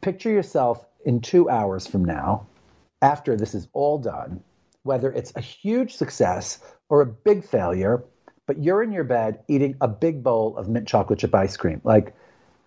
picture 0.00 0.30
yourself 0.30 0.84
in 1.04 1.20
two 1.20 1.50
hours 1.50 1.86
from 1.86 2.04
now, 2.04 2.46
after 3.02 3.36
this 3.36 3.54
is 3.54 3.68
all 3.72 3.98
done, 3.98 4.42
whether 4.82 5.12
it's 5.12 5.32
a 5.36 5.40
huge 5.40 5.94
success 5.94 6.58
or 6.94 7.00
a 7.00 7.06
big 7.06 7.44
failure, 7.44 8.04
but 8.46 8.62
you're 8.62 8.80
in 8.80 8.92
your 8.92 9.02
bed 9.02 9.40
eating 9.48 9.74
a 9.80 9.88
big 9.88 10.22
bowl 10.22 10.56
of 10.56 10.68
mint 10.68 10.86
chocolate 10.86 11.18
chip 11.18 11.34
ice 11.34 11.56
cream. 11.56 11.80
Like, 11.82 12.14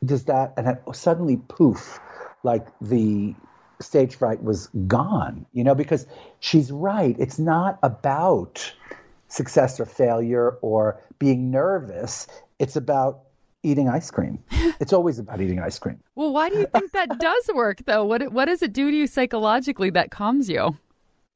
does 0.03 0.25
that, 0.25 0.53
and 0.57 0.67
then 0.67 0.77
suddenly 0.93 1.37
poof, 1.47 1.97
like 2.43 2.67
the 2.81 3.33
stage 3.79 4.17
fright 4.17 4.43
was 4.43 4.67
gone, 4.85 5.45
you 5.53 5.63
know, 5.63 5.75
because 5.75 6.05
she's 6.41 6.73
right. 6.73 7.15
It's 7.17 7.39
not 7.39 7.79
about 7.81 8.69
success 9.29 9.79
or 9.79 9.85
failure 9.85 10.57
or 10.61 11.01
being 11.19 11.49
nervous. 11.49 12.27
It's 12.59 12.75
about 12.75 13.21
eating 13.63 13.87
ice 13.87 14.11
cream. 14.11 14.43
It's 14.81 14.91
always 14.91 15.19
about 15.19 15.39
eating 15.39 15.59
ice 15.59 15.79
cream. 15.79 15.99
Well, 16.15 16.33
why 16.33 16.49
do 16.49 16.57
you 16.57 16.67
think 16.67 16.91
that 16.91 17.17
does 17.19 17.49
work, 17.53 17.85
though? 17.85 18.03
What, 18.03 18.33
what 18.33 18.45
does 18.45 18.61
it 18.61 18.73
do 18.73 18.91
to 18.91 18.97
you 18.97 19.07
psychologically 19.07 19.89
that 19.91 20.11
calms 20.11 20.49
you? 20.49 20.77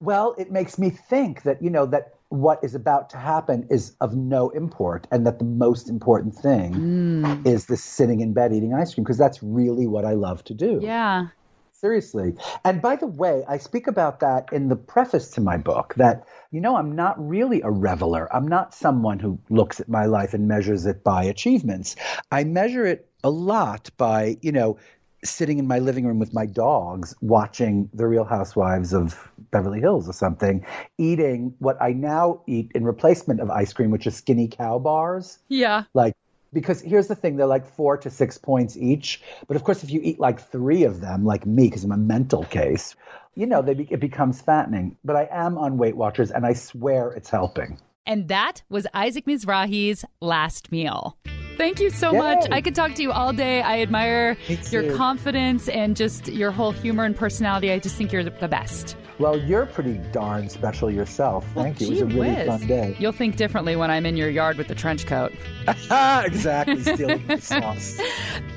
Well, 0.02 0.36
it 0.38 0.52
makes 0.52 0.78
me 0.78 0.90
think 0.90 1.44
that, 1.44 1.64
you 1.64 1.70
know, 1.70 1.86
that 1.88 2.16
what 2.32 2.64
is 2.64 2.76
about 2.76 3.10
to 3.10 3.18
happen 3.18 3.68
is 3.70 3.94
of 4.00 4.16
no 4.16 4.50
import 4.52 5.06
and 5.12 5.28
that 5.28 5.38
the 5.38 5.46
most 5.46 5.90
important 5.90 6.34
thing 6.34 6.74
mm. 6.74 7.46
is 7.46 7.66
the 7.66 7.76
sitting 7.76 8.22
in 8.22 8.32
bed 8.32 8.54
eating 8.54 8.74
ice 8.74 8.94
cream 8.94 9.04
because 9.04 9.18
that's 9.18 9.44
really 9.44 9.86
what 9.86 10.06
I 10.06 10.14
love 10.14 10.42
to 10.46 10.54
do. 10.54 10.80
Yeah. 10.82 11.28
Seriously. 11.74 12.36
And 12.64 12.82
by 12.82 12.96
the 12.96 13.08
way, 13.08 13.44
I 13.50 13.58
speak 13.58 13.88
about 13.88 14.22
that 14.22 14.54
in 14.54 14.70
the 14.70 14.78
preface 14.78 15.32
to 15.32 15.42
my 15.42 15.58
book 15.58 15.94
that, 15.98 16.26
you 16.52 16.62
know, 16.62 16.78
I'm 16.78 16.96
not 16.96 17.16
really 17.18 17.64
a 17.64 17.70
reveler. 17.70 18.34
I'm 18.34 18.48
not 18.48 18.74
someone 18.74 19.20
who 19.20 19.38
looks 19.50 19.82
at 19.82 19.90
my 19.90 20.06
life 20.06 20.34
and 20.34 20.48
measures 20.48 20.86
it 20.86 21.04
by 21.04 21.24
achievements. 21.24 21.98
I 22.32 22.46
measure 22.46 22.86
it 22.86 23.10
a 23.26 23.30
lot 23.30 23.90
by, 23.98 24.38
you 24.42 24.54
know, 24.54 24.78
sitting 25.24 25.60
in 25.60 25.68
my 25.68 25.80
living 25.80 26.06
room 26.06 26.20
with 26.20 26.34
my 26.34 26.46
dogs 26.46 27.16
watching 27.22 27.90
The 27.94 28.08
Real 28.08 28.24
Housewives 28.24 28.94
of 28.94 29.30
Beverly 29.52 29.80
Hills 29.80 30.10
or 30.10 30.14
something, 30.14 30.66
eating 30.98 31.54
what 31.60 31.82
I 31.82 31.94
now 31.94 32.42
eat 32.48 32.72
in 32.74 32.84
replacement 32.84 33.40
of 33.40 33.50
ice 33.50 33.74
cream, 33.74 33.92
which 33.92 34.08
is 34.08 34.16
skinny 34.16 34.48
cow 34.48 34.80
bars. 34.80 35.40
Yeah. 35.48 35.84
Like, 35.94 36.16
because 36.54 36.82
here's 36.82 37.08
the 37.08 37.16
thing, 37.16 37.38
they're 37.38 37.46
like 37.46 37.66
four 37.66 37.98
to 37.98 38.10
six 38.10 38.38
points 38.38 38.76
each. 38.78 39.22
But 39.48 39.56
of 39.56 39.64
course, 39.64 39.84
if 39.84 39.92
you 39.92 40.02
eat 40.04 40.20
like 40.20 40.42
three 40.42 40.84
of 40.84 41.02
them, 41.02 41.26
like 41.26 41.46
me, 41.46 41.68
because 41.68 41.84
I'm 41.84 41.92
a 41.92 41.98
mental 41.98 42.44
case, 42.44 42.96
you 43.36 43.46
know, 43.46 43.62
they 43.62 43.74
be- 43.74 43.88
it 43.90 44.00
becomes 44.00 44.42
fattening. 44.42 44.98
But 45.04 45.16
I 45.16 45.30
am 45.32 45.58
on 45.58 45.78
Weight 45.78 45.96
Watchers 45.96 46.32
and 46.32 46.46
I 46.46 46.54
swear 46.54 47.12
it's 47.12 47.30
helping. 47.30 47.78
And 48.06 48.28
that 48.28 48.64
was 48.70 48.88
Isaac 48.94 49.28
Mizrahi's 49.28 50.04
last 50.20 50.72
meal. 50.72 51.18
Thank 51.58 51.80
you 51.80 51.90
so 51.90 52.12
Yay. 52.12 52.18
much. 52.18 52.48
I 52.52 52.62
could 52.62 52.76
talk 52.76 52.96
to 52.96 53.02
you 53.02 53.12
all 53.12 53.34
day. 53.34 53.62
I 53.62 53.82
admire 53.82 54.38
your 54.70 54.96
confidence 54.96 55.68
and 55.70 55.96
just 55.96 56.28
your 56.28 56.52
whole 56.52 56.72
humor 56.72 57.04
and 57.04 57.16
personality. 57.16 57.72
I 57.72 57.80
just 57.80 57.96
think 57.96 58.12
you're 58.12 58.24
the 58.24 58.48
best. 58.48 58.96
Well, 59.20 59.38
you're 59.38 59.68
pretty 59.68 60.00
darn 60.12 60.50
special 60.50 60.90
yourself. 60.90 61.46
Thank 61.54 61.80
well, 61.80 61.90
you. 61.92 61.98
It 61.98 62.04
was 62.06 62.14
a 62.14 62.18
really 62.18 62.36
whiz. 62.36 62.48
fun 62.48 62.68
day. 62.68 62.96
You'll 62.98 63.12
think 63.12 63.36
differently 63.36 63.76
when 63.76 63.92
I'm 63.92 64.06
in 64.06 64.18
your 64.18 64.30
yard 64.30 64.58
with 64.58 64.68
the 64.68 64.74
trench 64.74 65.06
coat. 65.06 65.32
exactly. 65.68 66.82
Stealing 66.82 67.40
sauce. 67.40 68.00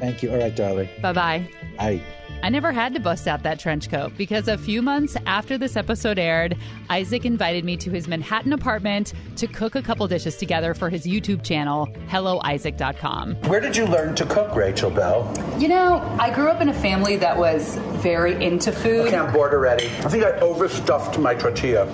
Thank 0.00 0.22
you. 0.22 0.30
All 0.30 0.38
right, 0.38 0.56
darling. 0.56 0.88
Bye-bye. 1.02 1.48
Bye. 1.76 2.02
I 2.44 2.50
never 2.50 2.72
had 2.72 2.92
to 2.92 3.00
bust 3.00 3.26
out 3.26 3.42
that 3.44 3.58
trench 3.58 3.88
coat 3.88 4.12
because 4.18 4.48
a 4.48 4.58
few 4.58 4.82
months 4.82 5.16
after 5.24 5.56
this 5.56 5.78
episode 5.78 6.18
aired, 6.18 6.58
Isaac 6.90 7.24
invited 7.24 7.64
me 7.64 7.78
to 7.78 7.90
his 7.90 8.06
Manhattan 8.06 8.52
apartment 8.52 9.14
to 9.36 9.46
cook 9.46 9.76
a 9.76 9.80
couple 9.80 10.06
dishes 10.08 10.36
together 10.36 10.74
for 10.74 10.90
his 10.90 11.06
YouTube 11.06 11.42
channel, 11.42 11.86
HelloIsaac.com. 12.10 13.36
Where 13.46 13.60
did 13.60 13.74
you 13.74 13.86
learn 13.86 14.14
to 14.16 14.26
cook, 14.26 14.54
Rachel 14.54 14.90
Belle? 14.90 15.26
You 15.58 15.68
know, 15.68 16.02
I 16.20 16.34
grew 16.34 16.50
up 16.50 16.60
in 16.60 16.68
a 16.68 16.74
family 16.74 17.16
that 17.16 17.34
was 17.34 17.76
very 18.02 18.44
into 18.44 18.72
food. 18.72 19.06
Okay, 19.06 19.16
I'm 19.16 19.32
bored 19.32 19.54
already. 19.54 19.86
I 19.86 20.10
think 20.10 20.22
I 20.24 20.32
overstuffed 20.40 21.18
my 21.18 21.34
tortilla. 21.34 21.86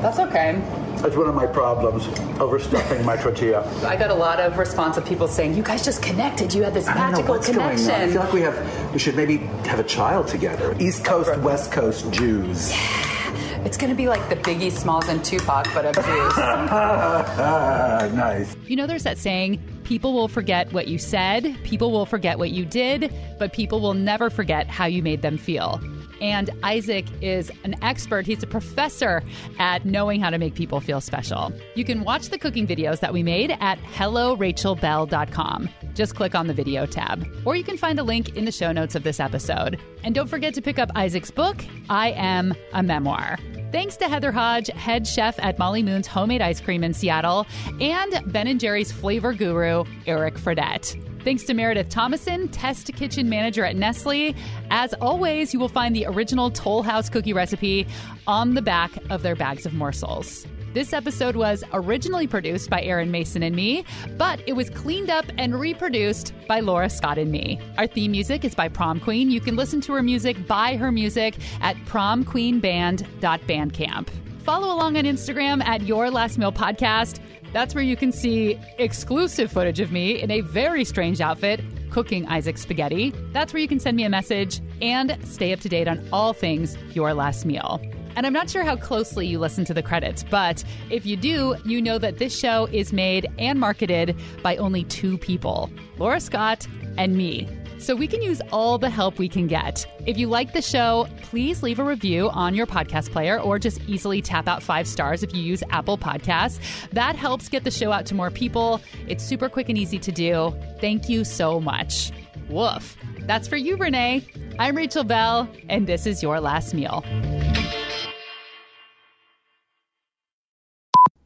That's 0.00 0.18
okay. 0.20 0.58
That's 1.02 1.16
one 1.16 1.28
of 1.28 1.34
my 1.34 1.46
problems, 1.46 2.04
overstuffing 2.38 3.04
my 3.04 3.16
tortilla. 3.16 3.64
I 3.86 3.96
got 3.96 4.10
a 4.10 4.14
lot 4.14 4.40
of 4.40 4.58
response 4.58 4.96
of 4.96 5.04
people 5.06 5.28
saying, 5.28 5.54
"You 5.54 5.62
guys 5.62 5.84
just 5.84 6.02
connected. 6.02 6.52
You 6.52 6.64
had 6.64 6.74
this 6.74 6.86
magical 6.86 7.38
connection." 7.38 7.90
I 7.90 8.08
feel 8.08 8.20
like 8.20 8.32
we 8.32 8.42
have, 8.42 8.92
we 8.92 8.98
should 8.98 9.16
maybe 9.16 9.38
have 9.68 9.78
a 9.78 9.84
child 9.84 10.28
together. 10.28 10.76
East 10.80 11.04
Coast, 11.04 11.36
West 11.40 11.70
Coast 11.72 12.10
Jews. 12.12 12.70
Yeah. 12.70 13.18
It's 13.64 13.76
going 13.76 13.90
to 13.90 13.96
be 13.96 14.08
like 14.08 14.28
the 14.28 14.36
Biggie 14.36 14.70
Smalls 14.70 15.08
and 15.08 15.22
Tupac, 15.24 15.66
but 15.74 15.84
of 15.84 15.94
Jews. 15.96 16.36
nice. 18.14 18.56
You 18.66 18.76
know, 18.76 18.86
there's 18.86 19.02
that 19.02 19.18
saying 19.18 19.60
people 19.84 20.14
will 20.14 20.28
forget 20.28 20.72
what 20.72 20.86
you 20.86 20.96
said, 20.96 21.56
people 21.64 21.90
will 21.90 22.06
forget 22.06 22.38
what 22.38 22.50
you 22.50 22.64
did, 22.64 23.12
but 23.38 23.52
people 23.52 23.80
will 23.80 23.94
never 23.94 24.30
forget 24.30 24.68
how 24.68 24.86
you 24.86 25.02
made 25.02 25.22
them 25.22 25.36
feel. 25.36 25.80
And 26.20 26.50
Isaac 26.62 27.06
is 27.22 27.50
an 27.64 27.74
expert. 27.82 28.26
He's 28.26 28.42
a 28.42 28.46
professor 28.46 29.22
at 29.58 29.84
knowing 29.84 30.20
how 30.20 30.30
to 30.30 30.38
make 30.38 30.54
people 30.54 30.80
feel 30.80 31.00
special. 31.00 31.52
You 31.74 31.84
can 31.84 32.04
watch 32.04 32.28
the 32.28 32.38
cooking 32.38 32.66
videos 32.66 33.00
that 33.00 33.12
we 33.12 33.22
made 33.22 33.56
at 33.60 33.78
hellorachelbelle.com. 33.78 35.68
Just 35.94 36.14
click 36.14 36.34
on 36.34 36.46
the 36.46 36.54
video 36.54 36.86
tab. 36.86 37.26
Or 37.44 37.56
you 37.56 37.64
can 37.64 37.76
find 37.76 37.98
a 37.98 38.02
link 38.02 38.36
in 38.36 38.44
the 38.44 38.52
show 38.52 38.72
notes 38.72 38.94
of 38.94 39.02
this 39.02 39.20
episode. 39.20 39.78
And 40.04 40.14
don't 40.14 40.28
forget 40.28 40.54
to 40.54 40.62
pick 40.62 40.78
up 40.78 40.90
Isaac's 40.94 41.30
book, 41.30 41.64
I 41.88 42.10
Am 42.12 42.54
a 42.72 42.82
Memoir. 42.82 43.38
Thanks 43.70 43.98
to 43.98 44.08
Heather 44.08 44.32
Hodge, 44.32 44.68
head 44.68 45.06
chef 45.06 45.38
at 45.40 45.58
Molly 45.58 45.82
Moon's 45.82 46.06
Homemade 46.06 46.40
Ice 46.40 46.58
Cream 46.58 46.82
in 46.82 46.94
Seattle, 46.94 47.46
and 47.82 48.32
Ben 48.32 48.58
& 48.58 48.60
Jerry's 48.60 48.90
flavor 48.90 49.34
guru, 49.34 49.84
Eric 50.06 50.36
Fredette. 50.36 50.96
Thanks 51.22 51.42
to 51.44 51.52
Meredith 51.52 51.90
Thomason, 51.90 52.48
test 52.48 52.90
kitchen 52.94 53.28
manager 53.28 53.66
at 53.66 53.76
Nestle. 53.76 54.34
As 54.70 54.94
always, 54.94 55.52
you 55.52 55.60
will 55.60 55.68
find 55.68 55.94
the 55.94 56.06
original 56.06 56.50
Toll 56.50 56.82
House 56.82 57.10
cookie 57.10 57.34
recipe 57.34 57.86
on 58.26 58.54
the 58.54 58.62
back 58.62 58.90
of 59.10 59.22
their 59.22 59.36
bags 59.36 59.66
of 59.66 59.74
morsels. 59.74 60.46
This 60.74 60.92
episode 60.92 61.34
was 61.34 61.64
originally 61.72 62.26
produced 62.26 62.68
by 62.68 62.82
Aaron 62.82 63.10
Mason 63.10 63.42
and 63.42 63.56
me, 63.56 63.84
but 64.16 64.42
it 64.46 64.52
was 64.52 64.68
cleaned 64.70 65.10
up 65.10 65.24
and 65.38 65.58
reproduced 65.58 66.32
by 66.46 66.60
Laura 66.60 66.90
Scott 66.90 67.16
and 67.18 67.32
me. 67.32 67.58
Our 67.78 67.86
theme 67.86 68.10
music 68.12 68.44
is 68.44 68.54
by 68.54 68.68
Prom 68.68 69.00
Queen. 69.00 69.30
You 69.30 69.40
can 69.40 69.56
listen 69.56 69.80
to 69.82 69.92
her 69.94 70.02
music, 70.02 70.46
buy 70.46 70.76
her 70.76 70.92
music 70.92 71.36
at 71.60 71.76
promqueenband.bandcamp. 71.86 74.08
follow 74.44 74.74
along 74.74 74.96
on 74.96 75.04
Instagram 75.04 75.62
at 75.64 75.82
Your 75.82 76.10
Last 76.10 76.38
Meal 76.38 76.52
Podcast. 76.52 77.20
That's 77.52 77.74
where 77.74 77.84
you 77.84 77.96
can 77.96 78.12
see 78.12 78.58
exclusive 78.78 79.50
footage 79.52 79.80
of 79.80 79.90
me 79.92 80.20
in 80.22 80.30
a 80.30 80.40
very 80.42 80.84
strange 80.84 81.20
outfit 81.20 81.60
cooking 81.90 82.26
Isaac 82.28 82.56
spaghetti. 82.58 83.12
That's 83.32 83.52
where 83.52 83.60
you 83.60 83.68
can 83.68 83.80
send 83.80 83.96
me 83.96 84.04
a 84.04 84.10
message 84.10 84.60
and 84.82 85.16
stay 85.24 85.52
up 85.52 85.60
to 85.60 85.68
date 85.68 85.88
on 85.88 86.06
all 86.12 86.32
things 86.34 86.76
Your 86.94 87.14
Last 87.14 87.44
Meal. 87.46 87.80
And 88.18 88.26
I'm 88.26 88.32
not 88.32 88.50
sure 88.50 88.64
how 88.64 88.74
closely 88.74 89.28
you 89.28 89.38
listen 89.38 89.64
to 89.66 89.72
the 89.72 89.80
credits, 89.80 90.24
but 90.24 90.64
if 90.90 91.06
you 91.06 91.16
do, 91.16 91.54
you 91.64 91.80
know 91.80 91.98
that 91.98 92.18
this 92.18 92.36
show 92.36 92.66
is 92.72 92.92
made 92.92 93.28
and 93.38 93.60
marketed 93.60 94.16
by 94.42 94.56
only 94.56 94.82
two 94.82 95.18
people 95.18 95.70
Laura 95.98 96.18
Scott 96.18 96.66
and 96.96 97.16
me. 97.16 97.48
So 97.78 97.94
we 97.94 98.08
can 98.08 98.20
use 98.20 98.40
all 98.50 98.76
the 98.76 98.90
help 98.90 99.20
we 99.20 99.28
can 99.28 99.46
get. 99.46 99.86
If 100.04 100.18
you 100.18 100.26
like 100.26 100.52
the 100.52 100.60
show, 100.60 101.06
please 101.22 101.62
leave 101.62 101.78
a 101.78 101.84
review 101.84 102.28
on 102.30 102.56
your 102.56 102.66
podcast 102.66 103.12
player 103.12 103.38
or 103.38 103.56
just 103.56 103.80
easily 103.86 104.20
tap 104.20 104.48
out 104.48 104.64
five 104.64 104.88
stars 104.88 105.22
if 105.22 105.32
you 105.32 105.40
use 105.40 105.62
Apple 105.70 105.96
Podcasts. 105.96 106.58
That 106.90 107.14
helps 107.14 107.48
get 107.48 107.62
the 107.62 107.70
show 107.70 107.92
out 107.92 108.04
to 108.06 108.16
more 108.16 108.32
people. 108.32 108.80
It's 109.06 109.22
super 109.22 109.48
quick 109.48 109.68
and 109.68 109.78
easy 109.78 110.00
to 110.00 110.10
do. 110.10 110.52
Thank 110.80 111.08
you 111.08 111.22
so 111.22 111.60
much. 111.60 112.10
Woof. 112.48 112.96
That's 113.20 113.46
for 113.46 113.56
you, 113.56 113.76
Renee. 113.76 114.26
I'm 114.58 114.76
Rachel 114.76 115.04
Belle, 115.04 115.48
and 115.68 115.86
this 115.86 116.04
is 116.04 116.20
Your 116.20 116.40
Last 116.40 116.74
Meal. 116.74 117.04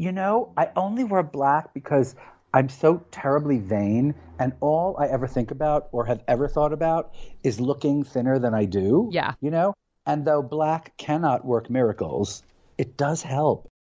You 0.02 0.10
know, 0.10 0.52
I 0.56 0.68
only 0.74 1.04
wear 1.04 1.22
black 1.22 1.72
because 1.74 2.16
I'm 2.52 2.68
so 2.68 3.04
terribly 3.12 3.58
vain, 3.58 4.16
and 4.40 4.52
all 4.58 4.96
I 4.98 5.06
ever 5.06 5.28
think 5.28 5.52
about 5.52 5.90
or 5.92 6.06
have 6.06 6.24
ever 6.26 6.48
thought 6.48 6.72
about 6.72 7.14
is 7.44 7.60
looking 7.60 8.02
thinner 8.02 8.40
than 8.40 8.52
I 8.52 8.64
do. 8.64 9.08
Yeah. 9.12 9.34
You 9.40 9.52
know? 9.52 9.74
And 10.04 10.24
though 10.24 10.42
black 10.42 10.96
cannot 10.96 11.44
work 11.44 11.70
miracles, 11.70 12.42
it 12.78 12.96
does 12.96 13.22
help. 13.22 13.68